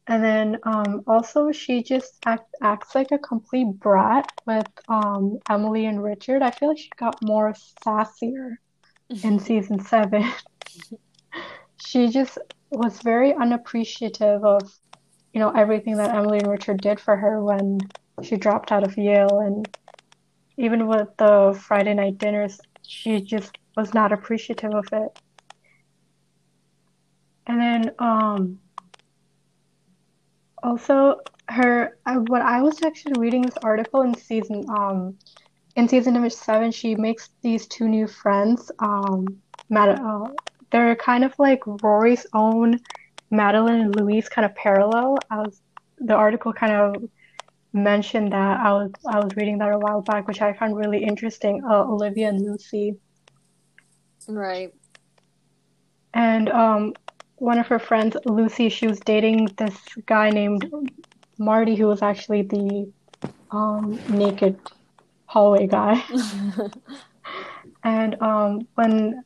And 0.09 0.23
then 0.23 0.59
um, 0.63 1.03
also 1.09 1.51
she 1.51 1.83
just 1.83 2.15
act, 2.25 2.47
acts 2.63 2.95
like 2.95 3.11
a 3.11 3.19
complete 3.19 3.67
brat 3.67 4.29
with 4.47 4.69
um, 4.89 5.39
Emily 5.51 5.87
and 5.87 6.01
Richard. 6.01 6.43
I 6.43 6.53
feel 6.53 6.69
like 6.69 6.79
she 6.79 6.91
got 6.97 7.21
more 7.23 7.55
sassier 7.85 8.57
in 9.23 9.39
season 9.41 9.81
seven. 9.81 10.25
she 11.77 12.09
just 12.09 12.39
was 12.71 13.01
very 13.01 13.33
unappreciative 13.35 14.45
of, 14.45 14.71
you 15.33 15.41
know, 15.41 15.51
everything 15.51 15.97
that 15.99 16.15
Emily 16.15 16.41
and 16.41 16.49
Richard 16.49 16.81
did 16.81 17.01
for 17.01 17.17
her 17.17 17.43
when 17.43 17.91
she 18.23 18.37
dropped 18.37 18.73
out 18.73 18.85
of 18.85 18.97
Yale 18.97 19.39
and 19.39 19.69
even 20.59 20.87
with 20.87 21.09
the 21.19 21.59
Friday 21.67 21.95
night 21.95 22.19
dinners, 22.19 22.61
she 22.83 23.21
just 23.21 23.53
was 23.77 23.93
not 23.93 24.13
appreciative 24.13 24.73
of 24.75 24.87
it. 24.93 25.09
And 27.47 27.61
then 27.61 27.91
um 27.99 28.59
also 30.63 31.17
her 31.49 31.97
I, 32.07 32.19
what 32.19 32.43
I 32.43 32.63
was 32.63 32.83
actually 32.83 33.15
reading 33.15 33.45
this 33.45 33.59
article 33.63 34.03
in 34.03 34.17
season 34.17 34.67
um 34.69 35.17
in 35.77 35.89
season 35.89 36.15
number 36.15 36.31
seven 36.31 36.73
she 36.73 36.95
makes 36.95 37.31
these 37.43 37.67
two 37.67 37.89
new 37.89 38.07
friends 38.07 38.71
um 38.81 39.27
Mad- 39.69 40.01
uh, 40.01 40.27
they're 40.71 40.97
kind 40.97 41.25
of 41.25 41.33
like 41.39 41.61
Rory's 41.67 42.27
own 42.33 42.81
Madeline 43.31 43.81
and 43.81 43.97
Louise 43.97 44.29
kind 44.29 44.45
of 44.45 44.55
parallel 44.55 45.19
as 45.31 45.61
the 45.99 46.15
article 46.15 46.53
kind 46.53 46.73
of 46.73 47.09
mentioned 47.73 48.33
that 48.33 48.61
I 48.61 48.73
was 48.73 48.93
I 49.07 49.21
was 49.21 49.37
reading 49.37 49.59
that 49.59 49.73
a 49.73 49.79
while 49.79 50.01
back, 50.01 50.27
which 50.27 50.41
I 50.41 50.53
found 50.53 50.77
really 50.77 51.03
interesting. 51.03 51.63
Uh, 51.65 51.85
Olivia 51.85 52.29
and 52.29 52.41
Lucy. 52.41 52.97
Right. 54.29 54.73
And 56.15 56.49
um, 56.49 56.95
one 57.37 57.59
of 57.59 57.67
her 57.67 57.79
friends, 57.79 58.17
Lucy, 58.25 58.69
she 58.71 58.87
was 58.87 58.99
dating 59.01 59.47
this 59.59 59.77
guy 60.07 60.31
named 60.31 60.71
Marty, 61.39 61.77
who 61.77 61.87
was 61.87 62.03
actually 62.03 62.43
the 62.43 62.91
um, 63.51 64.01
naked 64.09 64.59
hallway 65.27 65.67
guy. 65.67 66.03
and 67.85 68.21
um, 68.23 68.67
when 68.75 69.23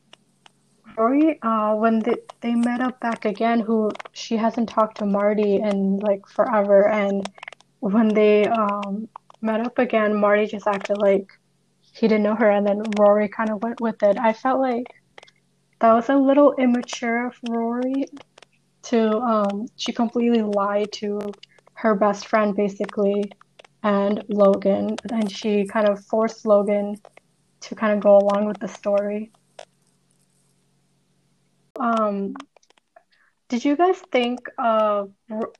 Rory, 0.97 1.39
uh, 1.41 1.75
when 1.75 1.99
they, 1.99 2.17
they 2.41 2.53
met 2.53 2.81
up 2.81 2.99
back 2.99 3.25
again, 3.25 3.59
who 3.59 3.97
she 4.11 4.35
hasn't 4.37 4.69
talked 4.69 4.97
to 4.97 5.05
Marty 5.05 5.55
in 5.55 5.99
like 5.99 6.27
forever, 6.27 6.87
and 6.87 7.31
when 7.79 8.13
they 8.13 8.47
um, 8.47 9.07
met 9.41 9.61
up 9.61 9.79
again, 9.79 10.15
Marty 10.15 10.45
just 10.47 10.67
acted 10.67 10.97
like 10.97 11.31
he 11.93 12.07
didn't 12.07 12.23
know 12.23 12.35
her, 12.35 12.49
and 12.49 12.65
then 12.65 12.79
Rory 12.79 13.29
kind 13.29 13.51
of 13.51 13.61
went 13.61 13.79
with 13.79 14.01
it. 14.03 14.17
I 14.17 14.33
felt 14.33 14.59
like 14.59 14.87
that 15.79 15.93
was 15.93 16.09
a 16.09 16.15
little 16.15 16.53
immature 16.57 17.27
of 17.27 17.35
Rory 17.41 18.05
to 18.83 19.17
um, 19.19 19.67
she 19.75 19.93
completely 19.93 20.41
lied 20.41 20.91
to 20.93 21.35
her 21.73 21.95
best 21.95 22.27
friend 22.27 22.55
basically 22.55 23.31
and 23.83 24.23
Logan, 24.29 24.95
and 25.11 25.31
she 25.31 25.65
kind 25.65 25.87
of 25.87 26.03
forced 26.05 26.45
Logan 26.45 26.97
to 27.61 27.75
kind 27.75 27.93
of 27.93 27.99
go 27.99 28.17
along 28.17 28.45
with 28.45 28.59
the 28.59 28.67
story. 28.67 29.31
Um, 31.79 32.35
did 33.49 33.65
you 33.65 33.75
guys 33.75 33.99
think 34.11 34.39
of 34.57 35.11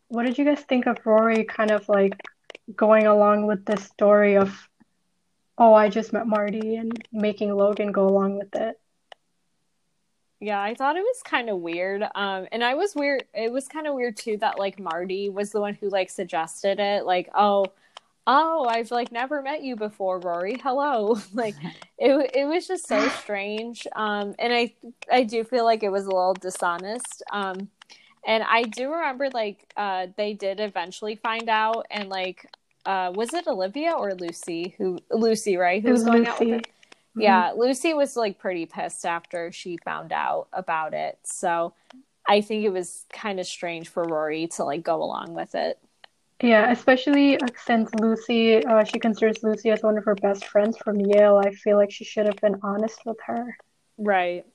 what 0.07 0.25
did 0.25 0.37
you 0.37 0.45
guys 0.45 0.61
think 0.61 0.85
of 0.85 0.97
Rory 1.05 1.43
kind 1.43 1.71
of 1.71 1.87
like 1.89 2.13
going 2.75 3.07
along 3.07 3.47
with 3.47 3.65
this 3.65 3.83
story 3.83 4.37
of 4.37 4.69
oh 5.57 5.73
I 5.73 5.89
just 5.89 6.13
met 6.13 6.27
Marty 6.27 6.75
and 6.75 6.91
making 7.11 7.53
Logan 7.53 7.91
go 7.91 8.07
along 8.07 8.37
with 8.37 8.55
it? 8.55 8.79
Yeah, 10.39 10.59
I 10.59 10.73
thought 10.73 10.95
it 10.95 11.01
was 11.03 11.21
kind 11.23 11.49
of 11.51 11.59
weird. 11.59 12.01
Um, 12.15 12.47
and 12.51 12.63
I 12.63 12.73
was 12.73 12.95
weird. 12.95 13.25
It 13.33 13.51
was 13.51 13.67
kind 13.67 13.85
of 13.85 13.93
weird 13.93 14.17
too 14.17 14.37
that 14.37 14.57
like 14.57 14.79
Marty 14.79 15.29
was 15.29 15.51
the 15.51 15.61
one 15.61 15.75
who 15.75 15.89
like 15.89 16.09
suggested 16.09 16.79
it. 16.79 17.05
Like, 17.05 17.29
oh, 17.35 17.67
oh, 18.27 18.65
I've 18.69 18.91
like 18.91 19.11
never 19.11 19.41
met 19.41 19.63
you 19.63 19.75
before, 19.75 20.19
Rory. 20.19 20.57
Hello. 20.63 21.17
like, 21.33 21.55
it 21.97 22.31
it 22.35 22.45
was 22.45 22.67
just 22.67 22.87
so 22.87 23.07
strange. 23.21 23.87
Um, 23.95 24.35
and 24.39 24.53
I 24.53 24.73
I 25.11 25.23
do 25.23 25.43
feel 25.43 25.65
like 25.65 25.83
it 25.83 25.89
was 25.91 26.05
a 26.05 26.09
little 26.11 26.33
dishonest. 26.33 27.23
Um, 27.31 27.69
and 28.25 28.43
I 28.43 28.63
do 28.63 28.91
remember 28.91 29.29
like 29.31 29.71
uh 29.77 30.07
they 30.17 30.33
did 30.33 30.59
eventually 30.59 31.15
find 31.15 31.49
out, 31.49 31.87
and 31.91 32.09
like 32.09 32.45
uh 32.85 33.11
was 33.15 33.33
it 33.33 33.47
Olivia 33.47 33.91
or 33.93 34.13
Lucy 34.15 34.75
who 34.77 34.99
Lucy 35.11 35.57
right 35.57 35.81
who 35.83 35.91
was, 35.91 36.03
going 36.03 36.25
Lucy. 36.25 36.29
out 36.29 36.39
with 36.39 36.49
it? 36.49 36.67
Mm-hmm. 37.17 37.21
Yeah, 37.21 37.51
Lucy 37.55 37.93
was 37.93 38.15
like 38.15 38.39
pretty 38.39 38.65
pissed 38.65 39.05
after 39.05 39.51
she 39.51 39.77
found 39.77 40.13
out 40.13 40.47
about 40.53 40.93
it. 40.93 41.19
So 41.23 41.73
I 42.27 42.41
think 42.41 42.63
it 42.65 42.69
was 42.71 43.05
kind 43.11 43.39
of 43.39 43.47
strange 43.47 43.89
for 43.89 44.07
Rory 44.07 44.47
to 44.49 44.63
like 44.63 44.83
go 44.83 45.03
along 45.03 45.33
with 45.33 45.55
it. 45.55 45.79
Yeah, 46.41 46.71
especially 46.71 47.39
uh, 47.39 47.47
since 47.65 47.93
Lucy, 47.95 48.65
uh, 48.65 48.83
she 48.83 48.99
considers 48.99 49.43
Lucy 49.43 49.69
as 49.69 49.83
one 49.83 49.97
of 49.97 50.05
her 50.05 50.15
best 50.15 50.45
friends 50.45 50.77
from 50.77 50.99
Yale. 50.99 51.39
I 51.43 51.51
feel 51.51 51.77
like 51.77 51.91
she 51.91 52.03
should 52.03 52.25
have 52.25 52.37
been 52.37 52.55
honest 52.63 52.99
with 53.05 53.17
her. 53.25 53.55
Right. 53.97 54.45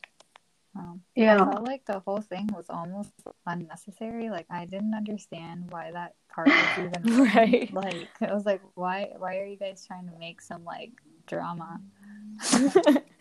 Um, 0.76 1.01
yeah. 1.14 1.37
I 1.37 1.53
felt 1.53 1.64
like 1.64 1.84
the 1.87 2.01
whole 2.01 2.20
thing 2.20 2.49
was 2.53 2.66
almost 2.68 3.12
unnecessary. 3.47 4.30
Like 4.30 4.47
I 4.51 4.64
didn't 4.64 4.95
understand 4.95 5.70
why 5.70 5.93
that 5.93 6.14
part 6.28 6.49
was 6.49 6.78
even 6.78 7.24
right. 7.24 7.72
Like 7.72 8.09
I 8.20 8.34
was 8.34 8.45
like, 8.45 8.62
why? 8.74 9.12
Why 9.16 9.39
are 9.39 9.47
you 9.47 9.57
guys 9.57 9.84
trying 9.87 10.09
to 10.09 10.18
make 10.18 10.43
some 10.43 10.64
like 10.64 10.93
drama? 11.26 11.80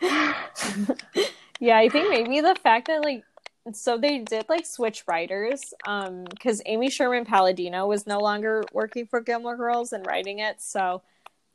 yeah, 1.60 1.78
I 1.78 1.88
think 1.88 2.10
maybe 2.10 2.40
the 2.40 2.56
fact 2.62 2.88
that 2.88 3.04
like 3.04 3.24
so 3.72 3.98
they 3.98 4.18
did 4.18 4.46
like 4.48 4.64
switch 4.66 5.02
writers 5.08 5.74
um 5.86 6.24
because 6.24 6.62
amy 6.66 6.88
sherman 6.90 7.24
palladino 7.24 7.86
was 7.86 8.06
no 8.06 8.20
longer 8.20 8.64
working 8.72 9.06
for 9.06 9.20
gilmore 9.20 9.56
girls 9.56 9.92
and 9.92 10.06
writing 10.06 10.38
it 10.38 10.60
so 10.60 11.02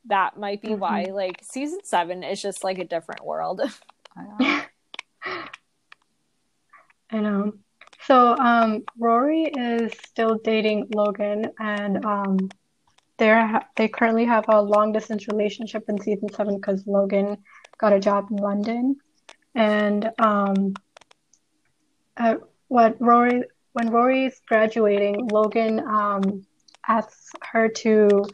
that 0.06 0.38
might 0.38 0.60
be 0.60 0.68
mm-hmm. 0.68 0.80
why 0.80 1.04
like 1.04 1.40
season 1.42 1.80
seven 1.84 2.22
is 2.22 2.42
just 2.42 2.64
like 2.64 2.78
a 2.78 2.84
different 2.84 3.24
world. 3.24 3.60
I 4.16 4.66
know. 7.12 7.52
So 8.04 8.36
um 8.36 8.82
rory 8.98 9.44
is 9.44 9.92
still 10.04 10.40
dating 10.42 10.88
logan 10.94 11.52
and 11.60 12.04
um 12.04 12.50
they're 13.18 13.62
they 13.76 13.86
currently 13.86 14.24
have 14.24 14.46
a 14.48 14.60
long 14.60 14.92
distance 14.92 15.28
relationship 15.28 15.84
in 15.88 16.00
season 16.00 16.32
seven 16.32 16.56
because 16.56 16.84
logan 16.86 17.36
got 17.82 17.92
a 17.92 18.00
job 18.00 18.28
in 18.30 18.36
London, 18.36 18.96
and 19.54 20.10
um, 20.18 20.72
uh, 22.16 22.36
what 22.68 22.96
Rory 23.00 23.44
when 23.72 23.90
Rory's 23.90 24.40
graduating, 24.46 25.28
Logan 25.28 25.80
um, 25.80 26.44
asks 26.86 27.30
her 27.42 27.68
to 27.68 28.24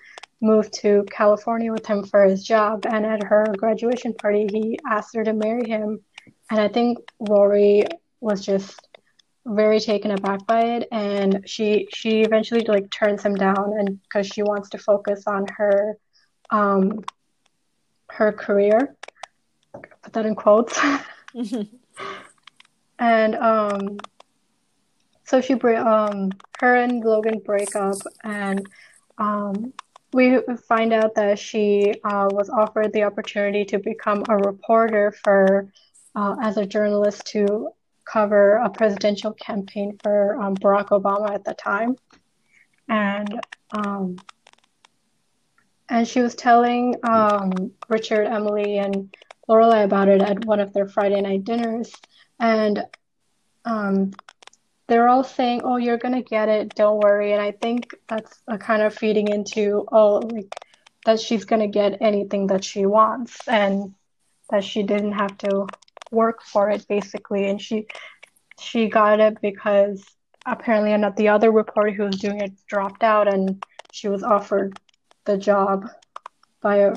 move 0.40 0.70
to 0.70 1.04
California 1.10 1.72
with 1.72 1.86
him 1.86 2.04
for 2.04 2.24
his 2.24 2.42
job, 2.42 2.86
and 2.86 3.06
at 3.06 3.22
her 3.22 3.46
graduation 3.56 4.14
party, 4.14 4.48
he 4.50 4.78
asked 4.88 5.14
her 5.14 5.22
to 5.24 5.32
marry 5.32 5.68
him, 5.68 6.00
and 6.50 6.60
I 6.60 6.68
think 6.68 6.98
Rory 7.20 7.86
was 8.20 8.44
just 8.44 8.88
very 9.46 9.80
taken 9.80 10.10
aback 10.10 10.46
by 10.46 10.62
it. 10.76 10.88
And 10.92 11.48
she 11.48 11.88
she 11.92 12.22
eventually 12.22 12.64
like 12.64 12.90
turns 12.90 13.22
him 13.22 13.34
down 13.34 13.74
and 13.78 14.00
because 14.02 14.26
she 14.26 14.42
wants 14.42 14.70
to 14.70 14.78
focus 14.78 15.24
on 15.26 15.46
her 15.56 15.96
um 16.50 17.04
her 18.10 18.32
career. 18.32 18.96
Put 20.02 20.12
that 20.12 20.26
in 20.26 20.34
quotes. 20.34 20.78
and 22.98 23.34
um, 23.36 23.98
so 25.24 25.40
she 25.40 25.54
break 25.54 25.78
um, 25.78 26.30
her 26.60 26.74
and 26.76 27.04
Logan 27.04 27.40
break 27.44 27.76
up, 27.76 27.98
and 28.24 28.66
um, 29.18 29.72
we 30.12 30.38
find 30.66 30.92
out 30.92 31.14
that 31.16 31.38
she 31.38 31.92
uh, 32.04 32.28
was 32.30 32.48
offered 32.48 32.92
the 32.92 33.04
opportunity 33.04 33.64
to 33.66 33.78
become 33.78 34.24
a 34.28 34.36
reporter 34.36 35.12
for 35.12 35.70
uh, 36.14 36.36
as 36.42 36.56
a 36.56 36.64
journalist 36.66 37.26
to 37.26 37.68
cover 38.04 38.54
a 38.54 38.70
presidential 38.70 39.32
campaign 39.34 39.98
for 40.02 40.40
um, 40.40 40.54
Barack 40.56 40.88
Obama 40.88 41.30
at 41.30 41.44
the 41.44 41.54
time, 41.54 41.96
and 42.88 43.40
um, 43.72 44.16
and 45.90 46.06
she 46.06 46.20
was 46.20 46.34
telling 46.34 46.96
um, 47.08 47.52
Richard, 47.88 48.26
Emily, 48.26 48.78
and 48.78 49.14
Lorelai 49.48 49.84
about 49.84 50.08
it 50.08 50.22
at 50.22 50.44
one 50.44 50.60
of 50.60 50.72
their 50.72 50.88
Friday 50.88 51.20
night 51.20 51.44
dinners, 51.44 51.92
and 52.38 52.84
um, 53.64 54.16
they're 54.88 55.08
all 55.08 55.24
saying, 55.24 55.62
"Oh, 55.64 55.76
you're 55.76 55.98
gonna 55.98 56.22
get 56.22 56.48
it. 56.48 56.74
Don't 56.74 56.98
worry." 56.98 57.32
And 57.32 57.42
I 57.42 57.52
think 57.52 57.94
that's 58.08 58.40
a 58.48 58.58
kind 58.58 58.82
of 58.82 58.94
feeding 58.94 59.28
into, 59.28 59.86
oh, 59.92 60.20
like 60.32 60.50
that 61.04 61.20
she's 61.20 61.44
gonna 61.44 61.68
get 61.68 62.00
anything 62.02 62.48
that 62.48 62.64
she 62.64 62.86
wants, 62.86 63.46
and 63.48 63.94
that 64.50 64.64
she 64.64 64.82
didn't 64.82 65.12
have 65.12 65.36
to 65.38 65.66
work 66.10 66.42
for 66.42 66.70
it, 66.70 66.86
basically. 66.88 67.48
And 67.48 67.60
she 67.60 67.86
she 68.60 68.88
got 68.88 69.20
it 69.20 69.40
because 69.40 70.04
apparently 70.46 70.96
not 70.96 71.16
the 71.16 71.28
other 71.28 71.50
reporter 71.52 71.90
who 71.92 72.04
was 72.04 72.18
doing 72.20 72.40
it 72.40 72.52
dropped 72.66 73.02
out, 73.02 73.28
and 73.28 73.62
she 73.90 74.08
was 74.08 74.22
offered 74.22 74.78
the 75.26 75.36
job 75.36 75.86
by 76.62 76.76
a 76.78 76.94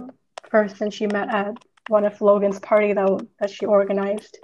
person 0.49 0.91
she 0.91 1.07
met 1.07 1.29
at 1.29 1.53
one 1.87 2.05
of 2.05 2.21
Logan's 2.21 2.59
party 2.59 2.93
that 2.93 3.27
that 3.39 3.49
she 3.49 3.65
organized. 3.65 4.37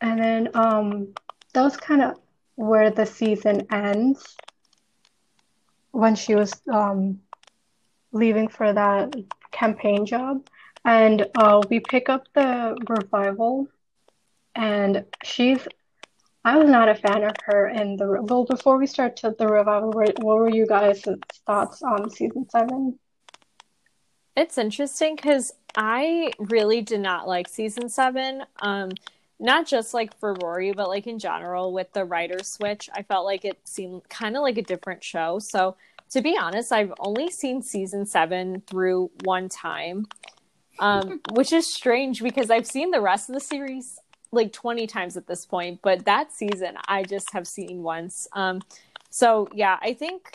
And 0.00 0.20
then 0.20 0.48
um, 0.54 1.14
that 1.52 1.62
was 1.62 1.76
kind 1.76 2.02
of 2.02 2.16
where 2.54 2.90
the 2.90 3.06
season 3.06 3.66
ends 3.70 4.36
when 5.92 6.14
she 6.14 6.34
was 6.34 6.52
um, 6.72 7.20
leaving 8.12 8.48
for 8.48 8.72
that 8.72 9.14
campaign 9.50 10.06
job. 10.06 10.46
And 10.84 11.26
uh, 11.36 11.60
we 11.68 11.80
pick 11.80 12.08
up 12.08 12.26
the 12.34 12.76
revival, 12.88 13.68
and 14.54 15.04
she's. 15.24 15.66
I 16.44 16.56
was 16.56 16.70
not 16.70 16.88
a 16.88 16.94
fan 16.94 17.24
of 17.24 17.32
her 17.44 17.68
in 17.68 17.96
the. 17.96 18.22
Well, 18.22 18.44
before 18.44 18.78
we 18.78 18.86
start 18.86 19.16
to 19.18 19.34
the 19.36 19.46
revival, 19.46 19.90
what 19.90 20.22
were 20.22 20.48
you 20.48 20.66
guys' 20.66 21.04
thoughts 21.46 21.82
on 21.82 22.08
season 22.10 22.48
seven? 22.48 22.98
It's 24.36 24.56
interesting 24.56 25.16
because 25.16 25.52
I 25.76 26.30
really 26.38 26.80
did 26.80 27.00
not 27.00 27.26
like 27.26 27.48
season 27.48 27.88
seven. 27.88 28.44
Um, 28.62 28.90
not 29.40 29.66
just 29.66 29.94
like 29.94 30.18
for 30.18 30.34
Rory, 30.34 30.72
but 30.72 30.88
like 30.88 31.06
in 31.06 31.18
general 31.18 31.72
with 31.72 31.92
the 31.92 32.04
writer 32.04 32.42
switch. 32.42 32.88
I 32.92 33.02
felt 33.02 33.24
like 33.24 33.44
it 33.44 33.58
seemed 33.64 34.08
kind 34.08 34.36
of 34.36 34.42
like 34.42 34.58
a 34.58 34.62
different 34.62 35.04
show. 35.04 35.38
So 35.38 35.76
to 36.10 36.22
be 36.22 36.36
honest, 36.36 36.72
I've 36.72 36.92
only 36.98 37.30
seen 37.30 37.62
season 37.62 38.06
seven 38.06 38.62
through 38.66 39.10
one 39.24 39.48
time, 39.48 40.06
um, 40.80 41.20
which 41.32 41.52
is 41.52 41.72
strange 41.72 42.22
because 42.22 42.50
I've 42.50 42.66
seen 42.66 42.90
the 42.90 43.00
rest 43.00 43.28
of 43.28 43.34
the 43.34 43.40
series 43.40 43.98
like 44.30 44.52
20 44.52 44.86
times 44.86 45.16
at 45.16 45.26
this 45.26 45.46
point, 45.46 45.80
but 45.82 46.04
that 46.04 46.32
season 46.32 46.76
I 46.86 47.02
just 47.02 47.32
have 47.32 47.46
seen 47.46 47.82
once. 47.82 48.26
Um, 48.32 48.60
so 49.10 49.48
yeah, 49.54 49.78
I 49.80 49.94
think 49.94 50.32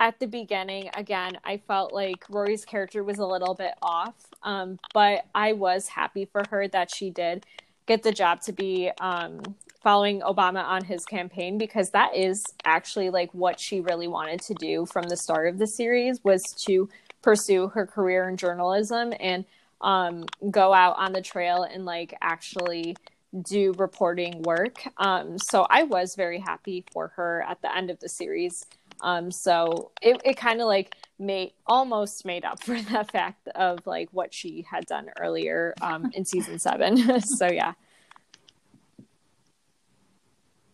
at 0.00 0.18
the 0.18 0.26
beginning, 0.26 0.90
again, 0.94 1.32
I 1.44 1.58
felt 1.58 1.92
like 1.92 2.24
Rory's 2.30 2.64
character 2.64 3.04
was 3.04 3.18
a 3.18 3.26
little 3.26 3.54
bit 3.54 3.74
off, 3.82 4.14
um, 4.42 4.78
but 4.92 5.26
I 5.34 5.52
was 5.52 5.88
happy 5.88 6.24
for 6.24 6.44
her 6.50 6.66
that 6.68 6.90
she 6.94 7.10
did 7.10 7.44
get 7.86 8.02
the 8.02 8.12
job 8.12 8.40
to 8.42 8.52
be 8.52 8.90
um, 9.00 9.40
following 9.82 10.20
Obama 10.20 10.64
on 10.64 10.84
his 10.84 11.04
campaign 11.04 11.58
because 11.58 11.90
that 11.90 12.16
is 12.16 12.44
actually 12.64 13.10
like 13.10 13.32
what 13.34 13.60
she 13.60 13.80
really 13.80 14.08
wanted 14.08 14.40
to 14.40 14.54
do 14.54 14.86
from 14.86 15.04
the 15.04 15.16
start 15.16 15.48
of 15.48 15.58
the 15.58 15.66
series 15.66 16.22
was 16.24 16.42
to 16.66 16.88
pursue 17.20 17.68
her 17.68 17.86
career 17.86 18.28
in 18.28 18.36
journalism 18.36 19.12
and 19.20 19.44
um, 19.80 20.24
go 20.50 20.72
out 20.72 20.96
on 20.98 21.12
the 21.12 21.20
trail 21.20 21.62
and 21.64 21.84
like 21.84 22.14
actually 22.22 22.96
do 23.42 23.72
reporting 23.76 24.42
work. 24.42 24.82
Um, 24.96 25.38
so 25.38 25.66
I 25.68 25.82
was 25.82 26.14
very 26.14 26.38
happy 26.38 26.84
for 26.92 27.08
her 27.16 27.44
at 27.48 27.60
the 27.62 27.76
end 27.76 27.90
of 27.90 27.98
the 28.00 28.08
series. 28.08 28.64
Um, 29.00 29.30
so 29.30 29.90
it, 30.00 30.20
it 30.24 30.36
kind 30.36 30.60
of 30.60 30.66
like 30.66 30.94
made 31.18 31.52
almost 31.66 32.24
made 32.24 32.44
up 32.44 32.62
for 32.64 32.80
the 32.80 33.04
fact 33.04 33.48
of 33.48 33.86
like 33.86 34.08
what 34.12 34.32
she 34.32 34.66
had 34.68 34.86
done 34.86 35.10
earlier 35.20 35.74
um, 35.80 36.10
in 36.14 36.24
season 36.24 36.58
seven. 36.58 37.20
so 37.22 37.50
yeah. 37.50 37.72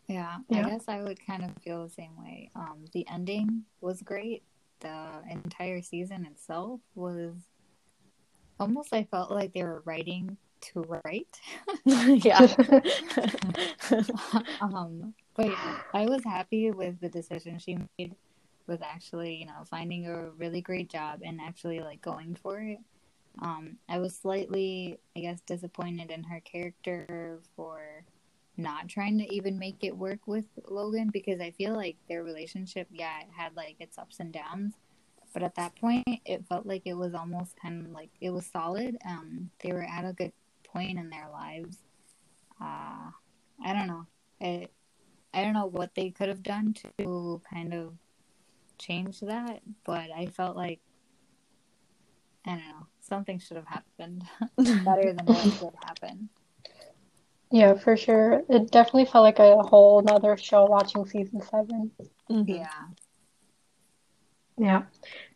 Yeah, 0.08 0.38
yeah, 0.48 0.66
I 0.66 0.70
guess 0.70 0.88
I 0.88 1.02
would 1.02 1.24
kind 1.24 1.44
of 1.44 1.50
feel 1.62 1.84
the 1.84 1.90
same 1.90 2.10
way. 2.18 2.50
Um, 2.56 2.84
the 2.92 3.06
ending 3.08 3.62
was 3.80 4.02
great. 4.02 4.42
The 4.80 5.06
entire 5.30 5.82
season 5.82 6.26
itself 6.26 6.80
was 6.96 7.34
almost. 8.58 8.92
I 8.92 9.04
felt 9.04 9.30
like 9.30 9.52
they 9.52 9.62
were 9.62 9.82
writing 9.84 10.36
to 10.62 11.00
write. 11.04 11.38
yeah. 11.84 12.40
um, 14.60 15.14
but 15.34 15.54
I 15.94 16.06
was 16.06 16.24
happy 16.24 16.70
with 16.70 17.00
the 17.00 17.08
decision 17.08 17.58
she 17.58 17.78
made 17.98 18.14
with 18.66 18.82
actually, 18.82 19.34
you 19.34 19.46
know, 19.46 19.64
finding 19.68 20.06
a 20.06 20.30
really 20.30 20.60
great 20.60 20.88
job 20.88 21.20
and 21.24 21.40
actually 21.40 21.80
like 21.80 22.00
going 22.00 22.36
for 22.36 22.60
it. 22.60 22.78
Um, 23.40 23.76
I 23.88 23.98
was 23.98 24.16
slightly, 24.16 24.98
I 25.16 25.20
guess, 25.20 25.40
disappointed 25.40 26.10
in 26.10 26.24
her 26.24 26.40
character 26.40 27.40
for 27.56 28.04
not 28.56 28.88
trying 28.88 29.18
to 29.18 29.34
even 29.34 29.58
make 29.58 29.82
it 29.82 29.96
work 29.96 30.26
with 30.26 30.44
Logan 30.68 31.10
because 31.12 31.40
I 31.40 31.50
feel 31.52 31.74
like 31.74 31.96
their 32.08 32.22
relationship, 32.22 32.88
yeah, 32.90 33.20
it 33.20 33.28
had 33.36 33.56
like 33.56 33.76
its 33.80 33.98
ups 33.98 34.20
and 34.20 34.32
downs, 34.32 34.74
but 35.32 35.42
at 35.42 35.54
that 35.54 35.76
point, 35.76 36.06
it 36.24 36.44
felt 36.48 36.66
like 36.66 36.82
it 36.84 36.94
was 36.94 37.14
almost 37.14 37.56
kind 37.60 37.86
of 37.86 37.92
like 37.92 38.10
it 38.20 38.30
was 38.30 38.46
solid. 38.46 38.96
Um, 39.06 39.50
they 39.62 39.72
were 39.72 39.82
at 39.84 40.04
a 40.04 40.12
good 40.12 40.32
point 40.64 40.98
in 40.98 41.08
their 41.10 41.28
lives. 41.32 41.78
Uh, 42.60 43.10
I 43.64 43.72
don't 43.72 43.86
know. 43.86 44.06
I, 44.40 44.68
I 45.32 45.44
don't 45.44 45.52
know 45.54 45.66
what 45.66 45.94
they 45.94 46.10
could 46.10 46.28
have 46.28 46.42
done 46.42 46.74
to 46.98 47.40
kind 47.52 47.72
of 47.72 47.94
change 48.78 49.20
that, 49.20 49.60
but 49.84 50.10
I 50.10 50.26
felt 50.26 50.56
like 50.56 50.80
I 52.46 52.50
don't 52.50 52.58
know 52.60 52.86
something 53.00 53.38
should 53.38 53.56
have 53.56 53.66
happened 53.66 54.24
better 54.56 55.12
than 55.12 55.26
what 55.26 55.42
did 55.60 55.72
happen. 55.84 56.28
Yeah, 57.52 57.74
for 57.74 57.96
sure. 57.96 58.42
It 58.48 58.70
definitely 58.70 59.06
felt 59.06 59.24
like 59.24 59.40
a 59.40 59.56
whole 59.62 60.02
nother 60.02 60.36
show 60.36 60.66
watching 60.66 61.04
season 61.06 61.42
7 61.42 61.90
mm-hmm. 62.30 62.42
Yeah. 62.48 62.68
Yeah. 64.56 64.82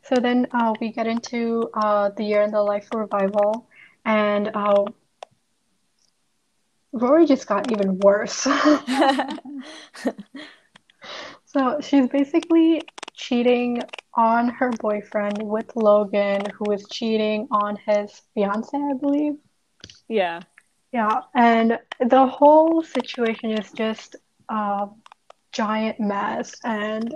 So 0.02 0.16
then 0.16 0.46
uh, 0.52 0.74
we 0.80 0.92
get 0.92 1.06
into 1.06 1.70
uh, 1.74 2.10
the 2.10 2.24
year 2.24 2.42
in 2.42 2.50
the 2.50 2.62
life 2.62 2.88
revival, 2.94 3.68
and 4.04 4.50
uh, 4.54 4.84
Rory 6.94 7.26
just 7.26 7.46
got 7.48 7.70
even 7.72 7.98
worse. 7.98 8.34
so 11.44 11.78
she's 11.80 12.08
basically 12.08 12.82
cheating 13.14 13.82
on 14.14 14.48
her 14.48 14.70
boyfriend 14.70 15.42
with 15.42 15.74
Logan, 15.74 16.42
who 16.56 16.72
is 16.72 16.86
cheating 16.88 17.48
on 17.50 17.76
his 17.76 18.22
fiance, 18.32 18.76
I 18.76 18.94
believe. 18.94 19.34
Yeah. 20.08 20.40
Yeah, 20.92 21.22
and 21.34 21.80
the 21.98 22.26
whole 22.26 22.82
situation 22.84 23.50
is 23.50 23.72
just 23.72 24.14
a 24.48 24.86
giant 25.50 25.98
mess, 25.98 26.54
and 26.62 27.12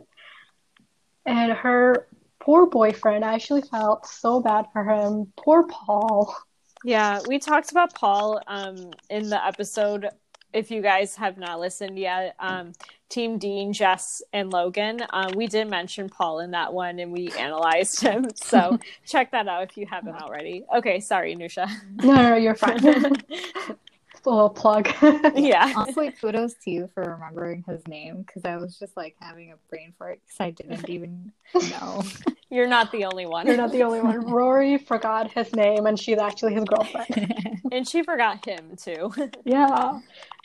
and 1.24 1.52
her 1.52 2.08
poor 2.40 2.66
boyfriend. 2.66 3.24
I 3.24 3.34
actually 3.34 3.62
felt 3.62 4.04
so 4.06 4.40
bad 4.40 4.66
for 4.72 4.82
him. 4.82 5.32
Poor 5.36 5.64
Paul. 5.68 6.34
Yeah, 6.84 7.20
we 7.26 7.38
talked 7.38 7.70
about 7.70 7.94
Paul 7.94 8.40
um, 8.46 8.90
in 9.10 9.28
the 9.28 9.44
episode. 9.44 10.08
If 10.52 10.70
you 10.70 10.80
guys 10.80 11.14
have 11.16 11.36
not 11.36 11.60
listened 11.60 11.98
yet, 11.98 12.34
um, 12.38 12.72
Team 13.08 13.38
Dean, 13.38 13.72
Jess, 13.72 14.22
and 14.32 14.50
Logan. 14.50 15.00
Um, 15.10 15.32
we 15.34 15.46
did 15.46 15.68
mention 15.68 16.08
Paul 16.08 16.40
in 16.40 16.52
that 16.52 16.72
one, 16.72 16.98
and 16.98 17.12
we 17.12 17.30
analyzed 17.32 18.00
him. 18.00 18.26
So 18.36 18.78
check 19.04 19.30
that 19.32 19.46
out 19.46 19.64
if 19.64 19.76
you 19.76 19.86
haven't 19.86 20.16
already. 20.16 20.64
Okay, 20.74 21.00
sorry, 21.00 21.36
Nusha. 21.36 21.68
No, 22.02 22.14
no, 22.14 22.36
you're 22.36 22.54
fine. 22.54 22.78
little 24.28 24.50
plug. 24.50 24.88
yeah. 25.34 25.72
Honestly, 25.76 26.10
kudos 26.12 26.54
to 26.64 26.70
you 26.70 26.88
for 26.94 27.02
remembering 27.02 27.64
his 27.66 27.86
name 27.86 28.22
because 28.22 28.44
I 28.44 28.56
was 28.56 28.78
just 28.78 28.96
like 28.96 29.16
having 29.20 29.52
a 29.52 29.56
brain 29.68 29.94
fart 29.98 30.20
because 30.24 30.40
I 30.40 30.50
didn't 30.50 30.88
even 30.88 31.32
know. 31.54 32.02
You're 32.50 32.66
not 32.66 32.92
the 32.92 33.04
only 33.04 33.26
one. 33.26 33.46
You're 33.46 33.56
not 33.56 33.72
the 33.72 33.82
only 33.82 34.00
one. 34.00 34.20
Rory 34.20 34.78
forgot 34.78 35.30
his 35.30 35.54
name, 35.54 35.86
and 35.86 35.98
she's 35.98 36.18
actually 36.18 36.54
his 36.54 36.64
girlfriend. 36.64 37.60
and 37.72 37.86
she 37.86 38.02
forgot 38.02 38.44
him 38.44 38.76
too. 38.76 39.12
yeah. 39.44 39.98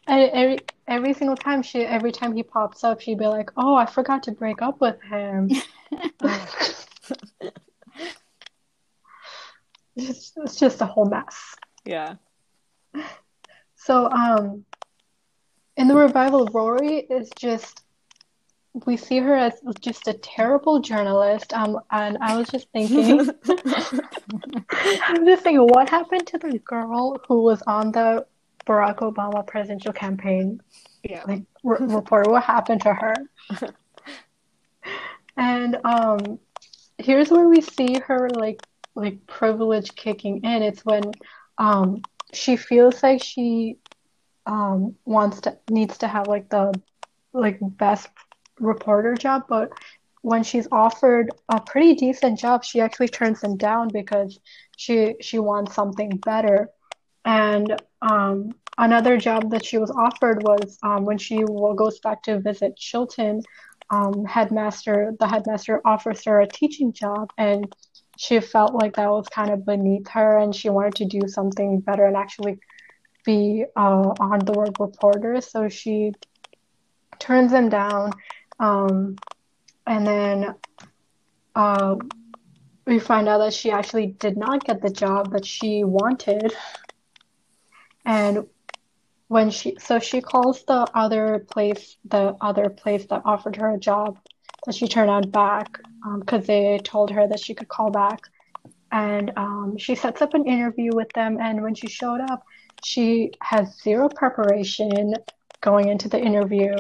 And 0.07 0.29
every 0.31 0.59
every 0.87 1.13
single 1.13 1.37
time 1.37 1.63
she 1.63 1.81
every 1.85 2.11
time 2.11 2.35
he 2.35 2.43
pops 2.43 2.83
up, 2.83 2.99
she'd 2.99 3.19
be 3.19 3.27
like, 3.27 3.51
"Oh, 3.55 3.73
I 3.75 3.85
forgot 3.85 4.23
to 4.23 4.31
break 4.31 4.61
up 4.61 4.81
with 4.81 5.01
him." 5.01 5.49
it's, 9.95 10.33
it's 10.35 10.55
just 10.57 10.81
a 10.81 10.85
whole 10.85 11.05
mess. 11.05 11.55
Yeah. 11.85 12.15
So, 13.83 14.09
um, 14.09 14.65
in 15.75 15.87
the 15.87 15.95
revival, 15.95 16.45
Rory 16.47 16.99
is 16.99 17.29
just 17.35 17.83
we 18.85 18.97
see 18.97 19.19
her 19.19 19.35
as 19.35 19.61
just 19.81 20.07
a 20.07 20.13
terrible 20.13 20.79
journalist. 20.79 21.53
Um, 21.53 21.79
and 21.91 22.17
I 22.21 22.37
was 22.37 22.49
just 22.49 22.67
thinking, 22.71 23.19
I'm 24.71 25.25
just 25.25 25.43
thinking, 25.43 25.67
what 25.67 25.89
happened 25.89 26.25
to 26.27 26.37
the 26.39 26.57
girl 26.59 27.19
who 27.27 27.43
was 27.43 27.61
on 27.67 27.91
the 27.91 28.25
Barack 28.65 28.97
Obama 28.97 29.45
presidential 29.45 29.93
campaign? 29.93 30.61
Yeah, 31.03 31.23
like 31.27 31.43
re- 31.63 31.77
reporter. 31.81 32.31
What 32.31 32.43
happened 32.43 32.81
to 32.83 32.93
her? 32.93 33.15
and 35.37 35.77
um, 35.83 36.39
here's 36.97 37.29
where 37.29 37.47
we 37.47 37.61
see 37.61 37.99
her 37.99 38.29
like 38.29 38.61
like 38.95 39.27
privilege 39.27 39.93
kicking 39.95 40.43
in. 40.43 40.63
It's 40.63 40.85
when 40.85 41.11
um 41.57 42.01
she 42.35 42.55
feels 42.57 43.01
like 43.03 43.21
she 43.21 43.77
um 44.45 44.95
wants 45.05 45.41
to 45.41 45.57
needs 45.69 45.97
to 45.97 46.07
have 46.07 46.27
like 46.27 46.49
the 46.49 46.79
like 47.33 47.59
best 47.61 48.07
reporter 48.59 49.15
job 49.15 49.43
but 49.49 49.69
when 50.21 50.43
she's 50.43 50.67
offered 50.71 51.31
a 51.49 51.59
pretty 51.59 51.93
decent 51.95 52.39
job 52.39 52.63
she 52.63 52.79
actually 52.81 53.07
turns 53.07 53.41
them 53.41 53.57
down 53.57 53.91
because 53.91 54.39
she 54.75 55.15
she 55.21 55.39
wants 55.39 55.73
something 55.75 56.17
better. 56.17 56.69
And 57.25 57.77
um 58.01 58.55
another 58.77 59.17
job 59.17 59.51
that 59.51 59.65
she 59.65 59.77
was 59.77 59.91
offered 59.91 60.41
was 60.43 60.77
um, 60.83 61.05
when 61.05 61.17
she 61.17 61.43
will 61.43 61.73
goes 61.75 61.99
back 61.99 62.23
to 62.23 62.39
visit 62.39 62.75
Chilton 62.77 63.41
um, 63.89 64.25
headmaster 64.25 65.13
the 65.19 65.27
headmaster 65.27 65.81
offers 65.85 66.23
her 66.25 66.41
a 66.41 66.47
teaching 66.47 66.93
job 66.93 67.29
and 67.37 67.67
she 68.15 68.39
felt 68.39 68.73
like 68.73 68.95
that 68.95 69.09
was 69.09 69.27
kind 69.27 69.51
of 69.51 69.65
beneath 69.65 70.07
her 70.09 70.37
and 70.37 70.55
she 70.55 70.69
wanted 70.69 70.95
to 70.95 71.05
do 71.05 71.27
something 71.27 71.79
better 71.79 72.05
and 72.05 72.15
actually 72.15 72.59
be 73.25 73.65
uh, 73.75 73.79
on 74.19 74.45
the 74.45 74.53
work 74.53 74.79
reporter. 74.79 75.41
So 75.41 75.69
she 75.69 76.13
turns 77.19 77.51
them 77.51 77.69
down. 77.69 78.11
Um, 78.59 79.15
and 79.87 80.05
then 80.05 80.55
uh, 81.55 81.95
we 82.85 82.99
find 82.99 83.27
out 83.27 83.39
that 83.39 83.53
she 83.53 83.71
actually 83.71 84.07
did 84.07 84.37
not 84.37 84.63
get 84.65 84.81
the 84.81 84.89
job 84.89 85.31
that 85.33 85.45
she 85.45 85.83
wanted. 85.83 86.53
And 88.05 88.45
when 89.27 89.49
she, 89.49 89.77
so 89.79 89.99
she 89.99 90.21
calls 90.21 90.63
the 90.65 90.87
other 90.93 91.45
place, 91.49 91.97
the 92.05 92.35
other 92.39 92.69
place 92.69 93.05
that 93.07 93.23
offered 93.25 93.55
her 93.55 93.73
a 93.73 93.79
job 93.79 94.19
that 94.65 94.75
she 94.75 94.87
turned 94.87 95.09
on 95.09 95.29
back 95.29 95.79
because 96.19 96.41
um, 96.41 96.45
they 96.45 96.79
told 96.83 97.11
her 97.11 97.27
that 97.27 97.39
she 97.39 97.53
could 97.53 97.67
call 97.67 97.91
back. 97.91 98.19
And 98.91 99.31
um, 99.37 99.77
she 99.77 99.95
sets 99.95 100.21
up 100.21 100.33
an 100.33 100.45
interview 100.45 100.91
with 100.93 101.09
them. 101.13 101.39
And 101.41 101.63
when 101.63 101.73
she 101.73 101.87
showed 101.87 102.21
up, 102.21 102.43
she 102.83 103.31
has 103.41 103.79
zero 103.81 104.09
preparation 104.09 105.15
going 105.61 105.87
into 105.87 106.09
the 106.09 106.19
interview. 106.19 106.75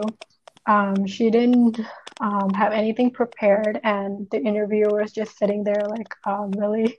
Um, 0.67 1.07
she 1.07 1.29
didn't 1.29 1.79
um, 2.21 2.53
have 2.53 2.71
anything 2.71 3.11
prepared, 3.11 3.79
and 3.83 4.27
the 4.31 4.39
interviewer 4.39 5.01
was 5.01 5.11
just 5.11 5.37
sitting 5.37 5.63
there 5.63 5.81
like, 5.87 6.13
um, 6.25 6.51
really? 6.51 6.97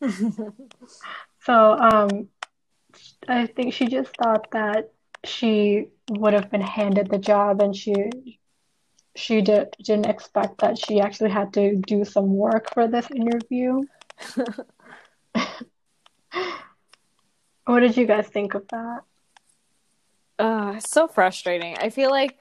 so 1.44 1.72
um, 1.78 2.28
I 3.28 3.46
think 3.46 3.74
she 3.74 3.86
just 3.86 4.14
thought 4.16 4.50
that 4.52 4.92
she 5.24 5.88
would 6.10 6.32
have 6.32 6.50
been 6.50 6.60
handed 6.60 7.10
the 7.10 7.18
job 7.18 7.60
and 7.60 7.74
she 7.74 8.37
she 9.18 9.40
did, 9.40 9.74
didn't 9.82 10.06
expect 10.06 10.58
that 10.58 10.78
she 10.78 11.00
actually 11.00 11.30
had 11.30 11.52
to 11.54 11.76
do 11.76 12.04
some 12.04 12.36
work 12.36 12.72
for 12.72 12.86
this 12.86 13.10
interview. 13.10 13.82
what 17.64 17.80
did 17.80 17.96
you 17.96 18.06
guys 18.06 18.28
think 18.28 18.54
of 18.54 18.66
that? 18.68 19.00
Uh, 20.38 20.78
so 20.78 21.08
frustrating. 21.08 21.76
I 21.78 21.90
feel 21.90 22.10
like 22.10 22.38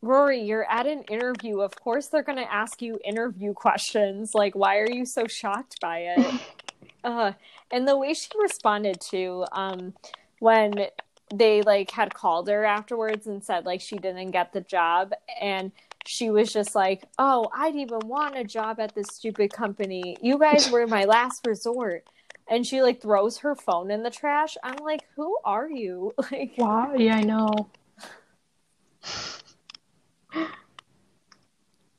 Rory, 0.00 0.42
you're 0.42 0.70
at 0.70 0.86
an 0.86 1.02
interview. 1.04 1.60
Of 1.60 1.74
course, 1.74 2.06
they're 2.06 2.22
going 2.22 2.38
to 2.38 2.52
ask 2.52 2.80
you 2.80 3.00
interview 3.04 3.52
questions. 3.52 4.32
Like, 4.34 4.54
why 4.54 4.78
are 4.78 4.90
you 4.90 5.04
so 5.04 5.26
shocked 5.26 5.80
by 5.80 6.14
it? 6.16 6.40
uh, 7.04 7.32
and 7.72 7.88
the 7.88 7.96
way 7.96 8.14
she 8.14 8.28
responded 8.40 9.00
to 9.10 9.44
um, 9.52 9.94
when 10.38 10.86
they 11.34 11.62
like 11.62 11.90
had 11.90 12.14
called 12.14 12.48
her 12.48 12.64
afterwards 12.64 13.26
and 13.26 13.42
said 13.42 13.66
like 13.66 13.80
she 13.80 13.96
didn't 13.96 14.30
get 14.30 14.52
the 14.52 14.60
job, 14.60 15.12
and 15.40 15.72
she 16.06 16.30
was 16.30 16.52
just 16.52 16.74
like, 16.74 17.04
"Oh, 17.18 17.48
I'd 17.54 17.76
even 17.76 18.00
want 18.04 18.36
a 18.36 18.44
job 18.44 18.80
at 18.80 18.94
this 18.94 19.08
stupid 19.12 19.52
company. 19.52 20.16
You 20.22 20.38
guys 20.38 20.70
were 20.70 20.86
my 20.86 21.04
last 21.04 21.46
resort." 21.46 22.08
And 22.48 22.64
she 22.66 22.80
like 22.82 23.02
throws 23.02 23.38
her 23.38 23.54
phone 23.56 23.90
in 23.90 24.02
the 24.02 24.10
trash. 24.10 24.56
I'm 24.62 24.84
like, 24.84 25.02
"Who 25.16 25.36
are 25.44 25.68
you?" 25.68 26.12
Like, 26.30 26.54
wow, 26.58 26.94
yeah, 26.94 27.16
I 27.16 27.22
know. 27.22 27.68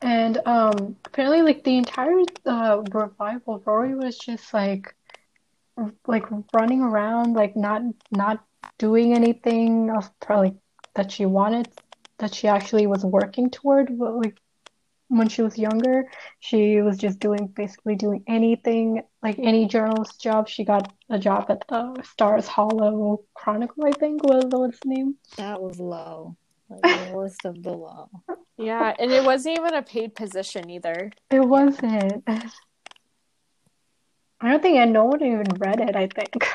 And 0.02 0.38
um, 0.46 0.96
apparently, 1.06 1.42
like 1.42 1.64
the 1.64 1.78
entire 1.78 2.22
uh, 2.46 2.84
revival, 2.92 3.62
Rory 3.66 3.96
was 3.96 4.18
just 4.18 4.54
like, 4.54 4.96
like 6.06 6.26
running 6.54 6.82
around, 6.82 7.34
like 7.34 7.56
not 7.56 7.82
not 8.12 8.44
doing 8.78 9.14
anything 9.14 9.90
of 9.90 10.10
probably 10.20 10.56
that 10.94 11.12
she 11.12 11.26
wanted, 11.26 11.68
that 12.20 12.34
she 12.34 12.48
actually 12.48 12.88
was 12.88 13.04
working 13.04 13.50
toward. 13.50 13.98
But 13.98 14.16
like 14.16 14.38
when 15.10 15.30
she 15.30 15.42
was 15.42 15.58
younger, 15.58 16.06
she 16.40 16.82
was 16.82 16.98
just 16.98 17.20
doing 17.20 17.48
basically 17.48 17.96
doing 17.96 18.24
anything, 18.28 19.04
like 19.24 19.40
any 19.40 19.68
journalist 19.68 20.22
job. 20.22 20.48
She 20.48 20.66
got 20.66 20.94
a 21.10 21.20
job 21.20 21.46
at 21.50 21.64
the 21.68 22.02
Stars 22.04 22.48
Hollow 22.48 23.22
Chronicle, 23.34 23.86
I 23.86 23.92
think 23.92 24.24
was 24.24 24.46
what's 24.50 24.80
the 24.82 24.90
name. 24.90 25.16
That 25.38 25.62
was 25.62 25.80
low. 25.80 26.36
Like 26.70 26.82
the 26.82 27.12
lowest 27.14 27.46
of 27.46 27.64
the 27.64 27.72
low. 27.72 28.10
Yeah, 28.58 28.94
and 29.00 29.12
it 29.12 29.24
wasn't 29.24 29.60
even 29.60 29.74
a 29.74 29.82
paid 29.82 30.16
position 30.16 30.70
either. 30.70 31.12
It 31.32 31.40
wasn't. 31.40 32.24
I 34.40 34.52
don't 34.52 34.62
think 34.62 34.78
and 34.78 34.94
no 34.94 35.06
one 35.06 35.24
even 35.24 35.48
read 35.58 35.80
it, 35.80 35.96
I 35.96 36.08
think. 36.08 36.48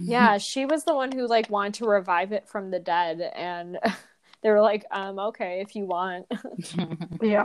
Yeah, 0.00 0.38
she 0.38 0.64
was 0.64 0.84
the 0.84 0.94
one 0.94 1.12
who 1.12 1.26
like 1.26 1.50
wanted 1.50 1.74
to 1.74 1.86
revive 1.86 2.32
it 2.32 2.48
from 2.48 2.70
the 2.70 2.78
dead 2.78 3.20
and 3.20 3.78
they 4.42 4.50
were 4.50 4.60
like, 4.60 4.84
um, 4.90 5.18
okay, 5.18 5.60
if 5.60 5.74
you 5.74 5.86
want. 5.86 6.26
yeah. 7.22 7.44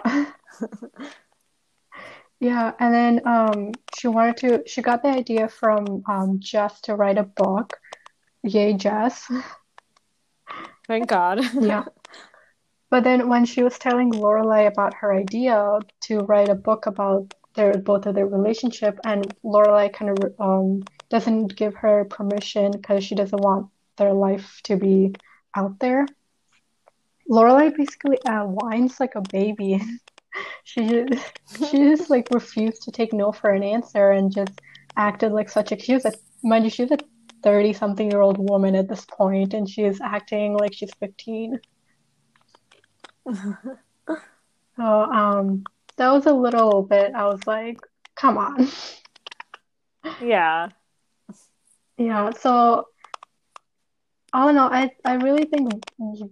yeah, 2.39 2.71
and 2.79 2.93
then 2.93 3.27
um 3.27 3.71
she 3.97 4.07
wanted 4.07 4.37
to 4.37 4.63
she 4.67 4.81
got 4.81 5.03
the 5.03 5.09
idea 5.09 5.47
from 5.47 6.03
um 6.07 6.39
Jess 6.39 6.81
to 6.81 6.95
write 6.95 7.17
a 7.17 7.23
book. 7.23 7.79
Yay, 8.43 8.73
Jess. 8.73 9.29
Thank 10.87 11.07
God. 11.07 11.41
yeah. 11.59 11.85
But 12.89 13.05
then 13.05 13.29
when 13.29 13.45
she 13.45 13.63
was 13.63 13.79
telling 13.79 14.11
Lorelai 14.11 14.67
about 14.67 14.93
her 14.95 15.13
idea 15.13 15.79
to 16.01 16.19
write 16.19 16.49
a 16.49 16.55
book 16.55 16.85
about 16.85 17.33
their 17.55 17.73
both 17.77 18.05
of 18.05 18.15
their 18.15 18.27
relationship, 18.27 18.99
and 19.05 19.33
Lorelai 19.43 19.93
kind 19.93 20.11
of 20.11 20.33
um, 20.39 20.83
doesn't 21.09 21.55
give 21.55 21.75
her 21.75 22.05
permission 22.05 22.71
because 22.71 23.03
she 23.03 23.15
doesn't 23.15 23.41
want 23.41 23.67
their 23.97 24.13
life 24.13 24.59
to 24.63 24.75
be 24.75 25.13
out 25.55 25.79
there. 25.79 26.05
Lorelai 27.31 27.75
basically 27.75 28.17
uh, 28.25 28.43
whines 28.43 28.99
like 28.99 29.15
a 29.15 29.21
baby. 29.21 29.81
she 30.63 30.85
just, 30.85 31.39
she 31.71 31.77
just 31.77 32.09
like 32.09 32.29
refused 32.31 32.83
to 32.83 32.91
take 32.91 33.13
no 33.13 33.31
for 33.31 33.51
an 33.51 33.63
answer 33.63 34.11
and 34.11 34.33
just 34.33 34.51
acted 34.97 35.31
like 35.31 35.49
such 35.49 35.71
a 35.71 35.79
she 35.79 35.93
was 35.93 36.03
a 36.05 36.11
mind 36.43 36.65
you 36.65 36.69
she 36.69 36.83
was 36.83 36.91
a 36.91 36.97
thirty 37.41 37.71
something 37.71 38.11
year 38.11 38.21
old 38.21 38.37
woman 38.37 38.75
at 38.75 38.89
this 38.89 39.05
point 39.05 39.53
and 39.53 39.69
she 39.69 39.83
is 39.83 40.01
acting 40.01 40.53
like 40.53 40.73
she's 40.73 40.93
fifteen. 40.99 41.59
so 44.75 44.83
um 44.83 45.63
that 45.95 46.11
was 46.11 46.25
a 46.25 46.33
little 46.33 46.81
bit 46.83 47.13
I 47.15 47.25
was 47.25 47.39
like, 47.47 47.77
come 48.15 48.37
on. 48.37 48.67
Yeah. 50.21 50.69
Yeah, 51.97 52.31
so 52.31 52.87
I 54.33 54.45
don't 54.45 54.55
know, 54.55 54.67
I 54.67 54.91
I 55.05 55.13
really 55.15 55.45
think 55.45 55.83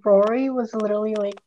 Rory 0.06 0.50
was 0.50 0.74
literally 0.74 1.16
like 1.16 1.42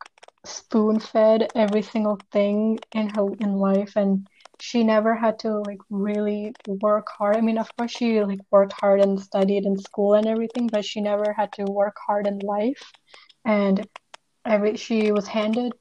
spoon 0.44 0.98
fed 0.98 1.50
every 1.54 1.82
single 1.82 2.22
thing 2.32 2.82
in 2.92 3.08
her 3.08 3.32
in 3.40 3.54
life 3.58 3.96
and 3.96 4.26
she 4.58 4.84
never 4.84 5.14
had 5.14 5.38
to 5.40 5.58
like 5.58 5.78
really 5.90 6.56
work 6.66 7.06
hard. 7.18 7.36
I 7.36 7.40
mean, 7.40 7.58
of 7.58 7.74
course 7.76 7.90
she 7.90 8.22
like 8.22 8.40
worked 8.50 8.72
hard 8.72 9.00
and 9.00 9.20
studied 9.20 9.64
in 9.66 9.76
school 9.78 10.14
and 10.14 10.28
everything, 10.28 10.70
but 10.70 10.84
she 10.84 11.00
never 11.00 11.32
had 11.32 11.52
to 11.54 11.68
work 11.68 11.96
hard 12.06 12.26
in 12.26 12.38
life. 12.38 12.94
And 13.44 13.88
every 14.46 14.76
she 14.76 15.12
was 15.12 15.26
handed 15.28 15.74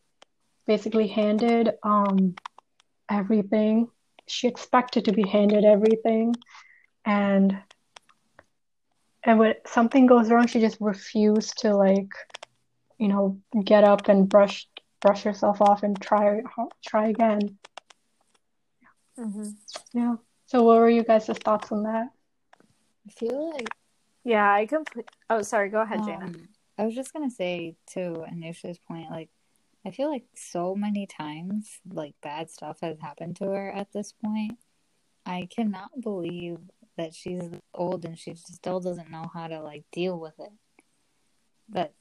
basically 0.67 1.07
handed 1.07 1.71
um 1.83 2.35
everything. 3.09 3.89
She 4.27 4.47
expected 4.47 5.05
to 5.05 5.13
be 5.13 5.25
handed 5.27 5.65
everything. 5.65 6.39
And 7.05 7.57
and 9.23 9.39
when 9.39 9.55
something 9.65 10.05
goes 10.05 10.29
wrong, 10.29 10.47
she 10.47 10.59
just 10.59 10.77
refused 10.79 11.59
to 11.59 11.75
like, 11.75 12.11
you 12.97 13.07
know, 13.07 13.39
get 13.63 13.83
up 13.83 14.07
and 14.07 14.27
brush 14.27 14.67
brush 14.99 15.23
herself 15.23 15.61
off 15.61 15.83
and 15.83 15.99
try 15.99 16.41
try 16.85 17.09
again. 17.09 17.57
Mm-hmm. 19.19 19.49
Yeah. 19.93 20.15
So, 20.45 20.63
what 20.63 20.77
were 20.77 20.89
you 20.89 21.03
guys' 21.03 21.27
thoughts 21.27 21.71
on 21.71 21.83
that? 21.83 22.07
I 23.07 23.11
feel 23.11 23.51
like. 23.51 23.67
Yeah, 24.23 24.51
I 24.51 24.65
complete. 24.65 25.07
Oh, 25.29 25.41
sorry. 25.41 25.69
Go 25.69 25.81
ahead, 25.81 26.03
Jaina. 26.05 26.25
Um, 26.25 26.49
I 26.77 26.85
was 26.85 26.95
just 26.95 27.13
gonna 27.13 27.29
say 27.29 27.75
to 27.93 28.25
Anusha's 28.31 28.79
point, 28.79 29.09
like, 29.09 29.29
I 29.85 29.91
feel 29.91 30.09
like 30.09 30.25
so 30.35 30.75
many 30.75 31.07
times, 31.07 31.79
like, 31.91 32.15
bad 32.21 32.49
stuff 32.49 32.79
has 32.81 32.99
happened 32.99 33.35
to 33.37 33.45
her 33.45 33.71
at 33.71 33.91
this 33.93 34.13
point. 34.13 34.57
I 35.25 35.47
cannot 35.49 36.01
believe 36.01 36.57
that 36.97 37.13
she's 37.13 37.43
old 37.73 38.05
and 38.05 38.17
she 38.17 38.35
still 38.35 38.79
doesn't 38.79 39.11
know 39.11 39.29
how 39.33 39.47
to 39.47 39.61
like 39.61 39.83
deal 39.91 40.19
with 40.19 40.39
it. 40.39 40.51
That 41.69 41.93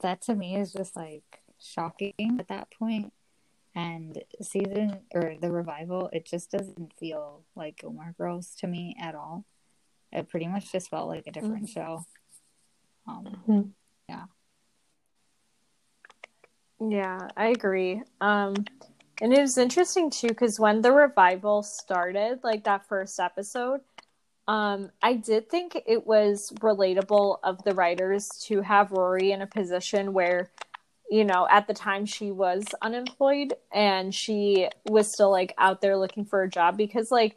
that 0.00 0.22
to 0.22 0.34
me 0.34 0.56
is 0.56 0.72
just 0.72 0.96
like 0.96 1.40
shocking 1.60 2.14
at 2.38 2.48
that 2.48 2.68
point. 2.78 3.12
And 3.74 4.22
season 4.40 5.00
or 5.14 5.34
the 5.38 5.52
revival, 5.52 6.08
it 6.10 6.24
just 6.24 6.50
doesn't 6.50 6.94
feel 6.98 7.42
like 7.54 7.78
Gilmore 7.78 8.14
Girls 8.16 8.54
to 8.60 8.66
me 8.66 8.96
at 8.98 9.14
all. 9.14 9.44
It 10.12 10.30
pretty 10.30 10.46
much 10.46 10.72
just 10.72 10.88
felt 10.88 11.08
like 11.08 11.26
a 11.26 11.30
different 11.30 11.64
mm-hmm. 11.64 11.80
show. 11.80 12.06
Um, 13.06 13.24
mm-hmm. 13.26 13.60
Yeah. 14.08 14.24
Yeah, 16.80 17.28
I 17.36 17.48
agree. 17.48 18.02
Um, 18.20 18.54
and 19.20 19.32
it 19.32 19.40
was 19.40 19.58
interesting 19.58 20.10
too 20.10 20.28
because 20.28 20.60
when 20.60 20.82
the 20.82 20.92
revival 20.92 21.62
started, 21.62 22.40
like 22.42 22.64
that 22.64 22.86
first 22.86 23.18
episode, 23.18 23.80
um, 24.48 24.90
I 25.02 25.14
did 25.14 25.50
think 25.50 25.82
it 25.86 26.06
was 26.06 26.52
relatable 26.60 27.38
of 27.42 27.62
the 27.64 27.74
writers 27.74 28.28
to 28.46 28.60
have 28.62 28.92
Rory 28.92 29.32
in 29.32 29.42
a 29.42 29.46
position 29.46 30.12
where, 30.12 30.50
you 31.10 31.24
know, 31.24 31.48
at 31.50 31.66
the 31.66 31.74
time 31.74 32.06
she 32.06 32.30
was 32.30 32.64
unemployed 32.80 33.54
and 33.72 34.14
she 34.14 34.68
was 34.86 35.10
still 35.10 35.30
like 35.30 35.52
out 35.58 35.80
there 35.80 35.96
looking 35.96 36.24
for 36.24 36.42
a 36.42 36.48
job 36.48 36.76
because, 36.76 37.10
like, 37.10 37.36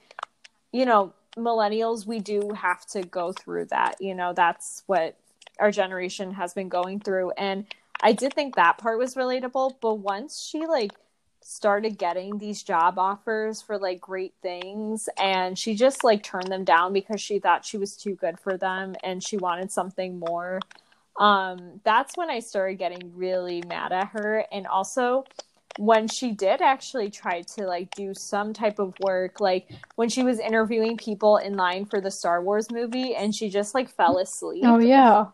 you 0.72 0.86
know, 0.86 1.14
millennials, 1.36 2.06
we 2.06 2.20
do 2.20 2.52
have 2.56 2.86
to 2.88 3.02
go 3.02 3.32
through 3.32 3.66
that. 3.66 3.96
You 4.00 4.14
know, 4.14 4.34
that's 4.34 4.84
what 4.86 5.18
our 5.60 5.72
generation 5.72 6.34
has 6.34 6.54
been 6.54 6.70
going 6.70 7.00
through. 7.00 7.32
And 7.32 7.66
I 8.02 8.14
did 8.14 8.34
think 8.34 8.56
that 8.56 8.78
part 8.78 9.00
was 9.00 9.16
relatable, 9.16 9.76
but 9.82 9.96
once 9.96 10.40
she 10.40 10.66
like 10.66 10.92
started 11.50 11.98
getting 11.98 12.38
these 12.38 12.62
job 12.62 13.00
offers 13.00 13.60
for 13.60 13.80
like 13.80 14.00
great 14.00 14.36
things 14.40 15.10
and 15.20 15.58
she 15.58 15.74
just 15.74 16.04
like 16.04 16.22
turned 16.22 16.48
them 16.52 16.64
down 16.64 16.94
because 16.94 17.20
she 17.20 17.40
thought 17.40 17.66
she 17.66 17.76
was 17.76 17.98
too 17.98 18.14
good 18.14 18.40
for 18.40 18.56
them 18.56 18.94
and 19.04 19.24
she 19.24 19.36
wanted 19.36 19.72
something 19.72 20.20
more. 20.20 20.60
Um 21.20 21.82
that's 21.84 22.16
when 22.16 22.30
I 22.30 22.40
started 22.40 22.76
getting 22.76 23.12
really 23.16 23.64
mad 23.68 23.92
at 23.92 24.10
her 24.10 24.46
and 24.52 24.68
also 24.68 25.26
when 25.80 26.08
she 26.08 26.34
did 26.34 26.62
actually 26.62 27.10
try 27.10 27.42
to 27.42 27.66
like 27.66 27.90
do 27.96 28.14
some 28.14 28.54
type 28.54 28.78
of 28.78 28.94
work 29.00 29.40
like 29.40 29.72
when 29.96 30.08
she 30.08 30.22
was 30.22 30.38
interviewing 30.38 30.98
people 30.98 31.38
in 31.38 31.58
line 31.58 31.86
for 31.86 32.00
the 32.00 32.12
Star 32.12 32.44
Wars 32.44 32.70
movie 32.70 33.16
and 33.16 33.34
she 33.34 33.50
just 33.50 33.74
like 33.74 33.90
fell 33.90 34.20
asleep. 34.20 34.66
Oh 34.68 34.78
yeah. 34.78 35.26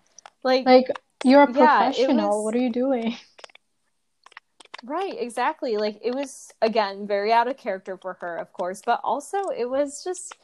Like 0.44 0.66
like 0.66 0.88
you're 1.26 1.44
a 1.44 1.48
professional. 1.48 2.16
Yeah, 2.16 2.26
was... 2.28 2.46
What 2.46 2.56
are 2.56 2.60
you 2.60 2.72
doing? 2.72 3.18
Right, 4.86 5.16
exactly. 5.18 5.78
Like 5.78 6.00
it 6.04 6.14
was 6.14 6.54
again 6.62 7.08
very 7.08 7.34
out 7.34 7.48
of 7.48 7.58
character 7.58 7.98
for 7.98 8.14
her, 8.22 8.38
of 8.38 8.54
course, 8.54 8.82
but 8.86 9.02
also 9.04 9.38
it 9.50 9.70
was 9.70 10.04
just 10.04 10.36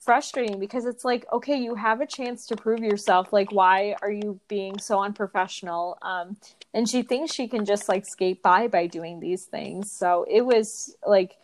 frustrating 0.00 0.58
because 0.58 0.86
it's 0.86 1.04
like 1.04 1.26
okay 1.30 1.56
you 1.56 1.74
have 1.74 2.00
a 2.00 2.06
chance 2.06 2.46
to 2.46 2.56
prove 2.56 2.80
yourself 2.80 3.34
like 3.34 3.52
why 3.52 3.94
are 4.00 4.10
you 4.10 4.40
being 4.48 4.78
so 4.78 4.98
unprofessional 4.98 5.98
um 6.00 6.38
and 6.72 6.88
she 6.88 7.02
thinks 7.02 7.34
she 7.34 7.46
can 7.46 7.66
just 7.66 7.86
like 7.86 8.06
skate 8.06 8.42
by 8.42 8.66
by 8.66 8.86
doing 8.86 9.20
these 9.20 9.44
things 9.44 9.92
so 9.92 10.24
it 10.28 10.40
was 10.40 10.96
like 11.06 11.36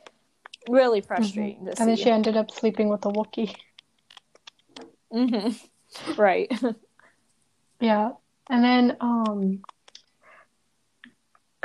really 0.70 1.02
frustrating 1.02 1.58
mm-hmm. 1.58 1.68
and 1.78 1.90
then 1.90 1.96
she 1.96 2.10
ended 2.10 2.34
up 2.34 2.50
sleeping 2.50 2.88
with 2.88 3.04
a 3.04 3.08
Wookiee 3.08 3.54
mm-hmm. 5.12 5.50
right 6.20 6.50
yeah 7.80 8.12
and 8.48 8.64
then 8.64 8.96
um 9.02 9.60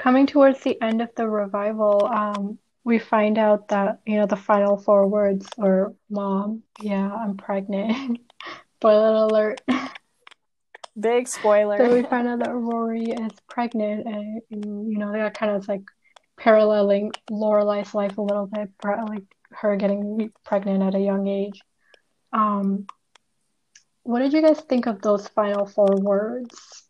coming 0.02 0.26
towards 0.26 0.62
the 0.62 0.82
end 0.82 1.02
of 1.02 1.10
the 1.16 1.28
revival 1.28 2.06
um 2.06 2.58
we 2.84 2.98
find 2.98 3.38
out 3.38 3.68
that 3.68 4.00
you 4.08 4.16
know 4.16 4.26
the 4.26 4.36
final 4.36 4.78
four 4.78 5.08
words 5.08 5.48
are 5.60 5.94
mom 6.10 6.64
yeah 6.82 7.10
i'm 7.12 7.38
pregnant. 7.38 8.20
Spoiler 8.78 9.14
alert. 9.14 9.62
Big 11.00 11.28
spoiler. 11.28 11.78
So 11.78 11.94
we 11.94 12.02
find 12.02 12.28
out 12.28 12.40
that 12.40 12.54
rory 12.54 13.04
is 13.04 13.32
pregnant 13.48 14.08
and, 14.08 14.42
and 14.50 14.92
you 14.92 14.98
know 14.98 15.12
they're 15.12 15.30
kind 15.30 15.56
of 15.56 15.68
like 15.68 15.84
paralleling 16.38 17.12
lorelai's 17.30 17.94
life 17.94 18.18
a 18.18 18.22
little 18.22 18.48
bit 18.48 18.70
like 18.84 19.24
her 19.52 19.76
getting 19.76 20.32
pregnant 20.44 20.82
at 20.82 20.96
a 20.96 21.00
young 21.00 21.28
age. 21.28 21.62
Um 22.34 22.88
what 24.02 24.20
did 24.20 24.34
you 24.34 24.42
guys 24.42 24.60
think 24.62 24.88
of 24.88 25.04
those 25.04 25.28
final 25.28 25.68
four 25.68 25.96
words 25.98 26.81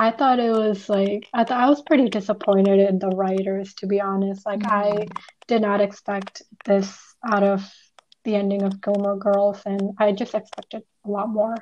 I 0.00 0.12
thought 0.12 0.38
it 0.38 0.50
was 0.50 0.88
like 0.88 1.28
I 1.34 1.44
thought 1.44 1.60
I 1.60 1.68
was 1.68 1.82
pretty 1.82 2.08
disappointed 2.08 2.80
in 2.88 2.98
the 2.98 3.10
writers 3.10 3.74
to 3.74 3.86
be 3.86 4.00
honest. 4.00 4.46
Like 4.46 4.60
mm-hmm. 4.60 5.02
I 5.02 5.06
did 5.46 5.60
not 5.60 5.82
expect 5.82 6.40
this 6.64 6.98
out 7.22 7.42
of 7.42 7.70
the 8.24 8.34
ending 8.34 8.62
of 8.62 8.80
Gilmore 8.80 9.18
Girls 9.18 9.60
and 9.66 9.92
I 9.98 10.12
just 10.12 10.34
expected 10.34 10.84
a 11.04 11.10
lot 11.10 11.28
more. 11.28 11.54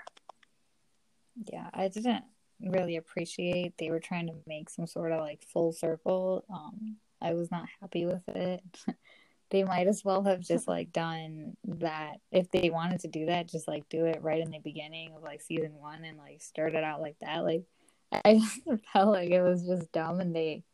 Yeah, 1.53 1.69
I 1.75 1.89
didn't 1.89 2.23
really 2.61 2.95
appreciate 2.95 3.77
they 3.77 3.91
were 3.91 3.99
trying 3.99 4.29
to 4.29 4.35
make 4.47 4.71
some 4.71 4.87
sort 4.87 5.11
of 5.11 5.19
like 5.19 5.43
full 5.53 5.73
circle. 5.73 6.45
Um 6.49 6.99
I 7.21 7.35
was 7.35 7.51
not 7.51 7.67
happy 7.81 8.07
with 8.07 8.23
it. 8.29 8.63
they 9.51 9.65
might 9.65 9.89
as 9.89 10.05
well 10.05 10.23
have 10.23 10.39
just 10.39 10.69
like 10.69 10.93
done 10.93 11.57
that 11.65 12.19
if 12.31 12.49
they 12.53 12.71
wanted 12.71 13.01
to 13.01 13.09
do 13.09 13.27
that 13.27 13.49
just 13.49 13.67
like 13.67 13.89
do 13.89 14.05
it 14.05 14.23
right 14.23 14.43
in 14.43 14.53
the 14.53 14.61
beginning 14.61 15.11
of 15.17 15.25
like 15.25 15.41
season 15.43 15.73
1 15.73 16.05
and 16.05 16.19
like 16.19 16.41
start 16.41 16.75
it 16.75 16.85
out 16.85 17.01
like 17.01 17.17
that 17.21 17.43
like 17.43 17.65
I 18.13 18.35
just 18.39 18.85
felt 18.93 19.13
like 19.13 19.31
it 19.31 19.43
was 19.43 19.67
just 19.67 19.93
dumb, 19.93 20.21
and 20.21 20.35
they 20.35 20.65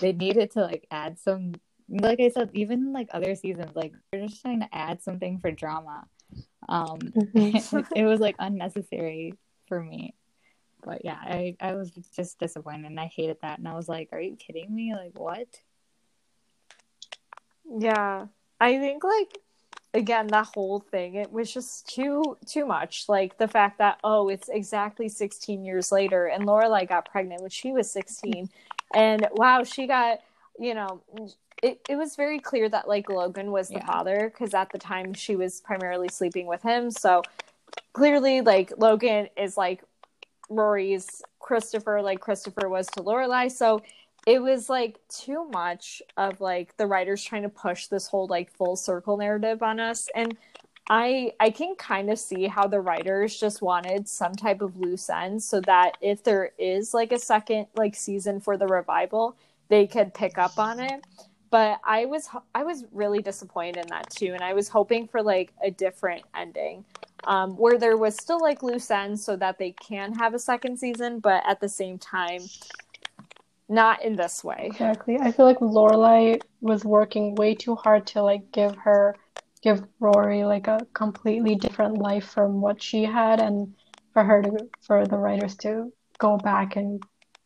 they 0.00 0.12
needed 0.12 0.52
to 0.52 0.62
like 0.62 0.86
add 0.90 1.18
some. 1.18 1.54
Like 1.88 2.20
I 2.20 2.28
said, 2.28 2.50
even 2.52 2.92
like 2.92 3.08
other 3.12 3.34
seasons, 3.34 3.74
like 3.74 3.92
they're 4.12 4.26
just 4.26 4.42
trying 4.42 4.60
to 4.60 4.68
add 4.72 5.02
something 5.02 5.40
for 5.40 5.50
drama. 5.50 6.04
Um, 6.68 6.98
mm-hmm. 6.98 7.80
it 7.96 8.04
was 8.04 8.20
like 8.20 8.36
unnecessary 8.38 9.34
for 9.66 9.82
me. 9.82 10.14
But 10.84 11.04
yeah, 11.04 11.18
I 11.20 11.56
I 11.60 11.74
was 11.74 11.90
just 11.90 12.38
disappointed, 12.38 12.86
and 12.86 13.00
I 13.00 13.06
hated 13.06 13.38
that. 13.42 13.58
And 13.58 13.68
I 13.68 13.74
was 13.74 13.88
like, 13.88 14.10
"Are 14.12 14.20
you 14.20 14.36
kidding 14.36 14.74
me? 14.74 14.94
Like 14.94 15.18
what?" 15.18 15.48
Yeah, 17.68 18.26
I 18.58 18.78
think 18.78 19.04
like 19.04 19.38
again 19.92 20.26
that 20.28 20.46
whole 20.54 20.80
thing 20.80 21.14
it 21.14 21.32
was 21.32 21.52
just 21.52 21.88
too 21.88 22.36
too 22.46 22.66
much. 22.66 23.08
Like 23.08 23.38
the 23.38 23.48
fact 23.48 23.78
that 23.78 23.98
oh 24.04 24.28
it's 24.28 24.48
exactly 24.48 25.08
16 25.08 25.64
years 25.64 25.90
later 25.90 26.26
and 26.26 26.46
Lorelai 26.46 26.88
got 26.88 27.10
pregnant 27.10 27.42
when 27.42 27.50
she 27.50 27.72
was 27.72 27.90
16 27.90 28.48
and 28.94 29.26
wow 29.32 29.64
she 29.64 29.86
got 29.86 30.20
you 30.58 30.74
know 30.74 31.02
it, 31.62 31.80
it 31.88 31.96
was 31.96 32.16
very 32.16 32.38
clear 32.38 32.68
that 32.68 32.88
like 32.88 33.08
Logan 33.08 33.50
was 33.50 33.68
the 33.68 33.74
yeah. 33.74 33.86
father 33.86 34.32
because 34.32 34.54
at 34.54 34.70
the 34.70 34.78
time 34.78 35.12
she 35.12 35.36
was 35.36 35.60
primarily 35.60 36.08
sleeping 36.08 36.46
with 36.46 36.62
him. 36.62 36.90
So 36.90 37.22
clearly 37.92 38.40
like 38.40 38.72
Logan 38.78 39.28
is 39.36 39.56
like 39.56 39.82
Rory's 40.48 41.22
Christopher 41.38 42.00
like 42.02 42.20
Christopher 42.20 42.68
was 42.68 42.86
to 42.88 43.02
Lorelai. 43.02 43.50
So 43.50 43.82
it 44.26 44.40
was 44.42 44.68
like 44.68 44.98
too 45.08 45.48
much 45.48 46.02
of 46.16 46.40
like 46.40 46.76
the 46.76 46.86
writers 46.86 47.22
trying 47.24 47.42
to 47.42 47.48
push 47.48 47.86
this 47.86 48.06
whole 48.06 48.26
like 48.26 48.50
full 48.52 48.76
circle 48.76 49.16
narrative 49.16 49.62
on 49.62 49.80
us. 49.80 50.08
And 50.14 50.36
i 50.88 51.32
i 51.38 51.50
can 51.50 51.74
kind 51.76 52.10
of 52.10 52.18
see 52.18 52.46
how 52.46 52.66
the 52.66 52.80
writers 52.80 53.38
just 53.38 53.62
wanted 53.62 54.08
some 54.08 54.32
type 54.32 54.60
of 54.60 54.76
loose 54.76 55.08
end 55.08 55.40
so 55.40 55.60
that 55.60 55.92
if 56.00 56.24
there 56.24 56.50
is 56.58 56.92
like 56.92 57.12
a 57.12 57.18
second 57.18 57.66
like 57.76 57.94
season 57.94 58.40
for 58.40 58.56
the 58.56 58.66
revival 58.66 59.36
they 59.68 59.86
could 59.86 60.12
pick 60.12 60.36
up 60.36 60.58
on 60.58 60.80
it. 60.80 61.04
But 61.50 61.80
i 61.84 62.04
was 62.04 62.28
i 62.54 62.64
was 62.64 62.84
really 62.92 63.22
disappointed 63.22 63.76
in 63.76 63.86
that 63.88 64.10
too. 64.10 64.32
And 64.34 64.42
i 64.42 64.52
was 64.52 64.68
hoping 64.68 65.06
for 65.06 65.22
like 65.22 65.52
a 65.62 65.70
different 65.70 66.22
ending 66.34 66.84
um, 67.24 67.56
where 67.56 67.78
there 67.78 67.96
was 67.96 68.16
still 68.16 68.40
like 68.40 68.62
loose 68.62 68.90
ends 68.90 69.24
so 69.24 69.36
that 69.36 69.58
they 69.58 69.72
can 69.72 70.14
have 70.14 70.34
a 70.34 70.38
second 70.38 70.78
season 70.78 71.20
but 71.20 71.42
at 71.46 71.60
the 71.60 71.68
same 71.68 71.98
time 71.98 72.40
not 73.70 74.02
in 74.02 74.16
this 74.16 74.42
way. 74.42 74.64
Exactly. 74.66 75.16
I 75.20 75.30
feel 75.30 75.46
like 75.46 75.60
Lorelai 75.60 76.40
was 76.60 76.84
working 76.84 77.36
way 77.36 77.54
too 77.54 77.76
hard 77.76 78.06
to 78.08 78.22
like 78.22 78.50
give 78.52 78.74
her 78.76 79.16
give 79.62 79.84
Rory 80.00 80.44
like 80.44 80.66
a 80.66 80.86
completely 80.92 81.54
different 81.54 81.98
life 81.98 82.26
from 82.26 82.60
what 82.60 82.82
she 82.82 83.04
had 83.04 83.40
and 83.40 83.74
for 84.12 84.24
her 84.24 84.42
to 84.42 84.68
for 84.80 85.06
the 85.06 85.16
writers 85.16 85.56
to 85.58 85.92
go 86.18 86.36
back 86.36 86.76
and 86.76 87.02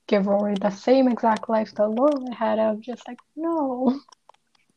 give 0.06 0.26
Rory 0.26 0.54
the 0.60 0.70
same 0.70 1.08
exact 1.08 1.48
life 1.48 1.74
that 1.74 1.82
Lorelai 1.82 2.34
had. 2.34 2.58
I'm 2.58 2.80
just 2.80 3.06
like, 3.06 3.18
no. 3.36 4.00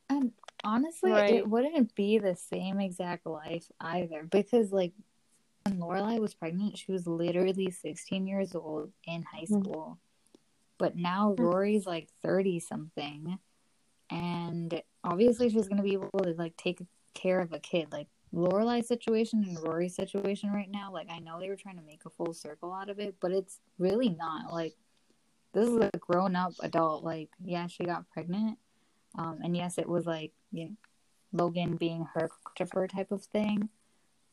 And 0.09 0.31
honestly, 0.63 1.11
right. 1.11 1.33
it 1.33 1.47
wouldn't 1.47 1.93
be 1.95 2.17
the 2.17 2.35
same 2.35 2.79
exact 2.79 3.25
life 3.25 3.65
either 3.79 4.23
because 4.23 4.71
like 4.71 4.93
when 5.63 5.79
Lorelai 5.79 6.19
was 6.19 6.33
pregnant, 6.33 6.77
she 6.77 6.91
was 6.91 7.07
literally 7.07 7.71
16 7.71 8.25
years 8.25 8.55
old 8.55 8.91
in 9.05 9.23
high 9.23 9.43
mm-hmm. 9.43 9.61
school. 9.61 9.83
Mm-hmm 9.83 10.06
but 10.77 10.95
now 10.95 11.33
hmm. 11.37 11.43
Rory's 11.43 11.85
like 11.85 12.09
30 12.21 12.59
something. 12.59 13.39
And 14.09 14.81
obviously 15.03 15.49
she's 15.49 15.67
going 15.67 15.77
to 15.77 15.83
be 15.83 15.93
able 15.93 16.09
to 16.23 16.33
like 16.37 16.55
take 16.57 16.79
care 17.13 17.39
of 17.39 17.51
a 17.53 17.59
kid. 17.59 17.91
Like 17.91 18.07
Lorelai's 18.33 18.87
situation 18.87 19.43
and 19.47 19.59
Rory's 19.61 19.95
situation 19.95 20.51
right 20.51 20.69
now, 20.69 20.91
like 20.91 21.07
I 21.09 21.19
know 21.19 21.39
they 21.39 21.49
were 21.49 21.55
trying 21.55 21.77
to 21.77 21.83
make 21.83 22.05
a 22.05 22.09
full 22.09 22.33
circle 22.33 22.73
out 22.73 22.89
of 22.89 22.99
it, 22.99 23.15
but 23.19 23.31
it's 23.31 23.59
really 23.77 24.09
not. 24.09 24.53
Like 24.53 24.75
this 25.53 25.67
is 25.67 25.77
a 25.77 25.97
grown 25.97 26.35
up 26.35 26.53
adult. 26.61 27.03
Like, 27.03 27.29
yeah, 27.43 27.67
she 27.67 27.83
got 27.83 28.09
pregnant. 28.09 28.57
Um, 29.17 29.39
and 29.43 29.55
yes, 29.55 29.77
it 29.77 29.89
was 29.89 30.05
like 30.05 30.31
you 30.51 30.65
know, 30.65 30.75
Logan 31.33 31.75
being 31.75 32.07
her 32.13 32.29
Christopher 32.43 32.87
type 32.87 33.11
of 33.11 33.23
thing. 33.23 33.69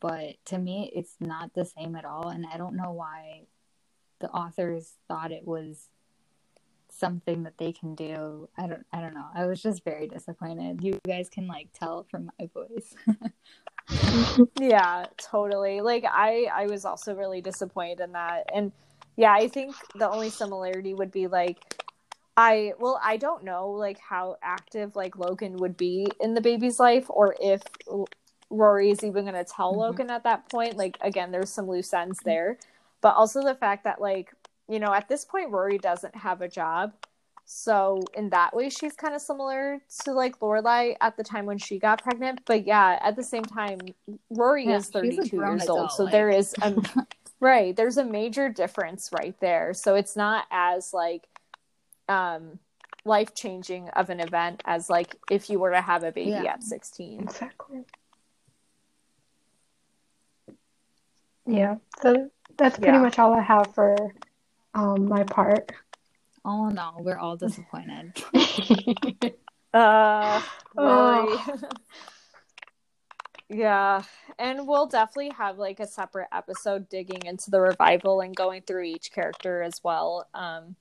But 0.00 0.36
to 0.46 0.58
me, 0.58 0.92
it's 0.94 1.16
not 1.20 1.54
the 1.54 1.64
same 1.64 1.96
at 1.96 2.04
all. 2.04 2.28
And 2.28 2.44
I 2.52 2.58
don't 2.58 2.76
know 2.76 2.92
why 2.92 3.46
the 4.20 4.28
authors 4.28 4.92
thought 5.08 5.32
it 5.32 5.46
was 5.46 5.88
something 6.98 7.42
that 7.42 7.58
they 7.58 7.72
can 7.72 7.94
do. 7.94 8.48
I 8.56 8.66
don't 8.66 8.86
I 8.92 9.00
don't 9.00 9.14
know. 9.14 9.26
I 9.34 9.46
was 9.46 9.62
just 9.62 9.84
very 9.84 10.06
disappointed. 10.06 10.82
You 10.82 10.98
guys 11.06 11.28
can 11.28 11.46
like 11.46 11.68
tell 11.72 12.06
from 12.10 12.30
my 12.38 12.48
voice. 12.52 12.94
yeah, 14.60 15.06
totally. 15.18 15.80
Like 15.80 16.04
I 16.10 16.48
I 16.52 16.66
was 16.66 16.84
also 16.84 17.14
really 17.14 17.40
disappointed 17.40 18.00
in 18.00 18.12
that. 18.12 18.48
And 18.54 18.72
yeah, 19.16 19.32
I 19.32 19.48
think 19.48 19.74
the 19.94 20.10
only 20.10 20.30
similarity 20.30 20.94
would 20.94 21.10
be 21.10 21.26
like 21.26 21.58
I 22.36 22.72
well, 22.78 23.00
I 23.02 23.16
don't 23.16 23.44
know 23.44 23.70
like 23.70 23.98
how 23.98 24.36
active 24.42 24.96
like 24.96 25.16
Logan 25.16 25.56
would 25.58 25.76
be 25.76 26.06
in 26.20 26.34
the 26.34 26.40
baby's 26.40 26.80
life 26.80 27.06
or 27.08 27.36
if 27.40 27.62
Rory 28.50 28.90
is 28.90 29.02
even 29.02 29.24
going 29.24 29.34
to 29.34 29.44
tell 29.44 29.72
mm-hmm. 29.72 29.80
Logan 29.80 30.10
at 30.10 30.24
that 30.24 30.48
point. 30.48 30.76
Like 30.76 30.96
again, 31.00 31.30
there's 31.30 31.50
some 31.50 31.68
loose 31.68 31.92
ends 31.92 32.20
there. 32.24 32.58
But 33.00 33.16
also 33.16 33.42
the 33.42 33.54
fact 33.54 33.84
that 33.84 34.00
like 34.00 34.32
you 34.68 34.78
know, 34.78 34.92
at 34.92 35.08
this 35.08 35.24
point, 35.24 35.50
Rory 35.50 35.78
doesn't 35.78 36.14
have 36.16 36.40
a 36.40 36.48
job. 36.48 36.92
So 37.46 38.00
in 38.14 38.30
that 38.30 38.56
way, 38.56 38.70
she's 38.70 38.94
kind 38.94 39.14
of 39.14 39.20
similar 39.20 39.80
to 40.04 40.12
like 40.12 40.40
Lorelai 40.40 40.96
at 41.00 41.16
the 41.16 41.24
time 41.24 41.44
when 41.44 41.58
she 41.58 41.78
got 41.78 42.02
pregnant. 42.02 42.40
But 42.46 42.66
yeah, 42.66 42.98
at 43.02 43.16
the 43.16 43.22
same 43.22 43.44
time, 43.44 43.80
Rory 44.30 44.66
yeah, 44.66 44.76
is 44.76 44.88
32 44.88 45.36
years 45.36 45.68
old. 45.68 45.92
So 45.92 46.04
like... 46.04 46.12
there 46.12 46.30
is 46.30 46.54
a 46.62 46.74
right. 47.40 47.76
There's 47.76 47.98
a 47.98 48.04
major 48.04 48.48
difference 48.48 49.10
right 49.12 49.38
there. 49.40 49.74
So 49.74 49.94
it's 49.94 50.16
not 50.16 50.46
as 50.50 50.94
like 50.94 51.28
um 52.08 52.58
life 53.04 53.34
changing 53.34 53.88
of 53.90 54.08
an 54.08 54.20
event 54.20 54.62
as 54.64 54.88
like 54.88 55.14
if 55.30 55.50
you 55.50 55.58
were 55.58 55.70
to 55.70 55.80
have 55.82 56.02
a 56.02 56.12
baby 56.12 56.30
yeah. 56.30 56.54
at 56.54 56.62
16. 56.62 57.20
Exactly. 57.24 57.84
Yeah. 61.46 61.76
So 62.00 62.30
that's 62.56 62.78
pretty 62.78 62.96
yeah. 62.96 63.02
much 63.02 63.18
all 63.18 63.34
I 63.34 63.42
have 63.42 63.74
for 63.74 64.14
um, 64.74 65.08
my 65.08 65.24
part. 65.24 65.72
Oh 66.44 66.68
no, 66.68 66.94
we're 66.98 67.18
all 67.18 67.36
disappointed. 67.36 68.12
uh, 69.74 70.42
oh. 70.76 71.60
yeah, 73.48 74.02
and 74.38 74.66
we'll 74.66 74.86
definitely 74.86 75.32
have 75.38 75.58
like 75.58 75.80
a 75.80 75.86
separate 75.86 76.28
episode 76.32 76.88
digging 76.88 77.24
into 77.24 77.50
the 77.50 77.60
revival 77.60 78.20
and 78.20 78.36
going 78.36 78.62
through 78.62 78.82
each 78.84 79.12
character 79.12 79.62
as 79.62 79.82
well. 79.82 80.28
Um, 80.34 80.76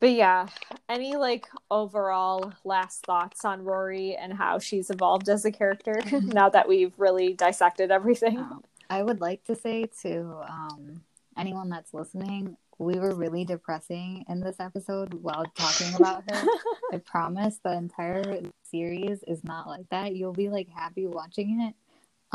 but 0.00 0.10
yeah, 0.10 0.48
any 0.88 1.16
like 1.16 1.46
overall 1.70 2.52
last 2.64 3.06
thoughts 3.06 3.44
on 3.44 3.64
Rory 3.64 4.16
and 4.16 4.34
how 4.34 4.58
she's 4.58 4.90
evolved 4.90 5.28
as 5.28 5.44
a 5.44 5.52
character 5.52 5.98
now 6.20 6.50
that 6.50 6.68
we've 6.68 6.92
really 6.98 7.32
dissected 7.32 7.90
everything? 7.90 8.38
Um, 8.38 8.62
I 8.90 9.02
would 9.02 9.20
like 9.22 9.44
to 9.44 9.54
say 9.54 9.86
to 10.02 10.42
um, 10.46 11.02
anyone 11.38 11.70
that's 11.70 11.94
listening, 11.94 12.56
we 12.78 12.98
were 12.98 13.14
really 13.14 13.44
depressing 13.44 14.24
in 14.28 14.40
this 14.40 14.60
episode 14.60 15.14
while 15.14 15.44
talking 15.54 15.94
about 15.94 16.24
her. 16.30 16.44
I 16.92 16.98
promise 16.98 17.58
the 17.64 17.72
entire 17.72 18.40
series 18.62 19.22
is 19.26 19.44
not 19.44 19.66
like 19.66 19.88
that. 19.90 20.14
You'll 20.14 20.32
be 20.32 20.48
like 20.48 20.68
happy 20.68 21.06
watching 21.06 21.60
it. 21.60 21.74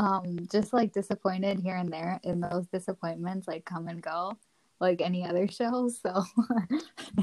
Um, 0.02 0.38
just 0.50 0.72
like 0.72 0.92
disappointed 0.92 1.60
here 1.60 1.76
and 1.76 1.92
there, 1.92 2.20
and 2.24 2.42
those 2.42 2.66
disappointments 2.68 3.46
like 3.46 3.64
come 3.64 3.88
and 3.88 4.00
go 4.00 4.36
like 4.80 5.00
any 5.02 5.26
other 5.26 5.46
show. 5.50 5.88
So 5.88 6.24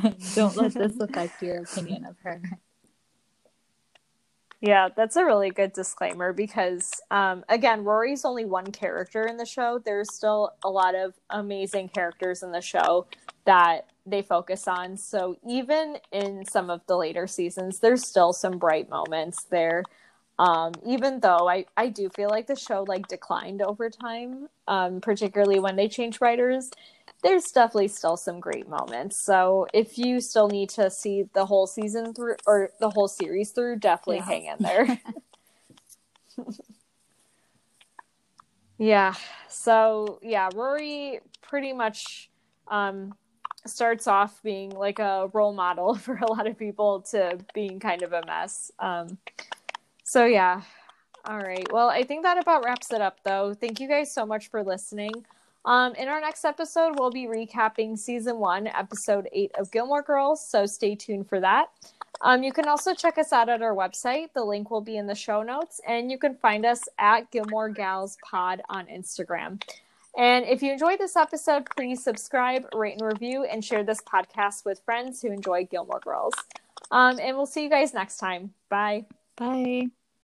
don't 0.36 0.56
let 0.56 0.74
this 0.74 1.00
affect 1.00 1.42
your 1.42 1.64
opinion 1.64 2.06
of 2.06 2.16
her. 2.24 2.42
Yeah, 4.60 4.90
that's 4.96 5.16
a 5.16 5.24
really 5.24 5.52
good 5.52 5.74
disclaimer 5.74 6.34
because, 6.34 7.00
um, 7.12 7.44
again, 7.48 7.84
Rory's 7.84 8.26
only 8.26 8.44
one 8.46 8.72
character 8.72 9.24
in 9.24 9.38
the 9.38 9.46
show. 9.46 9.80
There's 9.84 10.12
still 10.14 10.54
a 10.64 10.70
lot 10.70 10.96
of 10.96 11.14
amazing 11.30 11.90
characters 11.90 12.42
in 12.42 12.52
the 12.52 12.62
show 12.62 13.06
that 13.46 13.86
they 14.08 14.24
focus 14.24 14.68
on. 14.68 14.98
So 14.98 15.38
even 15.48 15.98
in 16.12 16.44
some 16.46 16.72
of 16.72 16.82
the 16.88 16.98
later 16.98 17.28
seasons, 17.28 17.80
there's 17.80 18.08
still 18.08 18.34
some 18.34 18.58
bright 18.58 18.90
moments 18.90 19.44
there. 19.44 19.84
Um, 20.40 20.74
even 20.86 21.20
though 21.20 21.48
I, 21.48 21.66
I 21.76 21.90
do 21.90 22.10
feel 22.10 22.30
like 22.30 22.48
the 22.48 22.56
show 22.56 22.84
like 22.88 23.08
declined 23.08 23.62
over 23.62 23.90
time, 23.92 24.50
um, 24.68 25.02
particularly 25.02 25.60
when 25.60 25.76
they 25.76 25.88
changed 25.88 26.20
writers 26.22 26.72
there's 27.24 27.46
definitely 27.46 27.88
still 27.88 28.18
some 28.18 28.40
great 28.40 28.68
moments. 28.68 29.24
So 29.26 29.68
if 29.74 29.98
you 29.98 30.22
still 30.22 30.48
need 30.48 30.70
to 30.72 30.90
see 30.90 31.26
the 31.34 31.46
whole 31.46 31.68
season 31.68 32.14
through 32.14 32.36
or 32.46 32.72
the 32.80 32.90
whole 32.90 33.08
series 33.08 33.52
through, 33.52 33.78
definitely 33.78 34.18
yeah. 34.18 34.26
hang 34.26 34.46
in 34.46 34.58
there. 34.60 35.02
yeah. 38.78 39.14
So 39.50 40.20
yeah, 40.22 40.50
Rory 40.54 41.22
pretty 41.42 41.74
much 41.74 42.30
um, 42.68 43.16
starts 43.66 44.08
off 44.08 44.42
being 44.44 44.70
like 44.70 45.00
a 45.00 45.30
role 45.34 45.54
model 45.54 45.96
for 45.96 46.18
a 46.18 46.32
lot 46.32 46.46
of 46.46 46.58
people 46.58 47.02
to 47.12 47.40
being 47.54 47.80
kind 47.80 48.04
of 48.04 48.14
a 48.14 48.22
mess. 48.28 48.72
Um, 48.80 49.18
so 50.04 50.26
yeah. 50.26 50.62
All 51.26 51.40
right. 51.40 51.68
Well, 51.74 51.90
I 51.90 52.04
think 52.04 52.24
that 52.24 52.38
about 52.38 52.64
wraps 52.64 52.94
it 52.94 53.02
up 53.02 53.18
though. 53.26 53.54
Thank 53.54 53.80
you 53.80 53.90
guys 53.90 54.14
so 54.14 54.26
much 54.26 54.50
for 54.50 54.64
listening. 54.64 55.12
Um, 55.68 55.96
in 55.96 56.08
our 56.08 56.22
next 56.22 56.46
episode, 56.46 56.98
we'll 56.98 57.12
be 57.12 57.28
recapping 57.28 58.00
season 58.00 58.40
one, 58.40 58.68
episode 58.68 59.28
eight 59.34 59.52
of 59.60 59.70
Gilmore 59.70 60.02
Girls, 60.02 60.48
so 60.48 60.66
stay 60.66 60.96
tuned 60.96 61.28
for 61.28 61.42
that. 61.42 61.68
Um, 62.22 62.42
you 62.42 62.54
can 62.54 62.70
also 62.70 62.94
check 62.94 63.18
us 63.18 63.34
out 63.34 63.50
at 63.50 63.62
our 63.62 63.76
website. 63.76 64.30
The 64.34 64.46
link 64.46 64.72
will 64.72 64.80
be 64.80 64.96
in 64.96 65.08
the 65.08 65.14
show 65.14 65.44
notes, 65.44 65.82
and 65.86 66.10
you 66.10 66.18
can 66.18 66.36
find 66.36 66.66
us 66.66 66.84
at 66.98 67.30
Gilmore 67.32 67.68
Gals 67.68 68.18
Pod 68.24 68.62
on 68.70 68.88
Instagram. 68.88 69.62
And 70.18 70.46
if 70.46 70.64
you 70.64 70.72
enjoyed 70.72 71.00
this 71.00 71.18
episode, 71.18 71.70
please 71.76 72.02
subscribe, 72.02 72.66
rate, 72.74 72.94
and 73.02 73.06
review, 73.06 73.44
and 73.44 73.64
share 73.64 73.84
this 73.84 74.02
podcast 74.02 74.64
with 74.64 74.80
friends 74.86 75.22
who 75.22 75.34
enjoy 75.34 75.66
Gilmore 75.66 76.00
Girls. 76.00 76.34
Um, 76.92 77.20
and 77.20 77.36
we'll 77.36 77.46
see 77.46 77.64
you 77.64 77.70
guys 77.70 77.94
next 77.94 78.18
time. 78.18 78.54
Bye. 78.70 79.06
Bye. 79.36 79.90